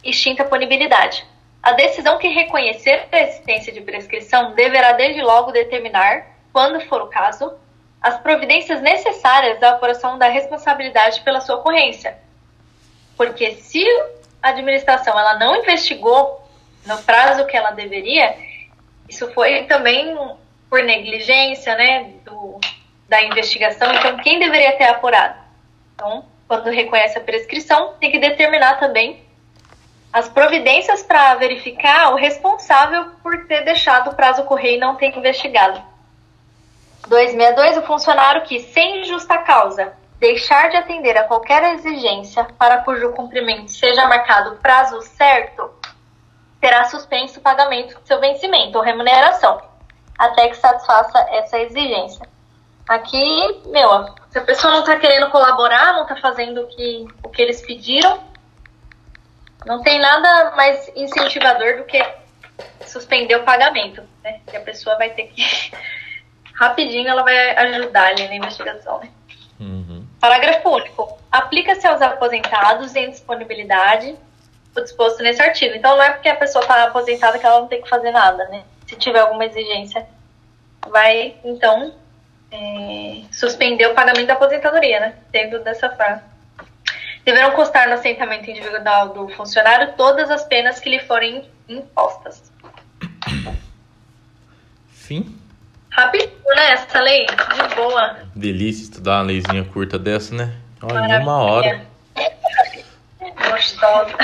extinta 0.03 0.43
a 0.43 0.47
punibilidade. 0.47 1.28
A 1.61 1.73
decisão 1.73 2.17
que 2.17 2.27
reconhecer 2.29 3.07
a 3.11 3.19
existência 3.19 3.73
de 3.73 3.81
prescrição 3.81 4.53
deverá 4.53 4.93
desde 4.93 5.21
logo 5.21 5.51
determinar, 5.51 6.25
quando 6.53 6.79
for 6.87 7.01
o 7.01 7.07
caso, 7.07 7.53
as 8.01 8.17
providências 8.19 8.81
necessárias 8.81 9.61
à 9.61 9.71
apuração 9.71 10.17
da 10.17 10.27
responsabilidade 10.27 11.21
pela 11.21 11.41
sua 11.41 11.57
ocorrência. 11.57 12.17
Porque 13.17 13.55
se 13.55 13.85
a 14.41 14.49
administração 14.49 15.19
ela 15.19 15.37
não 15.37 15.57
investigou 15.57 16.41
no 16.85 16.97
prazo 17.03 17.45
que 17.45 17.57
ela 17.57 17.71
deveria, 17.71 18.37
isso 19.07 19.29
foi 19.33 19.63
também 19.63 20.15
por 20.69 20.81
negligência, 20.81 21.75
né, 21.75 22.11
do, 22.23 22.57
da 23.09 23.21
investigação. 23.23 23.93
Então, 23.93 24.17
quem 24.17 24.39
deveria 24.39 24.77
ter 24.77 24.85
apurado? 24.85 25.37
Então, 25.93 26.23
quando 26.47 26.69
reconhece 26.69 27.17
a 27.17 27.21
prescrição, 27.21 27.95
tem 27.99 28.11
que 28.11 28.19
determinar 28.19 28.79
também 28.79 29.21
as 30.11 30.27
providências 30.27 31.03
para 31.03 31.35
verificar 31.35 32.13
o 32.13 32.15
responsável 32.15 33.11
por 33.21 33.45
ter 33.45 33.63
deixado 33.63 34.09
o 34.09 34.15
prazo 34.15 34.43
correr 34.43 34.75
e 34.75 34.79
não 34.79 34.95
ter 34.95 35.15
investigado. 35.15 35.81
262, 37.07 37.77
o 37.77 37.81
funcionário 37.83 38.43
que, 38.43 38.59
sem 38.59 39.03
justa 39.03 39.37
causa, 39.39 39.93
deixar 40.19 40.69
de 40.69 40.77
atender 40.77 41.17
a 41.17 41.23
qualquer 41.23 41.75
exigência 41.75 42.43
para 42.57 42.79
cujo 42.79 43.11
cumprimento 43.13 43.71
seja 43.71 44.07
marcado 44.07 44.57
prazo 44.57 45.01
certo, 45.01 45.71
terá 46.59 46.85
suspenso 46.85 47.39
o 47.39 47.41
pagamento 47.41 47.99
de 47.99 48.07
seu 48.07 48.19
vencimento 48.19 48.77
ou 48.77 48.83
remuneração, 48.83 49.61
até 50.17 50.49
que 50.49 50.57
satisfaça 50.57 51.19
essa 51.31 51.57
exigência. 51.59 52.27
Aqui, 52.87 53.61
meu, 53.67 53.89
se 54.29 54.39
a 54.39 54.41
pessoa 54.41 54.73
não 54.73 54.79
está 54.79 54.97
querendo 54.97 55.29
colaborar, 55.29 55.93
não 55.93 56.03
está 56.03 56.15
fazendo 56.17 56.61
o 56.61 56.67
que, 56.67 57.07
o 57.23 57.29
que 57.29 57.41
eles 57.41 57.61
pediram, 57.61 58.19
não 59.65 59.81
tem 59.81 59.99
nada 59.99 60.55
mais 60.55 60.91
incentivador 60.95 61.77
do 61.77 61.83
que 61.83 62.01
suspender 62.85 63.35
o 63.35 63.43
pagamento, 63.43 64.03
né? 64.23 64.39
Que 64.47 64.57
a 64.57 64.61
pessoa 64.61 64.97
vai 64.97 65.09
ter 65.11 65.27
que 65.27 65.71
rapidinho 66.55 67.07
ela 67.07 67.23
vai 67.23 67.55
ajudar 67.55 68.07
ali 68.07 68.27
na 68.27 68.35
investigação, 68.35 68.99
né? 68.99 69.09
Uhum. 69.59 70.05
Parágrafo 70.19 70.69
único. 70.69 71.17
Aplica-se 71.31 71.85
aos 71.85 72.01
aposentados 72.01 72.95
em 72.95 73.09
disponibilidade 73.09 74.15
o 74.75 74.81
disposto 74.81 75.21
nesse 75.21 75.41
artigo. 75.41 75.75
Então 75.75 75.97
não 75.97 76.03
é 76.03 76.11
porque 76.11 76.29
a 76.29 76.35
pessoa 76.35 76.61
está 76.61 76.83
aposentada 76.83 77.37
que 77.37 77.45
ela 77.45 77.59
não 77.59 77.67
tem 77.67 77.81
que 77.81 77.89
fazer 77.89 78.11
nada, 78.11 78.45
né? 78.45 78.63
Se 78.87 78.95
tiver 78.95 79.19
alguma 79.19 79.45
exigência, 79.45 80.07
vai 80.87 81.35
então 81.43 81.93
é, 82.51 83.21
suspender 83.31 83.87
o 83.87 83.93
pagamento 83.93 84.27
da 84.27 84.33
aposentadoria, 84.33 84.99
né? 84.99 85.15
Tendo 85.31 85.59
dessa 85.59 85.89
forma 85.89 86.23
deverão 87.29 87.51
constar 87.51 87.87
no 87.87 87.93
assentamento 87.93 88.49
individual 88.49 89.09
do 89.09 89.29
funcionário 89.29 89.93
todas 89.95 90.31
as 90.31 90.43
penas 90.45 90.79
que 90.79 90.89
lhe 90.89 90.99
forem 90.99 91.47
impostas. 91.67 92.51
Fim. 94.91 95.37
Rapidinho, 95.91 96.31
né? 96.55 96.73
Essa 96.73 97.01
lei, 97.01 97.25
de 97.25 97.75
boa. 97.75 98.17
Delícia 98.35 98.83
estudar 98.83 99.17
uma 99.17 99.23
leizinha 99.23 99.63
curta 99.63 99.99
dessa, 99.99 100.33
né? 100.33 100.53
Olha, 100.81 101.17
em 101.17 101.21
uma 101.21 101.37
hora. 101.37 101.81
Gostosa. 103.51 104.15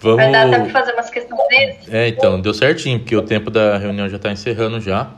Vamos... 0.00 0.16
Vai 0.16 0.30
dar 0.30 0.46
até 0.46 0.60
pra 0.60 0.70
fazer 0.70 0.92
umas 0.92 1.10
questões? 1.10 1.92
É, 1.92 2.08
então, 2.08 2.40
deu 2.40 2.54
certinho, 2.54 3.00
porque 3.00 3.16
o 3.16 3.22
tempo 3.22 3.50
da 3.50 3.76
reunião 3.78 4.08
já 4.08 4.18
tá 4.18 4.30
encerrando 4.30 4.80
já. 4.80 5.10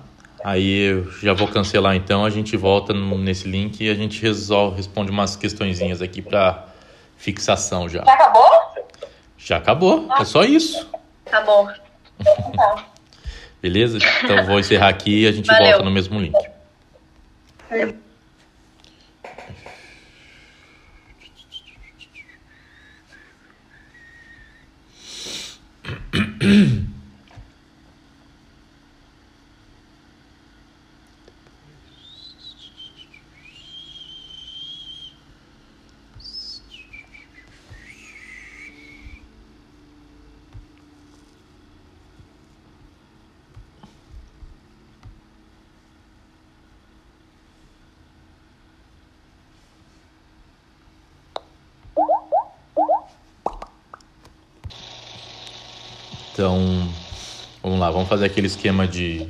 Aí 0.44 0.90
eu 0.90 1.10
já 1.20 1.32
vou 1.32 1.48
cancelar 1.48 1.96
então, 1.96 2.24
a 2.24 2.30
gente 2.30 2.56
volta 2.56 2.92
nesse 2.92 3.48
link 3.48 3.82
e 3.82 3.90
a 3.90 3.94
gente 3.94 4.22
resolve, 4.22 4.76
responde 4.76 5.10
umas 5.10 5.34
questõezinhas 5.34 6.00
aqui 6.00 6.22
para 6.22 6.66
fixação 7.16 7.88
já. 7.88 8.04
Já 8.04 8.14
acabou? 8.14 8.50
Já 9.38 9.56
acabou, 9.56 10.08
é 10.20 10.24
só 10.24 10.44
isso. 10.44 10.88
Tá 11.24 11.40
bom. 11.40 11.68
Beleza? 13.60 13.98
Então 14.22 14.44
vou 14.44 14.60
encerrar 14.60 14.88
aqui 14.88 15.22
e 15.22 15.26
a 15.26 15.32
gente 15.32 15.46
Valeu. 15.46 15.66
volta 15.66 15.84
no 15.84 15.90
mesmo 15.90 16.20
link. 16.20 16.36
Então, 56.36 56.86
vamos 57.62 57.80
lá, 57.80 57.90
vamos 57.90 58.10
fazer 58.10 58.26
aquele 58.26 58.46
esquema 58.46 58.86
de 58.86 59.26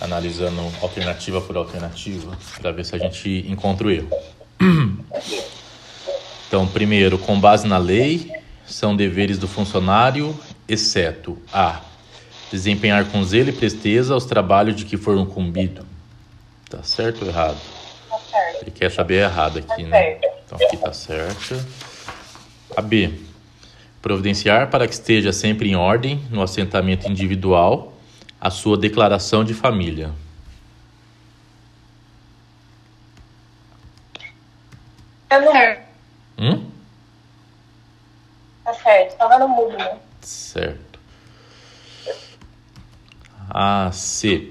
analisando 0.00 0.62
alternativa 0.80 1.42
por 1.42 1.58
alternativa 1.58 2.38
para 2.58 2.72
ver 2.72 2.86
se 2.86 2.94
a 2.94 2.98
gente 2.98 3.44
encontra 3.46 3.86
o 3.86 3.90
erro. 3.90 4.08
Então, 6.46 6.68
primeiro, 6.68 7.18
com 7.18 7.40
base 7.40 7.66
na 7.66 7.78
lei, 7.78 8.30
são 8.64 8.94
deveres 8.94 9.38
do 9.38 9.48
funcionário, 9.48 10.38
exceto 10.68 11.36
a 11.52 11.80
desempenhar 12.52 13.06
com 13.06 13.24
zelo 13.24 13.48
e 13.48 13.52
presteza 13.52 14.14
os 14.14 14.24
trabalhos 14.24 14.76
de 14.76 14.84
que 14.84 14.96
for 14.96 15.18
incumbido. 15.18 15.84
Tá 16.70 16.80
certo 16.84 17.22
ou 17.22 17.28
errado? 17.28 17.58
Tá 18.08 18.18
certo. 18.30 18.62
Ele 18.62 18.70
quer 18.70 18.90
saber 18.92 19.24
errado 19.24 19.58
aqui, 19.58 19.82
tá 19.82 19.88
né? 19.88 20.20
Então 20.46 20.58
aqui 20.64 20.76
tá 20.76 20.92
certo. 20.92 21.60
A 22.76 22.80
B 22.80 23.33
providenciar 24.04 24.68
para 24.68 24.86
que 24.86 24.92
esteja 24.92 25.32
sempre 25.32 25.70
em 25.70 25.76
ordem, 25.76 26.22
no 26.30 26.42
assentamento 26.42 27.10
individual, 27.10 27.94
a 28.38 28.50
sua 28.50 28.76
declaração 28.76 29.42
de 29.42 29.54
família. 29.54 30.10
Eu 35.30 35.40
não. 35.40 35.76
Hum? 36.36 36.66
Tá 38.62 38.74
certo, 38.74 39.16
tava 39.16 39.38
no 39.38 39.48
mudo, 39.48 39.74
né? 39.74 39.96
Certo. 40.20 41.00
A 43.48 43.90
C. 43.90 44.50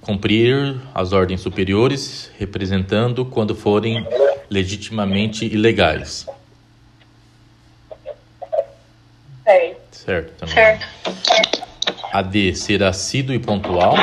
Cumprir 0.00 0.76
as 0.92 1.12
ordens 1.12 1.40
superiores, 1.40 2.32
representando 2.36 3.24
quando 3.24 3.54
forem 3.54 4.04
legitimamente 4.50 5.46
ilegais. 5.46 6.26
Certo. 10.08 10.08
Certo, 10.08 10.32
também. 10.38 10.54
Certo. 10.54 10.86
A 12.10 12.22
D, 12.22 12.54
ser 12.54 12.82
assíduo 12.82 13.34
e 13.34 13.38
pontual. 13.38 13.94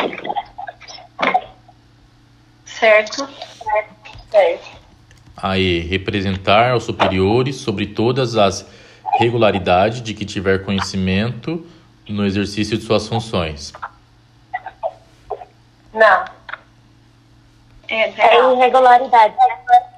Certo. 2.64 3.28
Certo. 4.30 4.68
A 5.36 5.58
E, 5.58 5.80
representar 5.80 6.74
aos 6.74 6.84
superiores 6.84 7.56
sobre 7.56 7.88
todas 7.88 8.38
as 8.38 8.68
regularidades 9.18 10.04
de 10.04 10.14
que 10.14 10.26
tiver 10.26 10.64
conhecimento 10.64 11.66
no 12.08 12.24
exercício 12.24 12.78
de 12.78 12.84
suas 12.84 13.08
funções. 13.08 13.74
Não. 15.92 16.26
É, 17.88 18.10
é 18.10 18.54
irregularidade. 18.54 19.34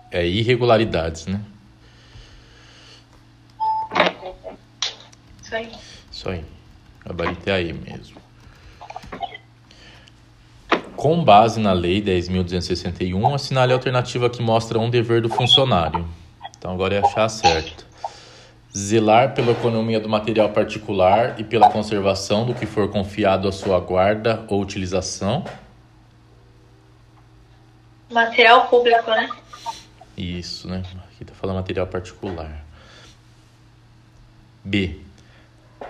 É 0.10 0.26
irregularidades, 0.26 1.26
né? 1.26 1.42
Isso 5.44 5.56
aí. 5.56 5.72
Isso 6.18 6.28
aí. 6.30 6.44
Gabarito 7.06 7.48
é 7.48 7.54
aí 7.54 7.72
mesmo. 7.72 8.20
Com 10.96 11.24
base 11.24 11.60
na 11.60 11.74
Lei 11.74 12.02
10.261, 12.02 13.36
assinale 13.36 13.72
a 13.72 13.76
alternativa 13.76 14.28
que 14.28 14.42
mostra 14.42 14.80
um 14.80 14.90
dever 14.90 15.22
do 15.22 15.30
funcionário. 15.30 16.08
Então 16.58 16.74
agora 16.74 16.96
é 16.96 17.06
achar 17.06 17.30
certo. 17.30 17.86
Zelar 18.76 19.36
pela 19.36 19.52
economia 19.52 20.00
do 20.00 20.10
material 20.10 20.50
particular 20.50 21.40
e 21.40 21.44
pela 21.44 21.70
conservação 21.70 22.48
do 22.48 22.56
que 22.56 22.66
for 22.66 22.90
confiado 22.90 23.48
à 23.48 23.52
sua 23.52 23.80
guarda 23.80 24.44
ou 24.48 24.60
utilização. 24.60 25.46
Material 28.10 28.68
público, 28.70 29.12
né? 29.12 29.30
Isso, 30.18 30.68
né? 30.68 30.82
Aqui 31.14 31.24
tá 31.24 31.36
falando 31.36 31.58
material 31.58 31.86
particular 31.86 32.66
B. 34.66 35.06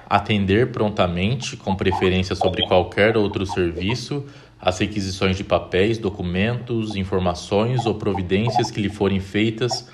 Atender 0.10 0.72
prontamente, 0.72 1.58
com 1.58 1.76
preferência 1.76 2.36
sobre 2.36 2.66
qualquer 2.68 3.18
outro 3.18 3.46
serviço, 3.46 4.26
as 4.60 4.80
requisições 4.80 5.38
de 5.38 5.44
papéis, 5.44 5.98
documentos, 5.98 6.96
informações 6.96 7.86
ou 7.86 7.96
providências 7.96 8.72
que 8.72 8.82
lhe 8.82 8.90
forem 8.90 9.20
feitas 9.20 9.90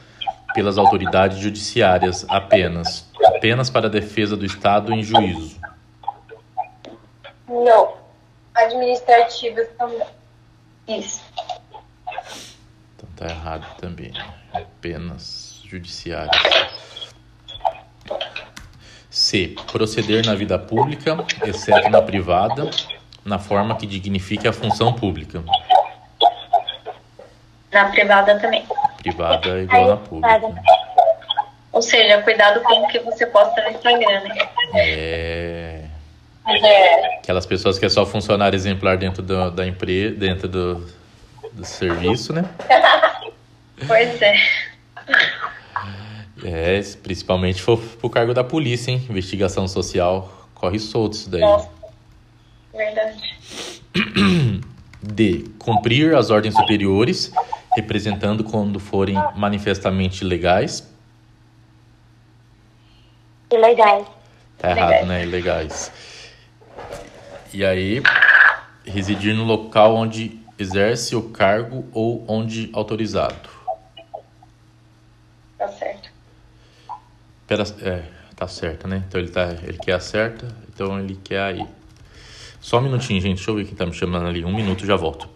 pelas 0.54 0.78
autoridades 0.78 1.40
judiciárias 1.40 2.26
apenas, 2.30 3.10
apenas 3.26 3.70
para 3.70 3.88
a 3.88 3.90
defesa 3.90 4.38
do 4.38 4.46
Estado 4.46 4.94
em 4.94 5.04
juízo. 5.04 5.60
Não. 7.48 7.94
Administrativas 8.56 9.68
também. 9.78 10.08
Isso. 10.88 11.22
Então 12.96 13.10
tá 13.16 13.26
errado 13.30 13.78
também. 13.78 14.14
Apenas 14.54 15.62
judiciárias. 15.66 16.32
C. 19.14 19.56
Proceder 19.72 20.26
na 20.26 20.34
vida 20.34 20.58
pública, 20.58 21.24
exceto 21.46 21.88
na 21.88 22.02
privada, 22.02 22.68
na 23.24 23.38
forma 23.38 23.78
que 23.78 23.86
dignifique 23.86 24.48
a 24.48 24.52
função 24.52 24.92
pública. 24.92 25.44
Na 27.72 27.86
privada 27.92 28.40
também. 28.40 28.66
Privada 28.98 29.50
é 29.50 29.62
igual 29.62 29.88
na 29.88 29.98
pública. 29.98 30.64
Ou 31.72 31.82
seja, 31.84 32.24
cuidado 32.24 32.62
com 32.62 32.74
o 32.74 32.88
que 32.88 32.98
você 33.02 33.28
posta 33.28 33.62
no 33.62 33.70
Instagram, 33.70 34.22
né? 34.22 34.50
É. 34.74 35.84
É. 36.48 37.18
Aquelas 37.18 37.46
pessoas 37.46 37.78
que 37.78 37.86
é 37.86 37.90
só 37.90 38.08
funcionário 38.08 38.56
exemplar 38.56 38.98
dentro 38.98 39.22
do, 39.22 39.52
da 39.52 39.68
empresa, 39.68 40.16
dentro 40.16 40.48
do, 40.48 40.90
do 41.52 41.64
serviço, 41.64 42.34
né? 42.34 42.46
Pois 43.88 44.22
é. 44.22 44.36
É, 46.44 46.82
principalmente 47.02 47.62
for 47.62 47.80
pro 47.80 48.10
cargo 48.10 48.34
da 48.34 48.44
polícia, 48.44 48.92
hein? 48.92 49.02
Investigação 49.10 49.68
social. 49.68 50.50
Corre 50.54 50.78
solto 50.80 51.14
isso 51.14 51.30
daí. 51.30 51.42
Nossa. 51.42 51.70
Verdade. 52.74 53.82
D. 55.02 55.46
Cumprir 55.60 56.16
as 56.16 56.30
ordens 56.30 56.56
superiores, 56.56 57.32
representando 57.76 58.44
quando 58.44 58.80
forem 58.80 59.16
manifestamente 59.36 60.24
legais. 60.24 60.90
Ilegais. 63.52 64.08
Tá 64.58 64.72
errado, 64.72 65.06
né? 65.06 65.24
Ilegais. 65.24 65.92
E 67.54 67.64
aí, 67.64 68.02
residir 68.86 69.36
no 69.36 69.44
local 69.44 69.96
onde 69.96 70.40
exerce 70.58 71.16
o 71.16 71.30
cargo 71.30 71.86
ou 71.94 72.24
onde 72.28 72.70
autorizado. 72.74 73.50
Tá 75.58 75.68
certo. 75.68 75.93
Pera, 77.48 77.64
é, 77.82 78.04
tá 78.36 78.48
certo, 78.48 78.88
né? 78.88 79.04
Então 79.08 79.20
ele, 79.20 79.30
tá, 79.30 79.56
ele 79.64 79.78
quer 79.78 79.94
a 79.94 80.00
certa, 80.00 80.48
então 80.74 81.00
ele 81.00 81.20
quer 81.24 81.42
aí. 81.42 81.66
Só 82.60 82.80
um 82.80 82.82
minutinho, 82.82 83.20
gente. 83.20 83.36
Deixa 83.36 83.52
eu 83.52 83.56
ver 83.56 83.66
quem 83.66 83.76
tá 83.76 83.86
me 83.86 83.94
chamando 83.94 84.28
ali. 84.28 84.46
Um 84.46 84.56
minuto 84.56 84.86
já 84.86 84.96
volto. 84.96 85.28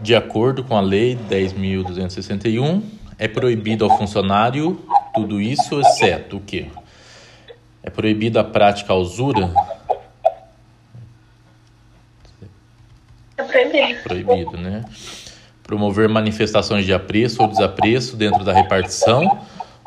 De 0.00 0.14
acordo 0.14 0.64
com 0.64 0.76
a 0.76 0.80
Lei 0.80 1.16
10.261, 1.28 2.82
é 3.18 3.26
proibido 3.26 3.84
ao 3.84 3.96
funcionário 3.96 4.80
tudo 5.14 5.40
isso, 5.40 5.80
exceto 5.80 6.36
o 6.36 6.40
quê? 6.40 6.66
É 7.82 7.90
proibida 7.90 8.40
a 8.40 8.44
prática 8.44 8.92
a 8.92 8.96
usura? 8.96 9.52
É 13.36 13.42
proibido. 13.42 14.02
Proibido, 14.02 14.56
né? 14.56 14.84
Promover 15.62 16.08
manifestações 16.08 16.84
de 16.84 16.92
apreço 16.92 17.42
ou 17.42 17.48
desapreço 17.48 18.16
dentro 18.16 18.44
da 18.44 18.52
repartição 18.52 19.40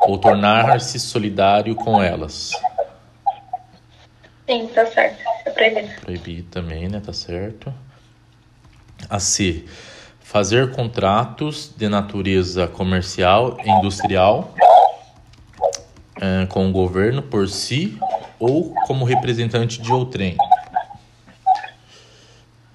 ou 0.06 0.18
tornar-se 0.18 0.98
solidário 0.98 1.74
com 1.74 2.02
elas. 2.02 2.52
Sim, 4.46 4.66
tá 4.68 4.84
certo. 4.86 5.22
É 5.44 5.50
proibido. 5.50 6.00
Proibido 6.00 6.48
também, 6.50 6.88
né? 6.88 7.00
Tá 7.00 7.12
certo. 7.12 7.72
A 9.08 9.18
C. 9.18 9.64
Fazer 10.20 10.72
contratos 10.72 11.72
de 11.76 11.88
natureza 11.88 12.66
comercial 12.66 13.56
e 13.64 13.70
industrial 13.70 14.54
eh, 16.20 16.46
com 16.46 16.68
o 16.68 16.72
governo 16.72 17.20
por 17.22 17.48
si 17.48 17.98
ou 18.38 18.74
como 18.86 19.04
representante 19.04 19.80
de 19.80 19.92
outrem. 19.92 20.36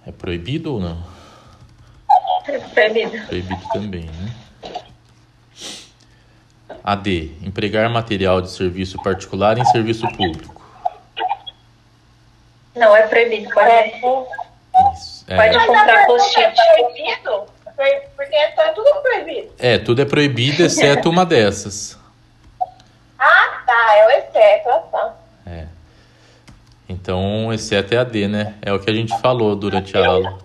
É 0.05 0.11
proibido 0.11 0.73
ou 0.73 0.80
não? 0.80 1.03
É 2.47 2.59
proibido. 2.59 3.25
Proibido 3.28 3.61
também, 3.73 4.05
né? 4.05 4.36
A 6.88 6.95
D. 6.95 7.31
Empregar 7.43 7.89
material 7.89 8.41
de 8.41 8.49
serviço 8.49 8.97
particular 9.03 9.57
em 9.57 9.65
serviço 9.65 10.07
público. 10.13 10.61
Não, 12.73 12.95
é 12.95 13.01
proibido. 13.07 13.49
Pode, 13.53 13.69
Isso. 14.95 15.25
pode 15.25 15.57
É, 15.57 15.65
comprar 15.65 16.05
post-it. 16.05 16.55
proibido? 16.55 17.45
Porque 18.15 18.47
tá 18.55 18.69
tudo 18.73 19.01
proibido. 19.01 19.49
é, 19.59 19.77
tudo 19.77 20.01
é 20.01 20.05
proibido 20.05 20.63
exceto 20.63 21.09
uma 21.09 21.25
dessas. 21.25 21.97
Ah, 23.19 23.63
tá. 23.65 23.95
É 23.97 24.05
o 24.05 24.09
exceto. 24.11 24.69
Ah, 24.69 24.79
tá. 24.91 25.15
É. 25.47 25.65
Então, 26.88 27.51
exceto 27.51 27.95
é 27.95 27.97
a 27.97 28.03
D, 28.03 28.27
né? 28.27 28.53
É 28.61 28.71
o 28.71 28.79
que 28.79 28.89
a 28.91 28.93
gente 28.93 29.11
falou 29.19 29.55
durante 29.55 29.97
a 29.97 30.05
aula. 30.07 30.38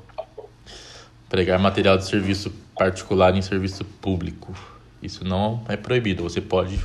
Pregar 1.28 1.59
material 1.59 1.99
de 1.99 2.07
serviço 2.07 2.51
particular 2.74 3.36
em 3.36 3.43
serviço 3.43 3.84
público. 3.84 4.55
Isso 5.03 5.24
não 5.24 5.64
é 5.68 5.76
proibido. 5.76 6.22
Você 6.22 6.40
pode 6.40 6.78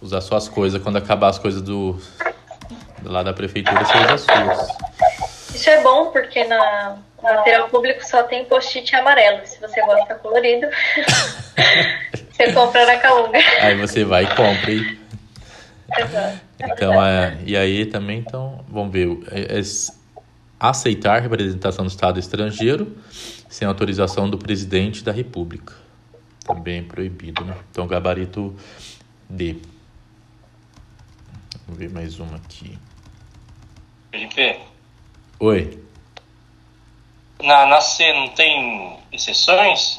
usar 0.00 0.20
suas 0.20 0.48
coisas 0.48 0.82
quando 0.82 0.96
acabar 0.96 1.28
as 1.28 1.38
coisas 1.38 1.60
do, 1.62 1.98
do 3.02 3.10
lá 3.10 3.22
da 3.22 3.32
prefeitura, 3.32 3.84
você 3.84 3.98
usa 3.98 4.14
as 4.14 4.20
suas. 4.22 4.68
Isso 5.54 5.70
é 5.70 5.82
bom 5.82 6.10
porque 6.10 6.44
na 6.44 6.98
no 7.24 7.34
material 7.34 7.68
público 7.70 8.06
só 8.06 8.22
tem 8.24 8.44
post-it 8.44 8.94
amarelo. 8.94 9.40
Se 9.46 9.58
você 9.58 9.80
gosta 9.80 10.14
colorido, 10.16 10.66
você 12.30 12.52
compra 12.52 12.84
na 12.84 12.98
Calunga. 12.98 13.38
Aí 13.62 13.74
você 13.76 14.04
vai 14.04 14.24
e 14.24 14.26
compra 14.26 14.70
e 14.70 15.04
Exato. 15.96 16.40
Então, 16.60 17.04
é, 17.04 17.38
e 17.44 17.56
aí 17.56 17.86
também, 17.86 18.18
então, 18.18 18.64
vamos 18.68 18.92
ver, 18.92 19.08
é, 19.30 19.58
é 19.58 19.62
aceitar 20.58 21.20
representação 21.20 21.84
do 21.84 21.90
Estado 21.90 22.18
estrangeiro 22.18 22.96
sem 23.48 23.66
autorização 23.68 24.28
do 24.28 24.38
presidente 24.38 25.04
da 25.04 25.12
República. 25.12 25.74
Também 26.44 26.80
é 26.80 26.82
proibido, 26.82 27.44
né? 27.44 27.56
Então, 27.70 27.86
gabarito 27.86 28.54
D. 29.28 29.56
Vamos 31.66 31.78
ver 31.78 31.90
mais 31.90 32.20
uma 32.20 32.36
aqui. 32.36 32.78
Felipe, 34.10 34.60
Oi. 35.40 35.82
na, 37.42 37.66
na 37.66 37.80
C 37.80 38.12
não 38.12 38.28
tem 38.28 38.98
exceções? 39.10 39.98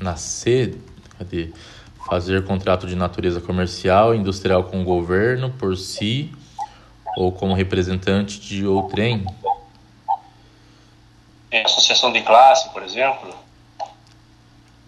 Na 0.00 0.16
C, 0.16 0.76
cadê? 1.18 1.52
Fazer 2.08 2.44
contrato 2.44 2.86
de 2.86 2.96
natureza 2.96 3.40
comercial, 3.40 4.14
industrial 4.14 4.64
com 4.64 4.80
o 4.80 4.84
governo, 4.84 5.50
por 5.50 5.76
si, 5.76 6.32
ou 7.16 7.32
como 7.32 7.54
representante 7.54 8.40
de 8.40 8.66
outrem. 8.66 9.24
Tem 11.50 11.64
associação 11.64 12.12
de 12.12 12.22
classe, 12.22 12.68
por 12.70 12.82
exemplo? 12.82 13.34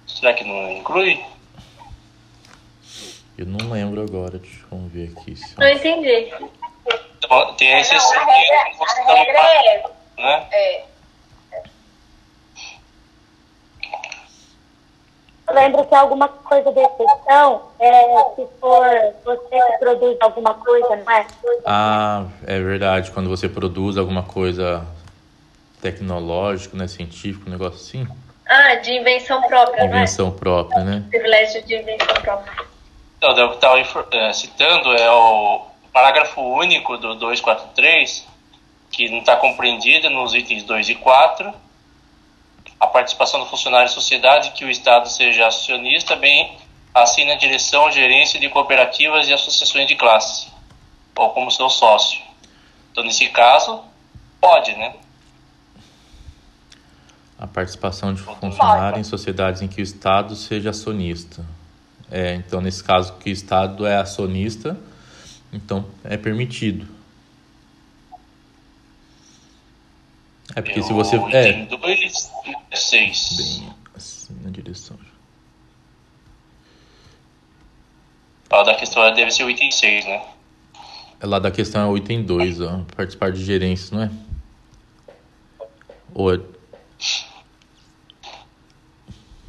Será 0.06 0.34
que 0.34 0.44
não 0.44 0.70
inclui? 0.72 1.24
Eu 3.36 3.46
não 3.46 3.70
lembro 3.70 4.02
agora, 4.02 4.38
deixa 4.38 4.64
eu 4.70 4.78
ver 4.88 5.14
aqui. 5.16 5.36
se- 5.36 5.58
Não 5.58 5.68
entendi. 5.68 6.32
Então, 7.18 7.54
Tem 7.54 7.68
a 7.72 7.74
Não, 7.74 7.80
exceção, 7.80 8.20
a 8.20 8.24
regra, 8.24 8.54
é 8.56 8.60
a 8.72 8.74
considerado 8.76 9.16
regra 9.16 9.38
é 9.38 9.82
né? 10.22 10.48
É. 10.50 10.84
Eu 15.48 15.54
lembro 15.54 15.84
que 15.86 15.94
alguma 15.94 16.28
coisa 16.28 16.70
de 16.72 16.80
exceção 16.80 17.70
é 17.78 18.34
se 18.36 18.46
for 18.60 18.84
você 19.24 19.48
que 19.66 19.78
produz 19.78 20.18
alguma 20.20 20.54
coisa, 20.54 20.96
não 20.96 21.10
é? 21.12 21.26
Ah, 21.64 22.26
é 22.46 22.58
verdade. 22.60 23.10
Quando 23.12 23.30
você 23.30 23.48
produz 23.48 23.96
alguma 23.96 24.22
coisa 24.24 24.86
tecnológico, 25.80 26.76
né, 26.76 26.86
científico, 26.88 27.48
um 27.48 27.52
negócio 27.52 27.80
assim, 27.80 28.06
Ah, 28.46 28.74
de 28.76 28.92
invenção 28.92 29.42
própria, 29.42 29.84
não 29.84 29.92
é? 29.92 29.96
invenção 29.96 30.30
própria, 30.30 30.82
né? 30.82 31.04
Privilégio 31.10 31.64
de 31.64 31.76
invenção 31.76 32.14
própria. 32.22 32.52
Então, 33.18 33.30
o 33.46 33.50
que 33.50 33.54
estava 33.56 34.32
citando 34.32 34.92
é 34.96 35.10
o 35.10 35.66
parágrafo 35.92 36.40
único 36.40 36.96
do 36.96 37.14
243, 37.16 38.26
que 38.90 39.10
não 39.10 39.18
está 39.18 39.36
compreendido 39.36 40.08
nos 40.08 40.34
itens 40.34 40.62
2 40.62 40.88
e 40.90 40.94
4, 40.94 41.52
a 42.80 42.86
participação 42.86 43.40
do 43.40 43.46
funcionário 43.46 43.86
em 43.86 43.92
sociedade, 43.92 44.52
que 44.52 44.64
o 44.64 44.70
Estado 44.70 45.08
seja 45.08 45.46
acionista, 45.48 46.14
bem 46.14 46.56
assim 46.94 47.24
na 47.24 47.34
direção, 47.34 47.90
gerência 47.90 48.38
de 48.40 48.48
cooperativas 48.48 49.28
e 49.28 49.32
associações 49.32 49.86
de 49.86 49.96
classe, 49.96 50.48
ou 51.16 51.30
como 51.30 51.50
seu 51.50 51.68
sócio. 51.68 52.20
Então, 52.92 53.04
nesse 53.04 53.26
caso, 53.28 53.82
pode, 54.40 54.74
né? 54.76 54.94
A 57.38 57.46
participação 57.46 58.12
de 58.12 58.20
funcionário 58.20 58.98
em 58.98 59.04
sociedades 59.04 59.62
em 59.62 59.68
que 59.68 59.80
o 59.80 59.82
Estado 59.82 60.34
seja 60.34 60.70
acionista. 60.70 61.44
É, 62.10 62.34
então, 62.34 62.60
nesse 62.60 62.82
caso 62.82 63.14
que 63.14 63.30
o 63.30 63.32
Estado 63.32 63.86
é 63.86 63.96
acionista, 63.96 64.76
então 65.52 65.86
é 66.02 66.16
permitido. 66.16 66.86
É 70.54 70.62
porque 70.62 70.82
se 70.82 70.92
você. 70.92 71.16
É, 71.32 71.50
item 71.50 71.78
2 71.78 72.30
é 72.70 72.76
6. 72.76 73.36
bem 73.36 73.74
assim 73.94 74.34
na 74.42 74.50
direção. 74.50 74.98
Fala 78.48 78.64
da 78.64 78.74
questão 78.74 79.14
deve 79.14 79.30
ser 79.30 79.44
o 79.44 79.50
item 79.50 79.70
6, 79.70 80.06
né? 80.06 80.22
É 81.20 81.26
lá 81.26 81.38
da 81.38 81.50
questão 81.50 81.82
é 81.82 81.86
o 81.86 81.96
item 81.96 82.22
2, 82.22 82.60
ó. 82.62 82.80
Participar 82.96 83.30
de 83.30 83.44
gerência, 83.44 83.96
não 83.96 84.04
é? 84.04 84.10
Ou 86.14 86.34
é. 86.34 86.40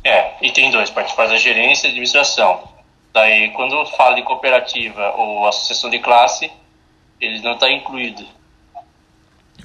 É, 0.03 0.45
item 0.45 0.71
2, 0.71 0.89
participar 0.91 1.27
da 1.27 1.37
gerência 1.37 1.87
e 1.87 1.89
administração. 1.91 2.69
Daí, 3.13 3.51
quando 3.51 3.85
fala 3.87 4.15
de 4.15 4.23
cooperativa 4.23 5.13
ou 5.15 5.47
associação 5.47 5.89
de 5.89 5.99
classe, 5.99 6.51
ele 7.19 7.41
não 7.41 7.53
está 7.53 7.69
incluído. 7.71 8.25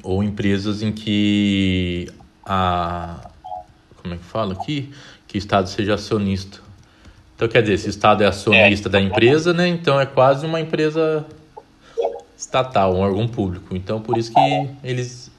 ou 0.02 0.22
empresas 0.22 0.82
em 0.82 0.92
que 0.92 2.10
a 2.44 3.30
como 4.02 4.14
é 4.14 4.16
que 4.18 4.24
fala 4.24 4.52
aqui 4.52 4.92
que 5.26 5.36
o 5.36 5.38
estado 5.38 5.68
seja 5.68 5.94
acionista 5.94 6.60
então 7.34 7.48
quer 7.48 7.62
dizer 7.62 7.78
se 7.78 7.86
o 7.86 7.90
estado 7.90 8.22
é 8.22 8.26
acionista 8.26 8.88
da 8.88 9.00
empresa 9.00 9.54
né 9.54 9.66
então 9.68 9.98
é 9.98 10.04
quase 10.04 10.44
uma 10.44 10.60
empresa 10.60 11.24
estatal 12.36 12.94
um 12.94 13.00
órgão 13.00 13.26
público 13.26 13.74
então 13.74 14.00
por 14.00 14.18
isso 14.18 14.34
que 14.34 14.70
eles 14.82 15.30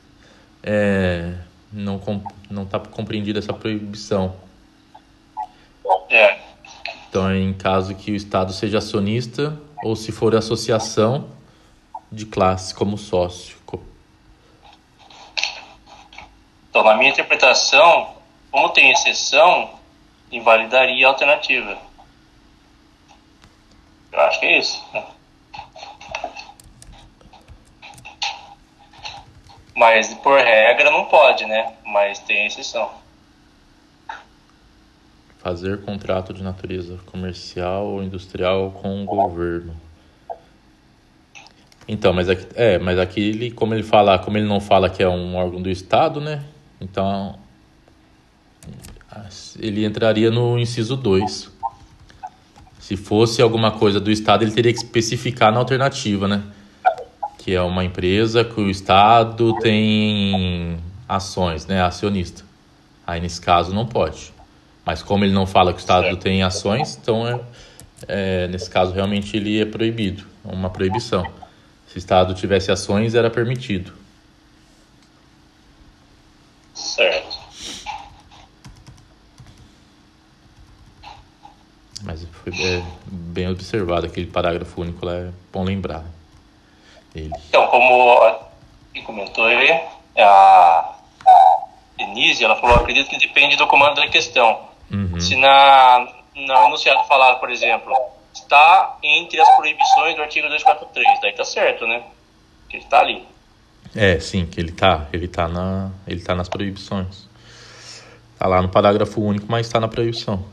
é, 0.63 1.33
não 1.76 2.01
não 2.49 2.63
está 2.63 2.80
compreendida 2.80 3.39
essa 3.39 3.53
proibição 3.53 4.36
É, 6.09 6.39
então 7.09 7.30
é 7.30 7.38
em 7.38 7.53
caso 7.53 7.93
que 7.93 8.11
o 8.11 8.15
estado 8.15 8.53
seja 8.53 8.78
acionista 8.78 9.59
ou 9.84 9.95
se 9.95 10.11
for 10.11 10.36
associação 10.36 11.30
de 12.11 12.26
classe 12.26 12.73
como 12.73 12.97
sócio 12.97 13.55
então, 16.76 16.84
na 16.84 16.97
minha 16.97 17.09
interpretação, 17.09 18.17
como 18.51 18.67
tem 18.67 18.91
exceção, 18.91 19.80
invalidaria 20.30 21.07
a 21.07 21.09
alternativa. 21.09 21.78
Eu 24.11 24.19
acho 24.19 24.41
que 24.41 24.45
é 24.45 24.59
isso. 24.59 24.86
né? 24.93 25.05
Mas, 29.76 30.13
por 30.13 30.39
regra, 30.39 30.89
não 30.89 31.05
pode, 31.05 31.45
né? 31.45 31.73
Mas 31.86 32.19
tem 32.19 32.47
exceção. 32.47 32.89
Fazer 35.39 35.82
contrato 35.82 36.34
de 36.34 36.41
natureza 36.41 36.97
comercial 37.05 37.86
ou 37.86 38.03
industrial 38.03 38.71
com 38.71 39.03
o 39.03 39.05
governo. 39.05 39.76
Então, 41.88 42.13
mas 42.13 42.30
aqui, 42.30 42.47
é, 42.55 42.80
mas 42.80 42.97
aqui 42.97 43.19
ele, 43.21 43.51
como 43.51 43.73
ele 43.73 43.84
fala, 43.84 44.17
como 44.17 44.38
ele 44.38 44.47
não 44.47 44.59
fala 44.59 44.89
que 44.89 45.03
é 45.03 45.09
um 45.09 45.36
órgão 45.36 45.61
do 45.61 45.69
Estado, 45.69 46.19
né? 46.19 46.43
Então 46.82 47.38
ele 49.59 49.86
entraria 49.86 50.32
no 50.32 50.57
inciso 50.57 50.95
2. 50.95 51.51
Se 52.80 52.97
fosse 52.97 53.41
alguma 53.41 53.71
coisa 53.71 53.99
do 53.99 54.11
Estado, 54.11 54.43
ele 54.43 54.51
teria 54.51 54.71
que 54.71 54.80
especificar 54.80 55.51
na 55.51 55.59
alternativa, 55.59 56.28
né? 56.28 56.43
Que 57.45 57.53
é 57.53 57.61
uma 57.61 57.85
empresa 57.85 58.43
que 58.43 58.59
o 58.59 58.71
Estado 58.71 59.53
tem 59.59 60.79
ações, 61.07 61.67
né? 61.67 61.79
Acionista. 61.79 62.43
Aí 63.05 63.21
nesse 63.21 63.39
caso 63.39 63.71
não 63.71 63.85
pode. 63.85 64.33
Mas 64.83 65.03
como 65.03 65.23
ele 65.23 65.31
não 65.31 65.45
fala 65.45 65.71
que 65.71 65.77
o 65.77 65.79
Estado 65.79 66.05
Certo. 66.05 66.21
tem 66.23 66.41
ações, 66.41 66.97
então 66.99 67.27
é, 67.27 67.39
é, 68.07 68.47
nesse 68.47 68.67
caso 68.67 68.93
realmente 68.93 69.37
ele 69.37 69.61
é 69.61 69.65
proibido, 69.65 70.25
é 70.43 70.51
uma 70.51 70.71
proibição. 70.71 71.23
Se 71.87 71.97
o 71.97 71.99
Estado 71.99 72.33
tivesse 72.33 72.71
ações, 72.71 73.13
era 73.13 73.29
permitido. 73.29 73.93
Certo. 76.73 77.37
Mas 82.01 82.25
foi 82.43 82.53
é, 82.59 82.83
bem 83.05 83.47
observado 83.49 84.07
aquele 84.07 84.25
parágrafo 84.25 84.81
único 84.81 85.05
lá, 85.05 85.13
é 85.13 85.31
bom 85.53 85.63
lembrar. 85.63 86.03
Ele. 87.16 87.32
Então, 87.49 87.68
como 87.68 88.36
comentou 89.05 89.45
aí, 89.45 89.82
a 90.18 90.95
Denise, 91.97 92.43
ela 92.43 92.55
falou, 92.57 92.78
acredito 92.78 93.09
que 93.09 93.18
depende 93.18 93.55
do 93.55 93.68
comando 93.68 93.95
da 93.95 94.07
questão. 94.07 94.59
Uhum. 94.91 95.20
Se 95.20 95.36
na, 95.36 96.07
na 96.36 96.68
enunciado 96.68 97.03
falar, 97.07 97.36
por 97.36 97.49
exemplo, 97.49 97.93
está 98.34 98.97
entre 99.01 99.39
as 99.39 99.49
proibições 99.55 100.16
do 100.16 100.22
artigo 100.22 100.47
243, 100.47 101.22
daí 101.22 101.34
tá 101.34 101.45
certo, 101.45 101.88
né? 101.88 102.03
Que 102.70 102.78
ele 102.78 102.86
tá 102.86 102.99
ali. 102.99 103.26
É, 103.95 104.20
sim, 104.20 104.45
que 104.45 104.59
ele 104.59 104.72
tá, 104.72 105.07
ele 105.13 105.28
tá 105.28 105.47
na, 105.47 105.91
ele 106.05 106.22
tá 106.22 106.36
nas 106.36 106.49
proibições. 106.49 107.28
Tá 108.38 108.47
lá 108.47 108.61
no 108.61 108.68
parágrafo 108.68 109.22
único, 109.22 109.45
mas 109.47 109.70
tá 109.70 109.80
na 109.80 109.88
proibição. 109.88 110.43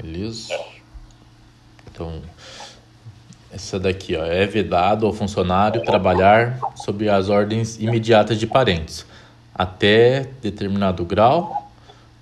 Beleza? 0.00 0.54
Então, 1.90 2.22
essa 3.52 3.80
daqui, 3.80 4.14
ó, 4.16 4.24
é 4.24 4.46
vedado 4.46 5.06
ao 5.06 5.12
funcionário 5.12 5.82
trabalhar 5.82 6.58
sob 6.76 7.08
as 7.08 7.28
ordens 7.28 7.78
imediatas 7.78 8.38
de 8.38 8.46
parentes, 8.46 9.04
até 9.54 10.28
determinado 10.40 11.04
grau, 11.04 11.70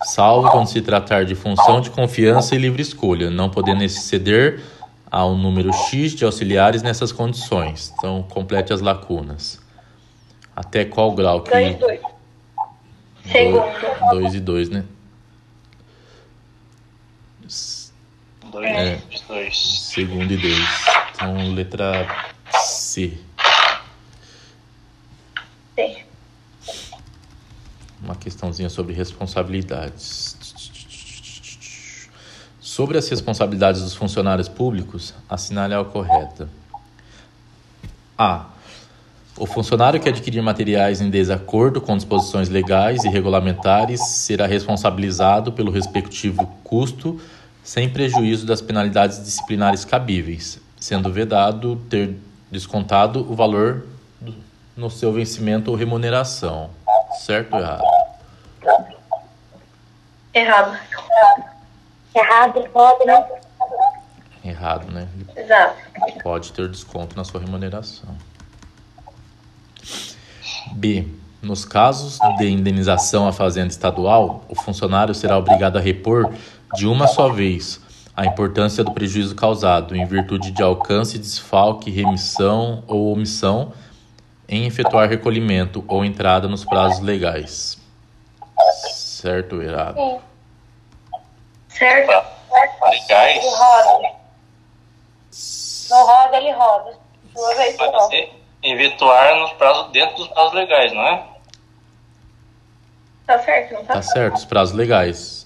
salvo 0.03 0.51
quando 0.51 0.69
se 0.69 0.81
tratar 0.81 1.25
de 1.25 1.35
função 1.35 1.81
de 1.81 1.91
confiança 1.91 2.55
e 2.55 2.59
livre 2.59 2.81
escolha, 2.81 3.31
não 3.31 3.51
podendo 3.51 3.85
exceder 3.85 4.63
ao 5.11 5.35
número 5.35 5.73
X 5.73 6.13
de 6.13 6.25
auxiliares 6.25 6.83
nessas 6.83 7.13
condições. 7.13 7.93
Então, 7.99 8.23
complete 8.23 8.73
as 8.73 8.81
lacunas. 8.81 9.61
Até 10.55 10.85
qual 10.85 11.13
grau 11.13 11.43
que... 11.43 11.51
Dois, 11.51 11.77
dois. 11.79 12.01
Segundo. 13.31 13.65
2 14.13 14.35
e 14.35 14.41
2, 14.41 14.69
né? 14.71 14.85
Dois, 18.57 18.71
É. 18.71 19.03
dois. 19.29 19.59
Segundo 19.59 20.33
e 20.33 20.37
2. 20.39 20.57
Então, 21.15 21.53
letra 21.53 22.07
C. 22.51 23.19
Sim. 25.75 25.97
Uma 28.03 28.15
questãozinha 28.15 28.71
sobre 28.71 28.95
responsabilidades. 28.95 30.39
Sobre 32.59 32.97
as 32.97 33.07
responsabilidades 33.11 33.83
dos 33.83 33.95
funcionários 33.95 34.49
públicos, 34.49 35.13
assinale 35.29 35.75
a 35.75 35.85
correta. 35.85 36.49
A. 38.17 38.47
O 39.37 39.45
funcionário 39.45 40.01
que 40.01 40.09
adquirir 40.09 40.41
materiais 40.41 41.03
em 41.03 41.11
desacordo 41.11 41.79
com 41.79 41.95
disposições 41.95 42.49
legais 42.49 43.05
e 43.05 43.11
regulamentares 43.11 44.01
será 44.03 44.47
responsabilizado 44.47 45.53
pelo 45.53 45.71
respectivo 45.71 46.47
custo, 46.65 47.21
sem 47.67 47.89
prejuízo 47.89 48.47
das 48.47 48.63
penalidades 48.63 49.21
disciplinares 49.21 49.85
cabíveis, 49.85 50.61
sendo 50.79 51.13
vedado 51.13 51.75
ter 51.91 52.17
descontado 52.49 53.29
o 53.29 53.35
valor 53.35 53.85
no 54.77 54.89
seu 54.89 55.13
vencimento 55.13 55.73
ou 55.73 55.77
remuneração. 55.77 56.71
Certo 57.19 57.55
ou 57.55 57.59
errado? 57.59 57.83
Errado. 60.33 60.79
Errado, 62.15 62.69
pode, 62.73 63.05
né? 63.05 63.27
Errado, 64.45 64.93
né? 64.93 65.09
Exato. 65.35 65.77
pode 66.23 66.53
ter 66.53 66.69
desconto 66.69 67.17
na 67.17 67.25
sua 67.25 67.41
remuneração. 67.41 68.17
B. 70.71 71.09
Nos 71.43 71.65
casos 71.65 72.19
de 72.39 72.49
indenização 72.49 73.29
à 73.29 73.33
fazenda 73.33 73.69
estadual, 73.69 74.45
o 74.49 74.55
funcionário 74.55 75.15
será 75.15 75.37
obrigado 75.37 75.77
a 75.77 75.81
repor 75.81 76.33
de 76.75 76.87
uma 76.87 77.07
só 77.07 77.29
vez 77.29 77.81
a 78.17 78.25
importância 78.25 78.83
do 78.83 78.93
prejuízo 78.93 79.35
causado, 79.35 79.95
em 79.95 80.07
virtude 80.07 80.51
de 80.51 80.63
alcance, 80.63 81.19
desfalque, 81.19 81.91
remissão 81.91 82.83
ou 82.87 83.13
omissão 83.13 83.73
em 84.49 84.65
efetuar 84.65 85.09
recolhimento 85.09 85.85
ou 85.87 86.05
entrada 86.05 86.49
nos 86.49 86.65
prazos 86.65 87.01
legais. 87.01 87.79
Certo 88.91 89.57
ou 89.57 89.63
errado? 89.63 90.21
Certo? 91.69 92.27
Legais. 92.89 93.45
Ele 93.45 93.55
roda. 93.55 94.17
Não 95.91 96.07
roda, 96.07 96.37
ele 96.37 96.53
roda. 96.53 96.99
Uma 97.37 97.55
vez 97.55 97.77
Vai 97.77 97.91
só. 97.91 98.09
ser 98.09 98.33
eventuar 98.63 99.37
nos 99.37 99.53
prazos, 99.53 99.93
dentro 99.93 100.17
dos 100.17 100.29
prazos 100.29 100.55
legais, 100.55 100.93
não 100.93 101.03
é? 101.03 101.27
Tá 103.27 103.39
certo, 103.41 103.75
não 103.75 103.85
tá? 103.85 103.95
Tá 103.95 104.03
certo, 104.03 104.37
os 104.37 104.45
prazos 104.45 104.75
legais. 104.75 105.46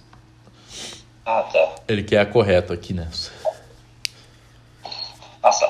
Ah, 1.24 1.42
tá. 1.42 1.74
Ele 1.88 2.02
quer 2.02 2.18
a 2.20 2.26
correta 2.26 2.72
aqui 2.74 2.92
nessa. 2.92 3.30
Nossa. 5.42 5.68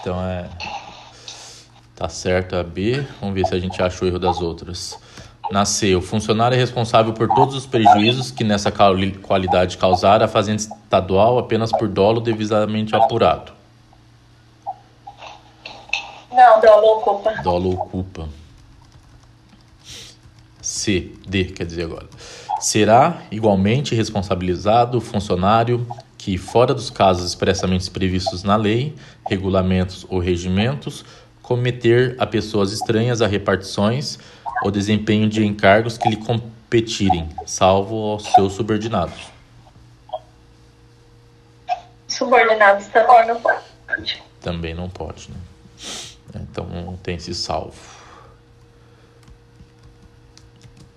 Então 0.00 0.20
é. 0.26 0.48
Tá 1.96 2.08
certo 2.08 2.54
a 2.56 2.62
B. 2.62 3.04
Vamos 3.20 3.34
ver 3.34 3.46
se 3.46 3.54
a 3.54 3.58
gente 3.58 3.82
acha 3.82 4.04
o 4.04 4.08
erro 4.08 4.18
das 4.18 4.40
outras. 4.40 4.98
Na 5.50 5.64
C, 5.64 5.94
o 5.96 6.02
funcionário 6.02 6.54
é 6.54 6.58
responsável 6.58 7.12
por 7.14 7.26
todos 7.34 7.54
os 7.54 7.64
prejuízos 7.66 8.30
que 8.30 8.44
nessa 8.44 8.70
quali- 8.70 9.12
qualidade 9.18 9.78
causar 9.78 10.22
a 10.22 10.28
fazenda 10.28 10.60
estadual 10.60 11.38
apenas 11.38 11.72
por 11.72 11.88
dolo 11.88 12.20
devidamente 12.20 12.94
apurado. 12.94 13.52
Não, 16.30 16.60
Dolo 16.60 16.98
ocupa. 16.98 17.32
Dolo 17.42 17.72
ocupa. 17.72 18.28
C, 20.60 21.12
D, 21.26 21.46
quer 21.46 21.64
dizer 21.64 21.84
agora. 21.84 22.06
Será 22.60 23.22
igualmente 23.30 23.94
responsabilizado 23.94 24.98
o 24.98 25.00
funcionário 25.00 25.86
que, 26.16 26.36
fora 26.36 26.74
dos 26.74 26.90
casos 26.90 27.24
expressamente 27.24 27.88
previstos 27.90 28.42
na 28.42 28.56
lei, 28.56 28.94
regulamentos 29.28 30.04
ou 30.08 30.18
regimentos, 30.18 31.04
cometer 31.42 32.16
a 32.18 32.26
pessoas 32.26 32.72
estranhas 32.72 33.22
a 33.22 33.26
repartições 33.26 34.18
ou 34.62 34.70
desempenho 34.70 35.28
de 35.28 35.46
encargos 35.46 35.96
que 35.96 36.08
lhe 36.08 36.16
competirem, 36.16 37.28
salvo 37.46 37.94
aos 38.12 38.24
seus 38.24 38.54
subordinados. 38.54 39.30
Subordinados 42.08 42.86
também 42.88 43.26
não 43.26 43.40
pode. 43.40 44.22
Também 44.40 44.74
não 44.74 44.90
pode, 44.90 45.30
né? 45.30 45.36
Então 46.34 46.98
tem 47.02 47.16
esse 47.16 47.34
salvo. 47.34 47.97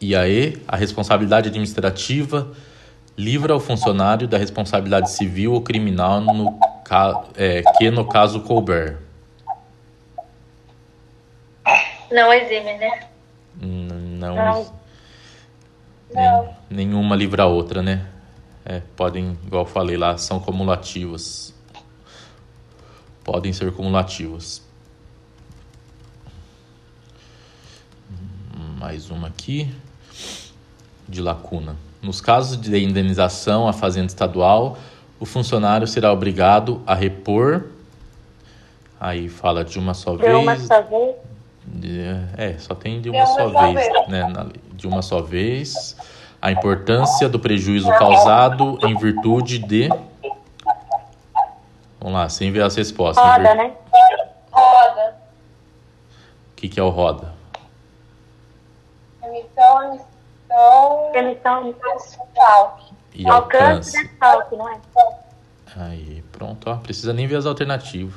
E 0.02 0.16
aí, 0.16 0.60
a 0.68 0.76
responsabilidade 0.76 1.48
administrativa 1.50 2.52
livra 3.16 3.56
o 3.56 3.60
funcionário 3.60 4.28
da 4.28 4.36
responsabilidade 4.36 5.12
civil 5.12 5.54
ou 5.54 5.62
criminal 5.62 6.20
no 6.22 6.60
é, 7.36 7.62
que 7.78 7.92
no 7.92 8.06
caso 8.08 8.42
couber. 8.42 8.98
Não 12.12 12.34
exime, 12.34 12.78
né? 12.80 13.08
Não, 13.62 14.36
Não. 14.36 14.74
nem- 16.14 16.50
nenhuma 16.70 17.16
livra 17.16 17.44
a 17.44 17.46
outra, 17.46 17.84
né? 17.84 18.08
É, 18.66 18.82
podem, 18.96 19.38
igual 19.46 19.64
eu 19.64 19.70
falei 19.70 19.98
lá, 19.98 20.18
são 20.18 20.40
cumulativas. 20.40 21.54
Podem 23.24 23.54
ser 23.54 23.72
cumulativas. 23.72 24.62
Mais 28.80 29.12
uma 29.12 29.28
aqui 29.28 29.72
de 31.12 31.22
lacuna. 31.22 31.76
Nos 32.02 32.20
casos 32.22 32.60
de 32.60 32.76
indenização 32.84 33.68
à 33.68 33.74
fazenda 33.74 34.08
estadual, 34.08 34.78
o 35.20 35.26
funcionário 35.26 35.86
será 35.86 36.12
obrigado 36.12 36.82
a 36.88 36.96
repor. 36.96 37.66
Aí 39.00 39.30
fala 39.30 39.64
de 39.64 39.78
uma 39.78 39.94
só 39.94 40.16
De 40.16 40.26
uma 40.26 40.56
vez. 40.56 40.68
só 40.68 40.82
vez. 40.82 41.16
De- 41.66 42.02
É, 42.38 42.56
só 42.58 42.74
tem 42.74 42.96
de 43.02 43.02
De 43.02 43.10
uma 43.10 43.20
uma 43.20 43.26
só 43.28 43.52
só 43.52 43.62
vez, 43.72 43.76
vez. 43.76 44.08
né? 44.08 44.28
na. 44.28 44.48
De 44.74 44.88
uma 44.88 45.02
só 45.04 45.22
vez. 45.22 45.96
A 46.42 46.52
importância 46.52 47.30
do 47.30 47.40
prejuízo 47.40 47.88
causado 47.90 48.80
em 48.84 48.98
virtude 48.98 49.60
de. 49.60 49.90
Vamos 52.00 52.14
lá, 52.18 52.28
sem 52.30 52.52
ver 52.52 52.64
as 52.64 52.76
respostas. 52.76 53.24
Roda, 53.24 53.38
vir- 53.50 53.56
né? 53.58 53.72
roda, 54.52 55.16
O 56.52 56.56
que, 56.56 56.68
que 56.68 56.80
é 56.80 56.84
o 56.84 56.90
roda? 56.90 57.32
emissão, 59.24 60.00
emissão, 61.18 61.62
Emissão, 61.62 61.96
desfalque. 61.96 62.94
E 63.14 63.28
alcance 63.28 63.66
alcance. 63.66 63.98
e 63.98 64.08
desfalque, 64.08 64.56
não 64.56 64.70
é? 64.70 64.80
Aí, 65.76 66.24
pronto, 66.32 66.70
ó. 66.70 66.76
Precisa 66.76 67.14
nem 67.14 67.28
ver 67.28 67.38
as 67.38 67.46
alternativas. 67.46 68.14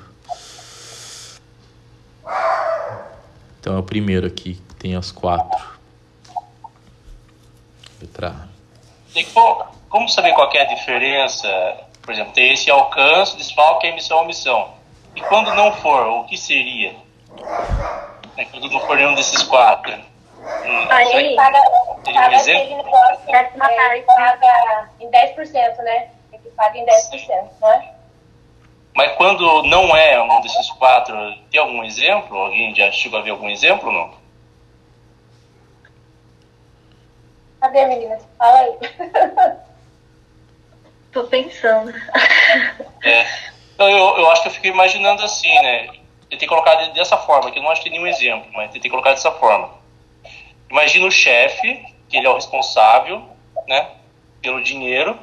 Então 3.61 3.77
é 3.77 3.79
o 3.79 3.83
primeiro 3.83 4.27
aqui, 4.27 4.55
que 4.55 4.75
tem 4.75 4.95
as 4.95 5.11
quatro. 5.11 5.75
Letra 8.01 8.29
A. 8.29 8.49
Tem 9.13 9.25
que, 9.25 9.33
pô, 9.33 9.65
como 9.89 10.09
saber 10.09 10.33
qual 10.35 10.51
que 10.51 10.59
é 10.59 10.63
a 10.63 10.75
diferença? 10.75 11.49
Por 12.03 12.13
exemplo, 12.13 12.33
tem 12.33 12.53
esse 12.53 12.71
alcance, 12.71 13.37
desfalque, 13.37 13.87
emissão, 13.87 14.19
omissão. 14.19 14.75
E 15.17 15.21
quando 15.23 15.55
não 15.55 15.73
for, 15.77 16.07
o 16.09 16.25
que 16.25 16.37
seria? 16.37 16.95
É, 18.37 18.45
quando 18.47 18.69
não 18.69 18.81
for 18.81 18.97
nenhum 18.97 19.15
desses 19.15 19.43
quatro. 19.45 19.95
Aí, 20.91 21.37
Paga, 21.37 21.59
um 21.59 22.03
paga 22.03 22.37
exemplo? 22.37 22.63
aquele 22.63 22.83
negócio, 22.83 23.19
é, 23.29 23.45
parte. 23.45 24.03
paga 24.03 24.91
em 25.01 25.11
10%, 25.11 25.77
né? 25.79 26.11
Ele 26.33 26.51
paga 26.57 26.79
em 26.79 26.85
10%, 26.85 27.51
não 27.61 27.73
é? 27.73 27.95
Mas 28.95 29.13
quando 29.17 29.63
não 29.65 29.97
é 29.97 30.21
um 30.23 30.41
desses 30.41 30.71
quatro, 30.73 31.17
tem 31.51 31.61
algum 31.61 31.83
exemplo? 31.83 32.37
Alguém 32.39 32.75
já 32.75 32.91
chegou 32.93 33.19
a 33.19 33.23
ver 33.23 33.31
algum 33.31 33.49
exemplo 33.49 33.89
ou 33.89 33.93
não? 33.93 34.15
Cadê, 37.61 37.87
menina? 37.87 38.19
Fala 38.39 38.59
aí. 38.61 38.79
tô 41.13 41.25
pensando. 41.25 41.93
É. 43.03 43.27
Então, 43.75 43.89
eu, 43.89 44.19
eu 44.19 44.31
acho 44.31 44.43
que 44.43 44.49
eu 44.49 44.53
fiquei 44.53 44.71
imaginando 44.71 45.23
assim, 45.25 45.53
né? 45.63 45.89
Tentei 46.31 46.47
colocar 46.47 46.75
de- 46.77 46.93
dessa 46.93 47.17
forma, 47.17 47.51
que 47.51 47.59
eu 47.59 47.63
não 47.63 47.71
achei 47.71 47.91
nenhum 47.91 48.07
exemplo, 48.07 48.49
mas 48.53 48.71
tentei 48.71 48.91
colocar 48.91 49.11
dessa 49.11 49.33
forma. 49.33 49.71
Imagina 50.75 51.07
o 51.07 51.11
chefe, 51.11 51.87
que 52.09 52.17
ele 52.17 52.27
é 52.27 52.31
o 52.31 52.35
responsável, 52.35 53.23
né? 53.69 53.93
Pelo 54.43 54.61
dinheiro. 54.61 55.17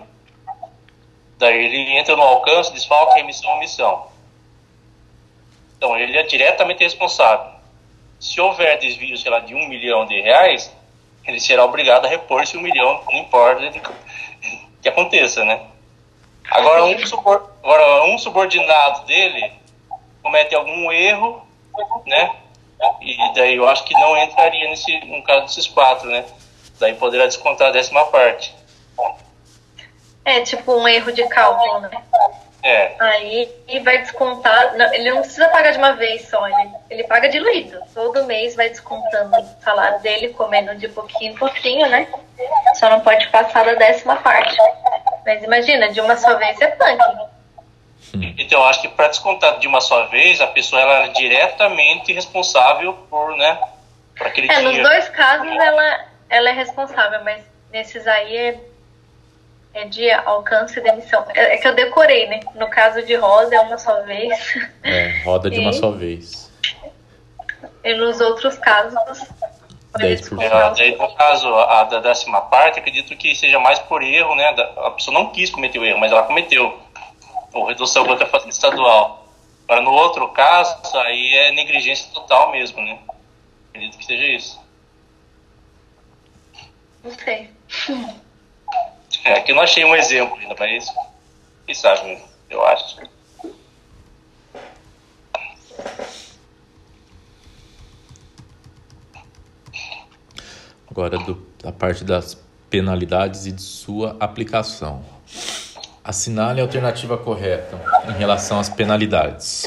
Daí 1.37 1.65
ele 1.65 1.97
entra 1.97 2.15
no 2.15 2.21
alcance, 2.21 2.71
desfalque, 2.71 3.19
remissão, 3.19 3.51
omissão. 3.57 4.07
Então, 5.75 5.97
ele 5.97 6.17
é 6.17 6.23
diretamente 6.23 6.85
responsável. 6.85 7.51
Se 8.17 8.39
houver 8.39 8.79
desvio, 8.79 9.17
sei 9.17 9.29
lá, 9.29 9.39
de 9.39 9.53
um 9.53 9.67
milhão 9.67 10.05
de 10.05 10.21
reais, 10.21 10.73
ele 11.25 11.41
será 11.41 11.65
obrigado 11.65 12.05
a 12.05 12.07
repor 12.07 12.41
esse 12.41 12.55
um 12.55 12.61
milhão, 12.61 13.03
não 13.11 13.19
importa 13.19 13.69
que 14.81 14.87
aconteça, 14.87 15.43
né? 15.43 15.67
Agora 16.49 16.85
um, 16.85 16.95
agora, 17.61 18.05
um 18.05 18.17
subordinado 18.17 19.05
dele 19.05 19.51
comete 20.23 20.55
algum 20.55 20.89
erro, 20.93 21.45
né? 22.05 22.40
E 23.01 23.33
daí 23.33 23.55
eu 23.55 23.67
acho 23.67 23.83
que 23.83 23.93
não 23.93 24.17
entraria 24.17 24.69
nesse, 24.69 24.99
no 25.05 25.23
caso 25.23 25.45
desses 25.45 25.67
quatro, 25.67 26.09
né? 26.09 26.25
Daí 26.79 26.95
poderá 26.95 27.25
descontar 27.25 27.69
a 27.69 27.71
décima 27.71 28.05
parte. 28.05 28.55
É 30.25 30.41
tipo 30.41 30.73
um 30.73 30.87
erro 30.87 31.11
de 31.11 31.27
cálculo, 31.27 31.81
né? 31.81 31.89
É, 32.63 32.93
Aí 32.99 33.49
e 33.67 33.79
vai 33.79 33.97
descontar. 33.99 34.77
não, 34.77 34.93
ele 34.93 35.09
não 35.09 35.21
precisa 35.21 35.49
pagar 35.49 35.71
de 35.71 35.79
uma 35.79 35.93
vez 35.93 36.29
só, 36.29 36.47
ele, 36.47 36.69
ele 36.91 37.03
paga 37.05 37.27
diluído. 37.27 37.81
Todo 37.93 38.25
mês 38.25 38.55
vai 38.55 38.69
descontando 38.69 39.35
o 39.35 39.63
salário 39.63 39.99
dele, 40.01 40.29
comendo 40.29 40.75
de 40.75 40.87
pouquinho 40.87 41.33
em 41.33 41.35
pouquinho, 41.35 41.89
né? 41.89 42.07
Só 42.75 42.87
não 42.89 42.99
pode 42.99 43.27
passar 43.29 43.65
da 43.65 43.73
décima 43.73 44.15
parte. 44.17 44.55
Mas 45.25 45.43
imagina, 45.43 45.91
de 45.91 46.01
uma 46.01 46.15
só 46.15 46.37
vez 46.37 46.59
é 46.61 46.67
punk. 46.67 46.99
Então 48.13 48.59
eu 48.59 48.65
acho 48.65 48.81
que 48.81 48.89
para 48.89 49.07
descontar 49.07 49.59
de 49.59 49.67
uma 49.67 49.79
só 49.81 50.05
vez, 50.07 50.41
a 50.41 50.47
pessoa 50.47 50.81
ela 50.81 51.05
é 51.05 51.07
diretamente 51.09 52.11
responsável 52.11 52.93
por, 53.09 53.35
né? 53.37 53.59
Por 54.17 54.27
aquele 54.27 54.47
É, 54.51 54.55
nos 54.59 54.71
dinheiro. 54.71 54.87
dois 54.89 55.09
casos 55.09 55.47
ela, 55.47 56.05
ela 56.29 56.49
é 56.49 56.53
responsável, 56.53 57.23
mas 57.23 57.43
nesses 57.71 58.05
aí 58.07 58.35
é, 58.37 58.59
é 59.73 59.85
de 59.85 60.11
alcance 60.11 60.77
e 60.79 60.83
demissão. 60.83 61.25
É, 61.33 61.55
é 61.55 61.57
que 61.57 61.67
eu 61.67 61.73
decorei, 61.75 62.27
né? 62.27 62.41
No 62.55 62.69
caso 62.69 63.01
de 63.03 63.15
Rosa 63.15 63.55
é 63.55 63.59
uma 63.61 63.77
só 63.77 64.01
vez. 64.03 64.37
É, 64.83 65.21
roda 65.23 65.49
de 65.49 65.59
uma 65.59 65.69
E? 65.69 65.73
só 65.73 65.91
vez. 65.91 66.51
E 67.83 67.93
nos 67.95 68.19
outros 68.19 68.57
casos. 68.57 68.93
foi 69.91 70.01
10%. 70.01 70.17
descontado. 70.17 70.81
É, 70.81 70.89
daí, 70.89 70.95
no 70.97 71.15
caso, 71.15 71.53
a 71.55 71.83
da 71.85 71.99
décima 71.99 72.41
parte, 72.41 72.79
acredito 72.79 73.15
que 73.15 73.33
seja 73.35 73.59
mais 73.59 73.79
por 73.79 74.03
erro, 74.03 74.35
né? 74.35 74.49
A 74.77 74.91
pessoa 74.91 75.13
não 75.13 75.31
quis 75.31 75.49
cometer 75.49 75.79
o 75.79 75.85
erro, 75.85 75.99
mas 75.99 76.11
ela 76.11 76.23
cometeu. 76.23 76.79
Ou 77.53 77.65
redução 77.65 78.05
contra 78.05 78.25
a 78.25 78.29
fazenda 78.29 78.51
estadual. 78.51 79.27
Agora, 79.63 79.81
no 79.81 79.91
outro 79.91 80.27
caso, 80.29 80.97
aí 80.97 81.33
é 81.35 81.51
negligência 81.51 82.11
total 82.13 82.51
mesmo, 82.51 82.81
né? 82.81 82.99
Acredito 83.69 83.97
que 83.97 84.05
seja 84.05 84.25
isso. 84.25 84.59
Não 87.03 87.11
sei. 87.11 87.49
É, 89.23 89.33
aqui 89.33 89.51
eu 89.51 89.55
não 89.55 89.63
achei 89.63 89.85
um 89.85 89.95
exemplo 89.95 90.35
ainda, 90.37 90.55
mas 90.57 90.87
quem 91.65 91.75
sabe, 91.75 92.17
eu 92.49 92.65
acho. 92.65 92.97
Agora 100.89 101.17
do, 101.19 101.35
da 101.63 101.71
parte 101.71 102.03
das 102.03 102.35
penalidades 102.69 103.45
e 103.45 103.51
de 103.51 103.61
sua 103.61 104.17
aplicação. 104.19 105.05
Assinale 106.03 106.59
a 106.59 106.63
alternativa 106.63 107.17
correta 107.17 107.79
em 108.09 108.13
relação 108.13 108.59
às 108.59 108.69
penalidades. 108.69 109.65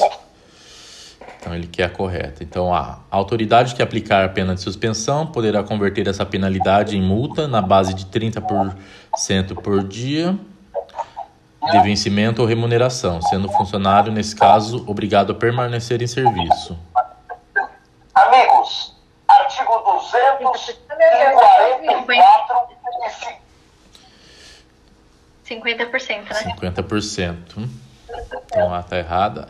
Então 1.39 1.55
ele 1.55 1.67
quer 1.67 1.83
a 1.83 1.89
correta. 1.89 2.43
Então 2.43 2.73
a 2.73 2.99
autoridade 3.09 3.73
que 3.73 3.81
aplicar 3.81 4.25
a 4.25 4.29
pena 4.29 4.53
de 4.53 4.61
suspensão 4.61 5.27
poderá 5.27 5.63
converter 5.63 6.07
essa 6.07 6.25
penalidade 6.25 6.97
em 6.97 7.01
multa 7.01 7.47
na 7.47 7.61
base 7.61 7.93
de 7.93 8.05
30% 8.07 9.61
por 9.61 9.83
dia 9.83 10.37
de 11.71 11.79
vencimento 11.79 12.41
ou 12.41 12.47
remuneração, 12.47 13.21
sendo 13.21 13.47
o 13.47 13.51
funcionário, 13.51 14.11
nesse 14.11 14.35
caso, 14.35 14.83
obrigado 14.87 15.31
a 15.31 15.35
permanecer 15.35 16.01
em 16.01 16.07
serviço. 16.07 16.77
Amigos, 18.13 18.95
artigo 19.27 19.83
234. 19.83 22.34
50%, 25.47 26.23
né? 26.29 26.55
50%. 26.55 27.69
Então 28.45 28.73
A 28.73 28.79
está 28.79 28.97
errada. 28.97 29.47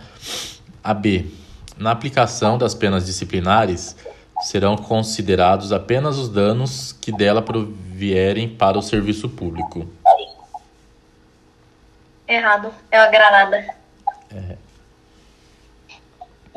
A 0.84 0.93
B. 0.93 1.26
Na 1.78 1.91
aplicação 1.91 2.58
das 2.58 2.74
penas 2.74 3.06
disciplinares, 3.06 3.96
serão 4.41 4.76
considerados 4.76 5.72
apenas 5.72 6.18
os 6.18 6.30
danos 6.30 6.91
que 6.93 7.12
dela 7.12 7.41
provierem 7.41 8.50
para 8.50 8.78
o 8.78 8.82
serviço 8.82 9.30
público. 9.30 9.88
Errado. 12.28 12.74
É 12.91 12.98
a 12.98 13.10
granada. 13.10 13.76
É. 14.32 14.58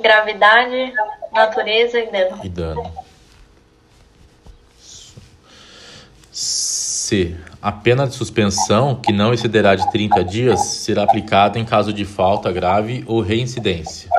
Gravidade, 0.01 0.93
natureza 1.33 1.99
e 1.99 2.11
dano. 2.11 2.45
e 2.45 2.49
dano. 2.49 2.93
C. 7.09 7.35
A 7.63 7.73
pena 7.73 8.07
de 8.07 8.15
suspensão, 8.15 8.95
que 8.95 9.13
não 9.15 9.33
excederá 9.33 9.75
de 9.75 9.91
30 9.91 10.23
dias, 10.23 10.61
será 10.61 11.05
aplicada 11.05 11.59
em 11.59 11.65
caso 11.65 11.91
de 11.91 12.05
falta 12.05 12.53
grave 12.53 13.03
ou 13.07 13.23
reincidência. 13.23 14.11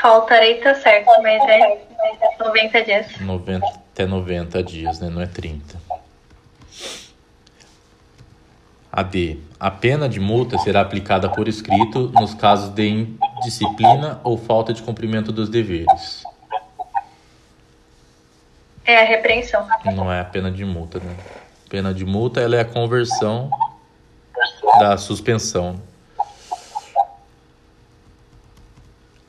Faltarei 0.00 0.54
tá 0.56 0.74
certo, 0.74 1.10
mas 1.22 1.42
é 1.46 1.82
90 2.40 2.82
dias. 2.82 3.20
90, 3.20 3.66
até 3.66 4.06
90 4.06 4.62
dias, 4.62 4.98
né? 4.98 5.10
Não 5.10 5.20
é 5.20 5.26
30. 5.26 5.78
A 8.90 9.02
D. 9.02 9.38
A 9.60 9.70
pena 9.70 10.08
de 10.08 10.20
multa 10.20 10.56
será 10.58 10.80
aplicada 10.80 11.28
por 11.28 11.48
escrito 11.48 12.10
nos 12.14 12.32
casos 12.32 12.70
de 12.70 13.08
indisciplina 13.38 14.20
ou 14.24 14.38
falta 14.38 14.72
de 14.72 14.82
cumprimento 14.82 15.32
dos 15.32 15.50
deveres. 15.50 16.24
É 18.84 19.00
a 19.00 19.04
repreensão. 19.04 19.66
Não 19.94 20.12
é 20.12 20.20
a 20.20 20.24
pena 20.24 20.50
de 20.50 20.64
multa, 20.64 20.98
né? 20.98 21.16
Pena 21.68 21.92
de 21.94 22.04
multa 22.04 22.40
ela 22.40 22.56
é 22.56 22.60
a 22.60 22.64
conversão 22.64 23.50
da 24.78 24.96
suspensão. 24.96 25.80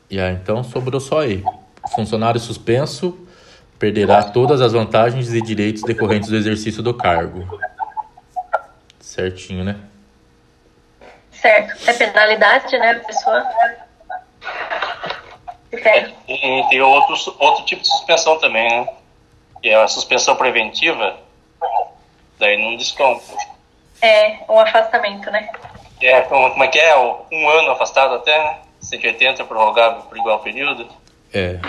E 0.10 0.20
aí, 0.20 0.34
então 0.34 0.64
sobrou 0.64 1.00
só 1.00 1.22
aí. 1.22 1.44
O 1.84 1.88
funcionário 1.90 2.40
suspenso 2.40 3.18
perderá 3.80 4.24
todas 4.24 4.62
as 4.62 4.74
vantagens 4.74 5.34
e 5.34 5.42
direitos 5.42 5.84
decorrentes 5.84 6.30
do 6.30 6.36
exercício 6.36 6.84
do 6.84 6.94
cargo. 6.94 7.60
Certinho, 9.00 9.64
né? 9.64 9.80
Certo. 11.32 11.90
É 11.90 11.94
penalidade, 11.94 12.78
né, 12.78 12.96
pessoa? 12.96 13.46
Certo. 15.72 16.14
E 16.28 16.66
tem 16.70 16.82
outro, 16.82 17.16
outro 17.40 17.66
tipo 17.66 17.82
de 17.82 17.88
suspensão 17.88 18.40
também, 18.40 18.68
né? 18.70 18.88
Que 19.62 19.70
é 19.70 19.82
a 19.82 19.88
suspensão 19.88 20.36
preventiva. 20.36 21.18
Daí 22.40 22.58
não 22.62 22.76
desconta. 22.78 23.24
É 24.02 24.40
um 24.50 24.60
afastamento, 24.60 25.32
né? 25.32 25.50
É, 26.02 26.22
como, 26.22 26.52
como 26.52 26.64
é 26.64 26.68
que 26.68 26.78
é? 26.80 26.96
Um 26.98 27.50
ano 27.50 27.72
afastado 27.72 28.16
até, 28.16 28.38
né? 28.38 28.60
180 28.82 29.44
prorrogável 29.46 30.04
por 30.04 30.18
igual 30.18 30.40
período. 30.40 30.88
É, 31.34 31.60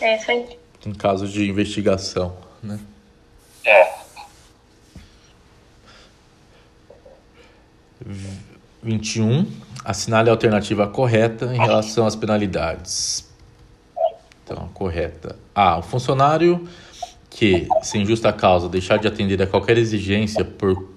É 0.00 0.16
isso 0.16 0.30
aí. 0.30 0.58
em 0.86 0.94
caso 0.94 1.26
de 1.26 1.48
investigação, 1.48 2.36
né? 2.62 2.78
É. 3.64 3.92
21. 8.82 9.46
Assinale 9.84 10.28
a 10.28 10.32
alternativa 10.32 10.86
correta 10.86 11.46
em 11.46 11.58
relação 11.58 12.06
às 12.06 12.14
penalidades. 12.14 13.28
Então, 14.44 14.68
correta. 14.74 15.36
A. 15.54 15.78
O 15.78 15.82
funcionário 15.82 16.68
que, 17.30 17.68
sem 17.82 18.04
justa 18.04 18.32
causa, 18.32 18.68
deixar 18.68 18.98
de 18.98 19.06
atender 19.06 19.40
a 19.40 19.46
qualquer 19.46 19.78
exigência 19.78 20.44
por, 20.44 20.90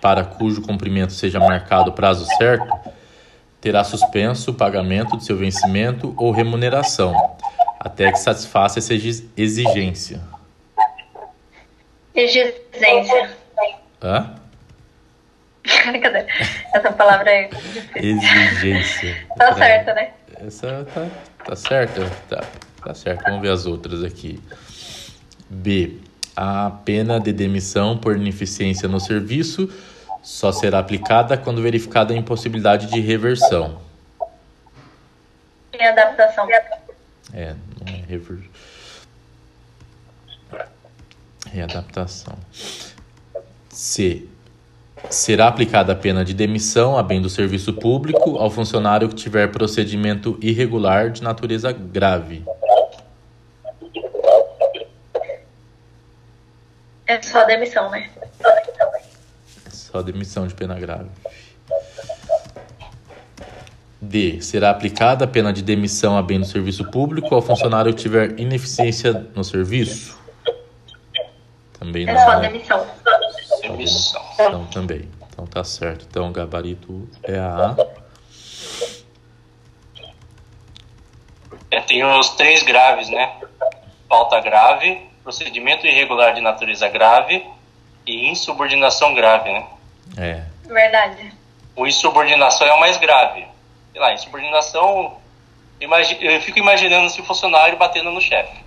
para 0.00 0.24
cujo 0.24 0.62
cumprimento 0.62 1.12
seja 1.12 1.38
marcado 1.40 1.92
prazo 1.92 2.24
certo, 2.38 2.72
terá 3.60 3.84
suspenso 3.84 4.52
o 4.52 4.54
pagamento 4.54 5.16
de 5.18 5.24
seu 5.24 5.36
vencimento 5.36 6.14
ou 6.16 6.30
remuneração, 6.30 7.12
até 7.78 8.10
que 8.10 8.18
satisfaça 8.18 8.78
essa 8.78 8.94
exi- 8.94 9.28
exigência. 9.36 10.20
Exigência. 12.14 13.30
Hã? 14.02 14.34
Cadê? 16.02 16.26
Essa 16.74 16.92
palavra 16.92 17.30
é. 17.30 17.50
Exigência. 17.96 19.26
Tá 19.36 19.54
certo, 19.54 19.94
né? 19.94 20.10
Essa 20.46 20.86
tá, 20.94 21.06
tá 21.44 21.56
certa? 21.56 22.10
Tá, 22.28 22.44
tá 22.82 22.94
certo. 22.94 23.22
Vamos 23.24 23.42
ver 23.42 23.50
as 23.52 23.66
outras 23.66 24.02
aqui. 24.02 24.40
B. 25.50 25.98
A 26.36 26.70
pena 26.84 27.18
de 27.18 27.32
demissão 27.32 27.98
por 27.98 28.16
ineficiência 28.16 28.88
no 28.88 29.00
serviço 29.00 29.68
só 30.22 30.52
será 30.52 30.78
aplicada 30.78 31.36
quando 31.36 31.60
verificada 31.60 32.14
a 32.14 32.16
impossibilidade 32.16 32.86
de 32.86 33.00
reversão. 33.00 33.80
E 35.78 35.82
adaptação. 35.82 36.46
É, 37.32 37.54
não 37.80 37.92
é 37.92 38.02
rever... 38.06 38.38
Readaptação. 41.52 42.38
C. 43.70 44.26
Será 45.08 45.48
aplicada 45.48 45.92
a 45.92 45.96
pena 45.96 46.24
de 46.24 46.34
demissão 46.34 46.96
a 46.96 47.02
bem 47.02 47.20
do 47.20 47.30
serviço 47.30 47.72
público 47.72 48.36
ao 48.36 48.50
funcionário 48.50 49.08
que 49.08 49.14
tiver 49.14 49.50
procedimento 49.50 50.38
irregular 50.40 51.10
de 51.10 51.22
natureza 51.22 51.72
grave. 51.72 52.44
É 57.10 57.20
só 57.22 57.42
demissão, 57.42 57.90
né? 57.90 58.08
Só 59.68 60.00
demissão 60.00 60.46
de 60.46 60.54
pena 60.54 60.78
grave. 60.78 61.10
D. 64.00 64.40
Será 64.40 64.70
aplicada 64.70 65.24
a 65.24 65.28
pena 65.28 65.52
de 65.52 65.60
demissão 65.60 66.16
a 66.16 66.22
bem 66.22 66.38
do 66.38 66.46
serviço 66.46 66.88
público 66.88 67.34
ao 67.34 67.42
funcionário 67.42 67.92
que 67.92 68.00
tiver 68.00 68.38
ineficiência 68.38 69.26
no 69.34 69.42
serviço? 69.42 70.16
Também 71.80 72.06
não. 72.06 72.12
É 72.12 72.24
só 72.24 72.38
né? 72.38 72.48
demissão. 72.48 72.86
Demissão. 73.60 74.22
Então 74.38 74.66
também. 74.66 75.08
Então 75.32 75.46
tá 75.46 75.64
certo. 75.64 76.06
Então 76.08 76.28
o 76.28 76.32
gabarito 76.32 77.08
é 77.24 77.40
a 77.40 77.74
A. 77.76 77.86
É, 81.72 81.80
tem 81.80 82.04
os 82.04 82.30
três 82.36 82.62
graves, 82.62 83.10
né? 83.10 83.36
Falta 84.08 84.38
grave, 84.40 85.09
procedimento 85.22 85.86
irregular 85.86 86.34
de 86.34 86.40
natureza 86.40 86.88
grave 86.88 87.46
e 88.06 88.28
insubordinação 88.28 89.14
grave, 89.14 89.52
né? 89.52 89.66
É. 90.18 90.42
Verdade. 90.66 91.32
O 91.76 91.86
insubordinação 91.86 92.66
é 92.66 92.72
o 92.72 92.80
mais 92.80 92.96
grave. 92.96 93.46
Sei 93.92 94.00
lá, 94.00 94.12
insubordinação. 94.12 95.18
imagi- 95.80 96.18
Eu 96.20 96.40
fico 96.40 96.58
imaginando 96.58 97.08
se 97.10 97.20
o 97.20 97.24
funcionário 97.24 97.76
batendo 97.78 98.10
no 98.10 98.20
chefe. 98.20 98.60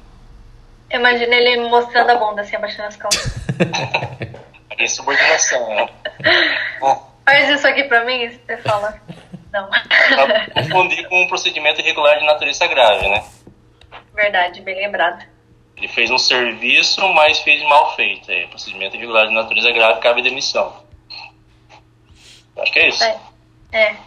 Imagina 0.91 1.36
ele 1.36 1.68
mostrando 1.70 2.10
a 2.12 2.16
bunda 2.16 2.41
assim, 2.41 2.56
abaixando 2.56 2.88
as 2.88 2.95
calças. 2.95 3.34
É 4.76 4.86
insubordinação, 4.86 5.70
né? 5.76 5.88
Bom, 6.80 7.14
Faz 7.24 7.47
isso 7.47 7.68
aqui 7.68 7.84
pra 7.84 8.04
mim 8.06 8.28
você 8.28 8.58
fala. 8.58 8.99
Não. 9.51 9.70
confundir 10.51 11.08
com 11.08 11.22
um 11.22 11.28
procedimento 11.28 11.80
irregular 11.80 12.18
de 12.18 12.26
natureza 12.26 12.66
grave, 12.66 13.08
né? 13.08 13.24
Verdade, 14.16 14.62
bem 14.62 14.76
lembrado. 14.76 15.24
Ele 15.84 15.91
fez 15.91 16.09
um 16.09 16.17
serviço, 16.17 17.05
mas 17.09 17.39
fez 17.39 17.61
mal 17.63 17.93
feito. 17.93 18.31
É, 18.31 18.47
procedimento 18.47 18.95
irregular 18.95 19.27
de 19.27 19.34
natureza 19.34 19.69
grave 19.69 19.99
cabe 19.99 20.21
demissão. 20.21 20.81
Acho 22.57 22.71
que 22.71 22.79
é 22.79 22.88
isso. 22.88 23.03
É. 23.03 23.19
É. 23.73 23.97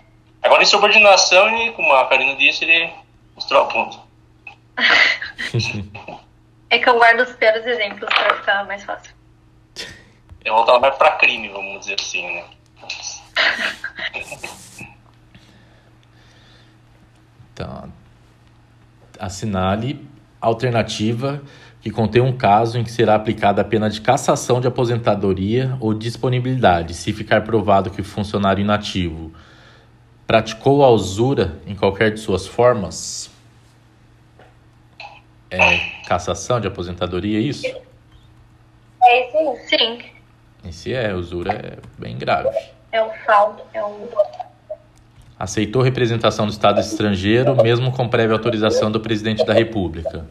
Agora, 0.43 0.63
insubordinação, 0.63 1.55
e 1.59 1.73
como 1.73 1.93
a 1.93 2.07
Karina 2.07 2.35
disse, 2.37 2.65
ele 2.65 2.91
mostrou 3.35 3.63
a 3.63 3.67
ponta. 3.67 3.99
É 6.69 6.81
que 6.81 6.89
eu 6.89 6.99
guardo 6.99 7.21
os 7.21 7.33
piores 7.37 7.65
exemplos 7.65 8.13
pra 8.13 8.35
ficar 8.39 8.67
mais 8.67 8.83
fácil. 8.83 9.15
Eu 10.45 10.53
vou 10.53 10.65
voltar 10.65 10.81
mais 10.81 10.97
pra 10.97 11.13
crime, 11.13 11.49
vamos 11.49 11.79
dizer 11.79 11.95
assim, 12.01 12.27
né? 12.27 12.45
Então, 17.53 17.93
assinale 19.21 20.05
alternativa 20.41 21.41
que 21.87 21.91
contém 21.93 22.21
um 22.21 22.37
caso 22.37 22.81
em 22.81 22.83
que 22.83 22.91
será 22.91 23.15
aplicada 23.15 23.63
a 23.63 23.65
pena 23.65 23.89
de 23.89 24.01
cassação 24.01 24.61
de 24.61 24.67
aposentadoria 24.67 25.77
ou 25.79 25.95
disponibilidade, 25.95 26.95
se 26.95 27.13
ficar 27.13 27.43
provado 27.45 27.93
que 27.93 28.01
o 28.01 28.05
funcionário 28.05 28.61
inativo 28.61 29.33
praticou 30.27 30.85
a 30.85 30.91
usura 30.91 31.61
em 31.65 31.77
qualquer 31.77 32.13
de 32.13 32.19
suas 32.19 32.45
formas. 32.45 33.31
É 35.49 35.79
cassação 36.09 36.59
de 36.61 36.67
aposentadoria, 36.67 37.39
é 37.39 37.43
isso? 37.43 37.65
É 39.05 39.29
isso 39.29 39.37
aí. 39.37 39.57
Sim, 39.69 40.03
Esse 40.69 40.93
é, 40.93 41.15
usura 41.15 41.53
é 41.53 41.79
bem 41.97 42.19
grave. 42.19 42.49
é 42.91 43.01
um 43.01 43.11
FAO. 43.25 43.65
É 43.73 43.85
um... 43.85 44.09
Aceitou 45.39 45.83
representação 45.83 46.47
do 46.47 46.53
Estado 46.53 46.81
estrangeiro, 46.81 47.55
mesmo 47.63 47.93
com 47.93 48.09
prévia 48.09 48.35
autorização 48.35 48.91
do 48.91 48.99
presidente 48.99 49.47
da 49.47 49.55
República. 49.55 50.27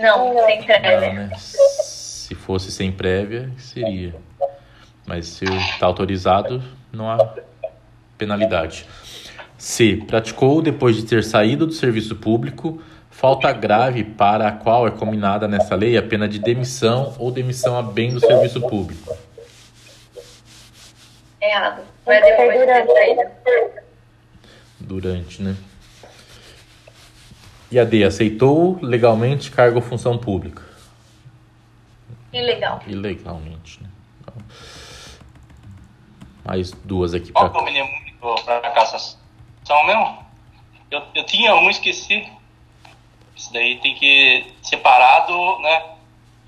Não, 0.00 0.34
sem 0.46 0.58
Não, 0.58 0.64
prévia. 0.66 1.12
né? 1.12 1.30
Se 1.38 2.34
fosse 2.34 2.70
sem 2.70 2.92
prévia, 2.92 3.50
seria. 3.56 4.14
Mas 5.06 5.26
se 5.26 5.44
está 5.44 5.86
autorizado, 5.86 6.62
não 6.92 7.10
há 7.10 7.34
penalidade. 8.16 8.86
C. 9.56 10.02
Praticou 10.06 10.60
depois 10.62 10.96
de 10.96 11.04
ter 11.04 11.24
saído 11.24 11.66
do 11.66 11.72
serviço 11.72 12.14
público 12.16 12.80
falta 13.10 13.50
grave 13.52 14.04
para 14.04 14.46
a 14.48 14.52
qual 14.52 14.86
é 14.86 14.90
combinada 14.90 15.48
nessa 15.48 15.74
lei 15.74 15.96
a 15.96 16.02
pena 16.02 16.28
de 16.28 16.38
demissão 16.38 17.16
ou 17.18 17.30
demissão 17.32 17.76
a 17.76 17.82
bem 17.82 18.12
do 18.12 18.20
serviço 18.20 18.60
público. 18.60 19.16
Errado. 21.40 21.82
Vai 22.04 22.22
depois 22.22 22.52
de 22.60 22.66
ter 22.66 22.86
saído. 22.86 23.22
Durante, 24.80 25.42
né? 25.42 25.56
E 27.70 27.78
a 27.78 27.84
D. 27.84 28.04
Aceitou 28.04 28.78
legalmente 28.82 29.50
cargo 29.50 29.76
ou 29.76 29.82
função 29.82 30.16
pública. 30.16 30.62
Ilegal. 32.32 32.80
Ilegalmente, 32.86 33.82
né? 33.82 33.88
Então, 34.20 34.34
mais 36.44 36.70
duas 36.72 37.14
aqui 37.14 37.32
Qual 37.32 37.50
para 37.50 37.52
que 37.52 37.58
é 37.58 37.62
o 37.62 37.86
menino 37.86 37.88
para 38.44 38.70
cassação 38.70 39.16
mesmo? 39.86 40.26
Eu, 40.90 41.02
eu 41.14 41.24
tinha 41.24 41.54
um, 41.54 41.68
esqueci. 41.68 42.26
Isso 43.36 43.52
daí 43.52 43.78
tem 43.78 43.94
que 43.94 44.52
separado, 44.62 45.58
né? 45.60 45.84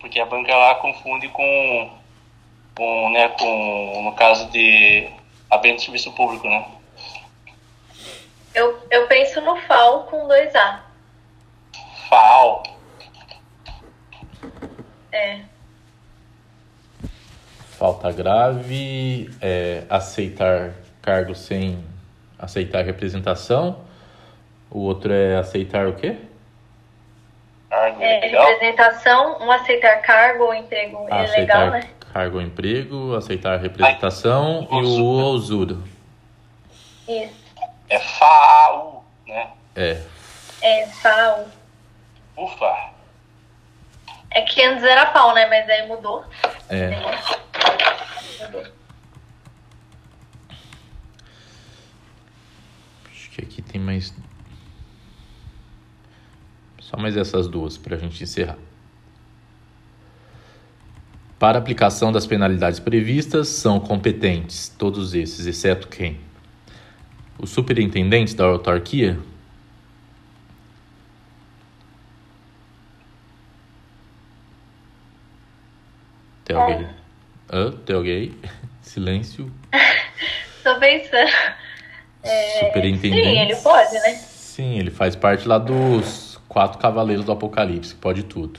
Porque 0.01 0.19
a 0.19 0.27
banca 0.27 0.57
lá 0.57 0.75
confunde 0.77 1.29
com, 1.29 1.91
com, 2.75 3.11
né, 3.11 3.29
com 3.29 4.03
no 4.03 4.13
caso 4.15 4.51
de 4.51 5.09
aberto 5.51 5.77
de 5.77 5.85
serviço 5.85 6.13
público, 6.13 6.49
né? 6.49 6.67
Eu, 8.55 8.83
eu 8.91 9.07
penso 9.07 9.41
no 9.43 9.57
FAO 9.57 10.05
com 10.05 10.27
2A. 10.27 10.90
FAO. 12.11 12.63
É. 15.13 15.41
falta 17.79 18.13
grave, 18.13 19.31
é, 19.41 19.85
aceitar 19.89 20.73
cargo 21.01 21.35
sem 21.35 21.83
aceitar 22.39 22.85
representação. 22.85 23.81
O 24.71 24.81
outro 24.81 25.13
é 25.13 25.37
aceitar 25.37 25.87
o 25.89 25.95
quê? 25.95 26.17
Cargo 27.71 28.03
É, 28.03 28.21
legal. 28.21 28.47
representação, 28.49 29.39
um 29.41 29.51
aceitar 29.51 30.03
cargo 30.03 30.45
ou 30.45 30.55
emprego 30.55 30.99
ilegal, 31.05 31.21
aceitar 31.21 31.71
né? 31.71 31.89
cargo 32.13 32.37
ou 32.37 32.43
emprego, 32.43 33.15
aceitar 33.15 33.59
representação 33.59 34.69
e 34.71 34.75
o 34.75 34.79
usura. 34.81 35.27
usura. 35.27 35.79
Isso. 37.09 37.41
É 37.89 37.99
FAO, 37.99 39.05
né? 39.27 39.51
É, 39.75 40.03
É, 40.61 40.87
FAO. 40.87 41.47
Ufa. 42.41 42.91
É 44.31 44.43
que 44.43 44.63
antes 44.63 44.83
era 44.83 45.07
pau, 45.07 45.35
né? 45.35 45.47
Mas 45.47 45.69
aí 45.69 45.87
mudou. 45.87 46.25
é. 46.71 46.91
Mudou. 48.47 48.65
Acho 53.11 53.31
que 53.31 53.43
aqui 53.43 53.61
tem 53.61 53.81
mais. 53.81 54.15
Só 56.81 56.97
mais 56.97 57.17
essas 57.17 57.47
duas 57.47 57.77
para 57.77 57.97
a 57.97 57.99
gente 57.99 58.23
encerrar. 58.23 58.57
Para 61.39 61.59
aplicação 61.59 62.11
das 62.11 62.27
penalidades 62.27 62.81
previstas, 62.81 63.49
são 63.49 63.81
competentes 63.81 64.69
todos 64.79 65.15
esses, 65.15 65.47
exceto 65.47 65.89
quem? 65.89 66.21
O 67.39 67.47
superintendente 67.47 68.35
da 68.35 68.45
autarquia? 68.45 69.19
Tem 76.51 76.57
alguém? 76.57 76.89
Hã? 77.53 77.73
Tem 77.87 77.97
alguém? 77.97 78.35
Silêncio. 78.83 79.53
Tô 80.65 80.79
pensando. 80.81 81.31
É, 82.25 82.67
Superintendente. 82.67 83.25
Sim, 83.25 83.39
ele 83.39 83.57
pode, 83.57 83.95
né? 83.95 84.15
Sim, 84.15 84.79
ele 84.79 84.91
faz 84.91 85.15
parte 85.15 85.47
lá 85.47 85.59
dos 85.59 86.41
quatro 86.49 86.79
cavaleiros 86.79 87.25
do 87.25 87.31
Apocalipse, 87.31 87.95
que 87.95 88.01
pode 88.01 88.25
tudo. 88.25 88.59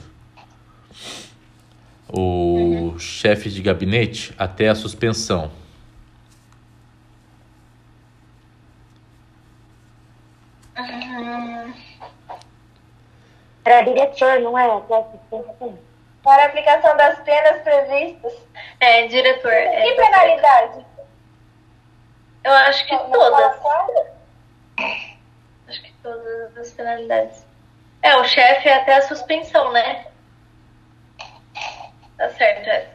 O 2.08 2.98
chefe 2.98 3.50
de 3.50 3.60
gabinete 3.60 4.34
até 4.38 4.68
a 4.70 4.74
suspensão. 4.74 5.50
Para 13.62 13.82
diretor, 13.82 14.40
não 14.40 14.58
é? 14.58 14.80
Para 14.80 14.98
assistente. 14.98 15.91
Para 16.22 16.44
a 16.44 16.46
aplicação 16.46 16.96
das 16.96 17.18
penas 17.20 17.62
previstas. 17.62 18.32
É, 18.80 19.06
diretor. 19.08 19.52
é, 19.52 19.82
Que 19.82 19.94
penalidade? 19.96 20.86
Eu 22.44 22.52
acho 22.52 22.86
que 22.86 22.92
Não 22.94 23.10
todas. 23.10 23.60
Acho 25.68 25.82
que 25.82 25.92
todas 26.02 26.56
as 26.56 26.70
penalidades. 26.72 27.44
É, 28.02 28.16
o 28.16 28.24
chefe 28.24 28.68
é 28.68 28.74
até 28.76 28.96
a 28.96 29.02
suspensão, 29.02 29.72
né? 29.72 30.06
Tá 32.16 32.28
certo, 32.30 32.68
é. 32.68 32.88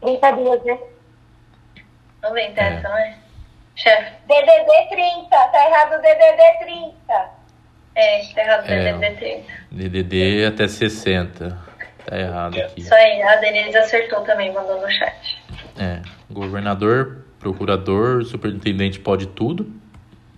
30 0.00 0.30
dias, 0.32 0.64
né? 0.64 0.78
90 2.22 2.60
É. 2.60 2.66
essa, 2.74 2.88
não 2.88 2.96
é? 2.98 3.16
Chefe. 3.76 4.12
DDD 4.26 4.88
30. 4.90 5.28
Tá 5.48 5.66
errado 5.66 5.94
o 5.94 6.02
DDD 6.02 6.58
30. 6.64 7.30
É, 7.94 8.22
tá 8.34 8.40
errado, 8.42 8.70
É. 8.70 8.92
DDD 8.92 9.16
30. 9.16 9.52
DDD 9.72 10.44
até 10.46 10.68
60. 10.68 11.69
Tá 12.06 12.18
errado 12.18 12.58
aqui. 12.58 12.80
Isso 12.80 12.94
aí, 12.94 13.22
a 13.22 13.36
Denise 13.36 13.76
acertou 13.76 14.20
também, 14.22 14.52
mandou 14.52 14.80
no 14.80 14.90
chat. 14.90 15.42
É. 15.78 16.00
Governador, 16.30 17.24
procurador, 17.38 18.24
superintendente 18.24 18.98
pode 19.00 19.26
tudo. 19.26 19.72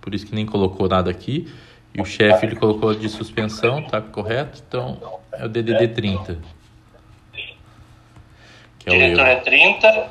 Por 0.01 0.13
isso 0.13 0.25
que 0.25 0.35
nem 0.35 0.45
colocou 0.45 0.87
nada 0.87 1.09
aqui. 1.09 1.51
E 1.93 2.01
o 2.01 2.05
chefe 2.05 2.45
ele 2.45 2.55
colocou 2.55 2.93
de 2.93 3.07
suspensão, 3.07 3.83
tá 3.83 4.01
correto? 4.01 4.61
Então 4.67 5.21
é 5.31 5.45
o 5.45 5.49
DDD 5.49 5.89
30. 5.89 6.39
Que 8.79 8.89
é 8.89 8.91
o 8.91 8.95
Diretor 8.95 9.27
é 9.27 9.35
30. 9.35 10.09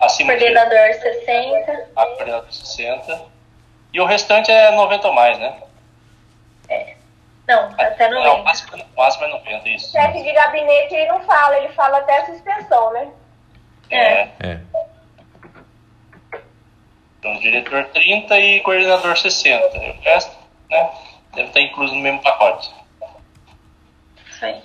Acima 0.00 0.34
do 0.34 0.38
Coordenador 0.38 0.94
60. 0.94 1.88
a 1.96 2.06
coordenador 2.06 2.52
60. 2.52 3.22
E 3.92 4.00
o 4.00 4.04
restante 4.04 4.50
é 4.50 4.74
90 4.76 5.08
ou 5.08 5.14
mais, 5.14 5.38
né? 5.38 5.56
Não, 7.48 7.72
até 7.78 8.08
Não, 8.08 8.20
o 8.20 8.24
90. 8.24 8.42
máximo, 8.42 8.76
o 8.76 9.00
máximo 9.00 9.24
é 9.24 9.28
90, 9.28 9.68
isso. 9.68 9.92
Chefe 9.92 10.22
de 10.22 10.32
gabinete 10.32 10.94
ele 10.94 11.06
não 11.06 11.20
fala, 11.20 11.56
ele 11.58 11.72
fala 11.74 11.98
até 11.98 12.18
a 12.18 12.26
suspensão, 12.26 12.92
né? 12.92 13.08
É. 13.90 14.22
É. 14.40 14.60
Então, 17.18 17.38
diretor 17.40 17.84
30 17.86 18.38
e 18.38 18.60
coordenador 18.60 19.16
60. 19.16 19.76
E 19.76 19.90
o 19.90 20.00
resto, 20.00 20.36
né? 20.70 20.90
Deve 21.34 21.48
estar 21.48 21.60
incluso 21.60 21.94
no 21.94 22.00
mesmo 22.00 22.22
pacote. 22.22 22.74
Isso 24.30 24.44
aí. 24.44 24.62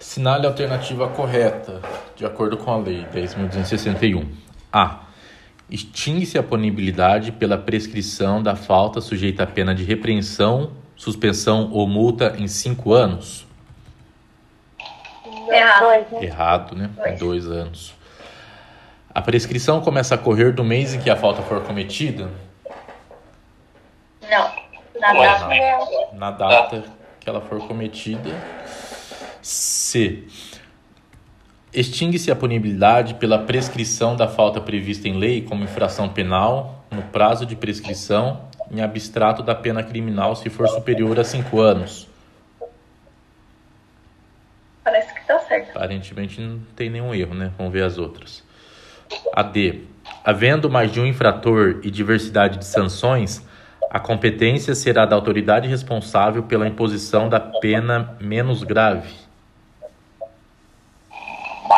Assinale 0.00 0.46
a 0.46 0.50
alternativa 0.50 1.08
correta, 1.08 1.80
de 2.14 2.24
acordo 2.26 2.56
com 2.56 2.70
a 2.70 2.76
Lei 2.76 3.04
10.261. 3.06 4.32
A. 4.72 5.03
Extingue-se 5.74 6.38
a 6.38 6.42
punibilidade 6.44 7.32
pela 7.32 7.58
prescrição 7.58 8.40
da 8.40 8.54
falta 8.54 9.00
sujeita 9.00 9.42
à 9.42 9.46
pena 9.46 9.74
de 9.74 9.82
repreensão, 9.82 10.70
suspensão 10.94 11.68
ou 11.72 11.88
multa 11.88 12.36
em 12.38 12.46
cinco 12.46 12.92
anos. 12.92 13.44
Errado. 15.50 16.12
Né? 16.12 16.24
Errado, 16.24 16.76
né? 16.76 16.90
Dois. 16.96 17.18
Dois 17.18 17.46
anos. 17.48 17.92
A 19.12 19.20
prescrição 19.20 19.80
começa 19.80 20.14
a 20.14 20.18
correr 20.18 20.52
do 20.52 20.62
mês 20.62 20.94
em 20.94 21.00
que 21.00 21.10
a 21.10 21.16
falta 21.16 21.42
for 21.42 21.60
cometida, 21.64 22.30
Não. 24.30 24.52
Na 25.00 25.12
Ué, 25.12 25.26
data. 25.26 25.48
não. 25.48 26.18
na 26.20 26.30
data 26.30 26.84
que 27.18 27.28
ela 27.28 27.40
for 27.40 27.66
cometida. 27.66 28.30
C. 29.42 30.22
Extingue-se 31.74 32.30
a 32.30 32.36
punibilidade 32.36 33.14
pela 33.14 33.36
prescrição 33.36 34.14
da 34.14 34.28
falta 34.28 34.60
prevista 34.60 35.08
em 35.08 35.18
lei 35.18 35.42
como 35.42 35.64
infração 35.64 36.08
penal 36.08 36.84
no 36.88 37.02
prazo 37.02 37.44
de 37.44 37.56
prescrição 37.56 38.42
em 38.70 38.80
abstrato 38.80 39.42
da 39.42 39.56
pena 39.56 39.82
criminal 39.82 40.36
se 40.36 40.48
for 40.48 40.68
superior 40.68 41.18
a 41.18 41.24
cinco 41.24 41.60
anos. 41.60 42.08
Parece 44.84 45.12
que 45.14 45.26
tá 45.26 45.36
certo. 45.40 45.70
Aparentemente 45.70 46.40
não 46.40 46.60
tem 46.76 46.88
nenhum 46.88 47.12
erro, 47.12 47.34
né? 47.34 47.50
Vamos 47.58 47.72
ver 47.72 47.82
as 47.82 47.98
outras. 47.98 48.44
A 49.32 49.42
D. 49.42 49.80
Havendo 50.22 50.70
mais 50.70 50.92
de 50.92 51.00
um 51.00 51.06
infrator 51.06 51.80
e 51.82 51.90
diversidade 51.90 52.58
de 52.58 52.66
sanções, 52.66 53.44
a 53.90 53.98
competência 53.98 54.76
será 54.76 55.04
da 55.06 55.16
autoridade 55.16 55.66
responsável 55.66 56.44
pela 56.44 56.68
imposição 56.68 57.28
da 57.28 57.40
pena 57.40 58.16
menos 58.20 58.62
grave. 58.62 59.23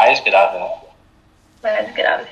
Mais 0.06 0.20
grave, 0.20 0.58
né? 0.58 0.70
Mais 1.62 1.92
grave. 1.92 2.28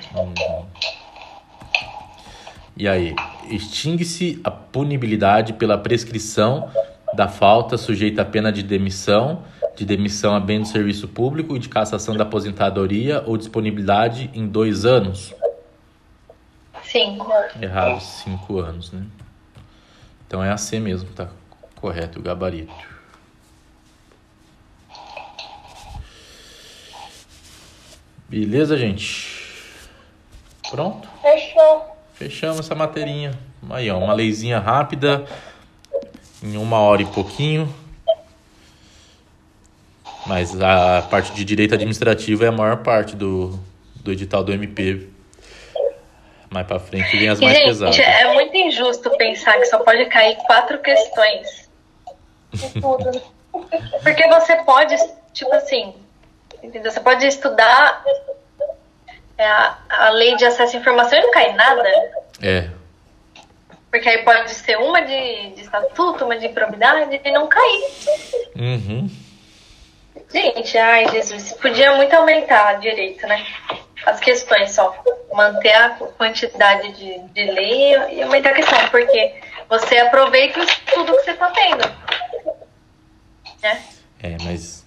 E 2.77 2.87
aí, 2.87 3.17
extingue-se 3.49 4.41
a 4.45 4.51
punibilidade 4.51 5.55
pela 5.55 5.77
prescrição 5.77 6.71
da 7.15 7.27
falta 7.27 7.77
sujeita 7.77 8.23
à 8.23 8.25
pena 8.25 8.53
de 8.53 8.63
demissão 8.63 9.43
de 9.75 9.85
demissão 9.85 10.37
a 10.37 10.41
bem 10.41 10.61
do 10.61 10.69
serviço 10.69 11.09
público 11.09 11.57
e 11.57 11.59
de 11.59 11.69
cassação 11.69 12.17
da 12.17 12.23
aposentadoria 12.23 13.25
ou 13.27 13.37
disponibilidade 13.37 14.31
em 14.33 14.47
dois 14.47 14.85
anos. 14.85 15.35
Cinco. 16.85 17.27
Errado, 17.61 18.01
cinco 18.01 18.61
anos, 18.61 18.93
né? 18.93 19.05
Então 20.27 20.45
é 20.45 20.51
a 20.53 20.57
C 20.57 20.79
mesmo, 20.79 21.11
tá 21.11 21.29
correto 21.75 22.21
o 22.21 22.23
gabarito. 22.23 22.94
Beleza, 28.29 28.77
gente? 28.77 29.45
Pronto? 30.71 31.09
Fechou. 31.23 31.97
Fechamos 32.15 32.61
essa 32.61 32.75
materinha. 32.75 33.33
Aí, 33.71 33.91
ó, 33.91 33.99
uma 33.99 34.13
leizinha 34.13 34.59
rápida, 34.59 35.25
em 36.43 36.57
uma 36.57 36.79
hora 36.81 37.03
e 37.03 37.07
pouquinho. 37.07 37.73
Mas 40.27 40.61
a 40.61 41.03
parte 41.03 41.33
de 41.33 41.45
direito 41.45 41.75
administrativo 41.75 42.45
é 42.45 42.49
a 42.49 42.53
maior 42.53 42.79
parte 42.83 43.15
do, 43.15 43.59
do 43.97 44.11
edital 44.13 44.43
do 44.43 44.53
MP. 44.53 45.09
Mais 46.51 46.67
pra 46.67 46.79
frente 46.79 47.17
vem 47.17 47.29
as 47.29 47.41
mais 47.41 47.57
gente, 47.57 47.67
pesadas. 47.67 47.99
é 47.99 48.33
muito 48.33 48.57
injusto 48.57 49.11
pensar 49.17 49.59
que 49.59 49.67
só 49.67 49.79
pode 49.81 50.07
cair 50.07 50.37
quatro 50.47 50.79
questões. 50.79 51.69
De 52.53 52.81
tudo. 52.81 53.23
Porque 54.03 54.29
você 54.29 54.57
pode, 54.65 54.95
tipo 55.33 55.53
assim, 55.53 55.95
entendeu? 56.65 56.91
Você 56.91 57.01
pode 57.01 57.27
estudar 57.27 58.03
é, 59.37 59.47
a, 59.47 59.79
a 59.89 60.11
lei 60.11 60.37
de 60.37 60.45
acesso 60.45 60.77
à 60.77 60.81
informação 60.81 61.19
e 61.19 61.23
não 61.23 61.31
cai 61.31 61.53
nada. 61.53 61.89
É, 62.43 62.69
Porque 63.91 64.09
aí 64.09 64.19
pode 64.25 64.51
ser 64.51 64.77
uma 64.79 65.01
de, 65.03 65.51
de 65.51 65.61
estatuto, 65.63 66.25
uma 66.25 66.37
de 66.37 66.47
improbidade 66.47 67.21
e 67.25 67.31
não 67.31 67.47
cair. 67.47 67.85
uhum. 68.57 69.11
Gente, 70.33 70.77
ai 70.79 71.09
Jesus, 71.11 71.53
podia 71.53 71.95
muito 71.95 72.13
aumentar 72.15 72.81
direito, 72.81 73.27
né? 73.27 73.47
As 74.05 74.19
questões 74.21 74.73
só. 74.73 74.95
Manter 75.33 75.73
a 75.73 75.91
quantidade 75.91 76.93
de, 76.93 77.19
de 77.19 77.45
lei 77.51 77.95
e 78.13 78.23
aumentar 78.23 78.51
a 78.51 78.55
questão, 78.55 78.79
porque 78.89 79.35
você 79.69 79.99
aproveita 79.99 80.61
o 80.61 80.63
estudo 80.63 81.17
que 81.17 81.25
você 81.25 81.31
está 81.33 81.51
tendo. 81.51 81.85
Né? 83.63 83.83
É, 84.23 84.37
mas. 84.45 84.84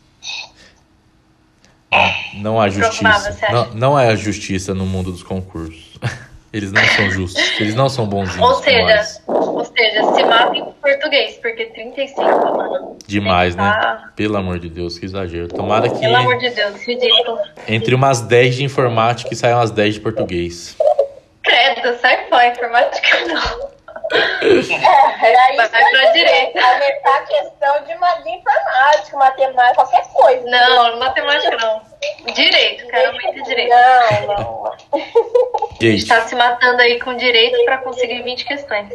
Não, 2.36 2.60
há 2.60 2.70
justiça. 2.70 3.38
Não, 3.52 3.74
não 3.74 3.98
há 3.98 4.16
justiça 4.16 4.74
no 4.74 4.86
mundo 4.86 5.12
dos 5.12 5.24
concursos. 5.24 5.98
Eles 6.54 6.72
não 6.72 6.84
são 6.84 7.12
justos. 7.12 7.60
Eles 7.60 7.76
não 7.76 7.90
são 7.90 8.08
bonzinhos. 8.08 8.40
Ou 8.40 8.56
seja, 8.64 9.22
ou 9.28 9.66
seja, 9.66 10.14
se 10.14 10.24
matem 10.24 10.62
em 10.62 10.72
português, 10.82 11.38
porque 11.42 11.66
35, 11.68 12.22
mano. 12.24 12.98
Demais, 13.06 13.56
né? 13.56 13.64
Tá. 13.64 14.12
Pelo 14.16 14.38
amor 14.38 14.58
de 14.58 14.70
Deus, 14.70 14.98
que 14.98 15.06
exagero. 15.06 15.50
Tomara 15.50 15.90
que 15.90 16.00
Pelo 16.00 16.16
amor 16.16 16.38
de 16.38 16.50
Deus, 16.50 16.82
ridículo. 16.84 17.38
entre 17.68 17.94
umas 17.94 18.22
10 18.22 18.56
de 18.56 18.64
informática 18.64 19.32
e 19.34 19.36
saiam 19.36 19.60
umas 19.60 19.72
10 19.72 19.96
de 19.96 20.00
português. 20.00 20.76
Credo, 21.44 21.98
sai 22.00 22.28
fora, 22.30 22.48
informática 22.48 23.26
não. 23.28 23.77
É, 24.12 25.30
era 25.30 25.50
isso. 25.54 25.72
Vai 25.72 25.84
pra 25.92 26.12
direita. 26.12 26.60
Aumentar 26.62 27.16
a 27.18 27.22
questão 27.24 27.84
de, 27.86 27.96
ma- 27.96 28.14
de 28.16 28.30
informática, 28.30 29.18
matemática, 29.18 29.76
qualquer 29.76 30.08
coisa. 30.14 30.44
Não, 30.50 31.00
matemática 31.00 31.58
não. 31.58 31.82
Direito, 32.34 32.88
quero 32.88 33.14
muito 33.14 33.44
direito. 33.44 33.70
Não, 33.70 34.28
não. 34.28 34.74
A 35.80 35.84
Gente, 35.84 36.08
tá 36.08 36.22
se 36.22 36.36
matando 36.36 36.82
aí 36.82 37.00
com 37.00 37.16
direito 37.16 37.64
pra 37.66 37.78
conseguir 37.80 38.22
20 38.24 38.46
questões. 38.46 38.90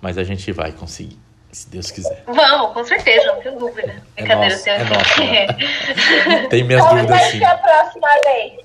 mas 0.00 0.16
a 0.16 0.24
gente 0.24 0.50
vai 0.50 0.72
conseguir, 0.72 1.18
se 1.52 1.68
Deus 1.68 1.90
quiser. 1.90 2.22
Vamos, 2.26 2.72
com 2.72 2.82
certeza, 2.84 3.26
não 3.26 3.40
tenho 3.42 3.58
dúvida. 3.58 4.02
É 4.16 4.22
Brincadeira, 4.22 4.54
nosso, 4.54 4.64
tenho 4.64 4.76
é 4.76 4.84
nosso, 4.84 5.20
né? 6.30 6.46
Tem 6.48 6.64
minhas 6.64 6.80
Qual 6.82 6.94
dúvidas 6.94 7.20
vai 7.20 7.30
ser 7.30 7.44
a 7.44 7.58
próxima 7.58 8.08
lei? 8.24 8.64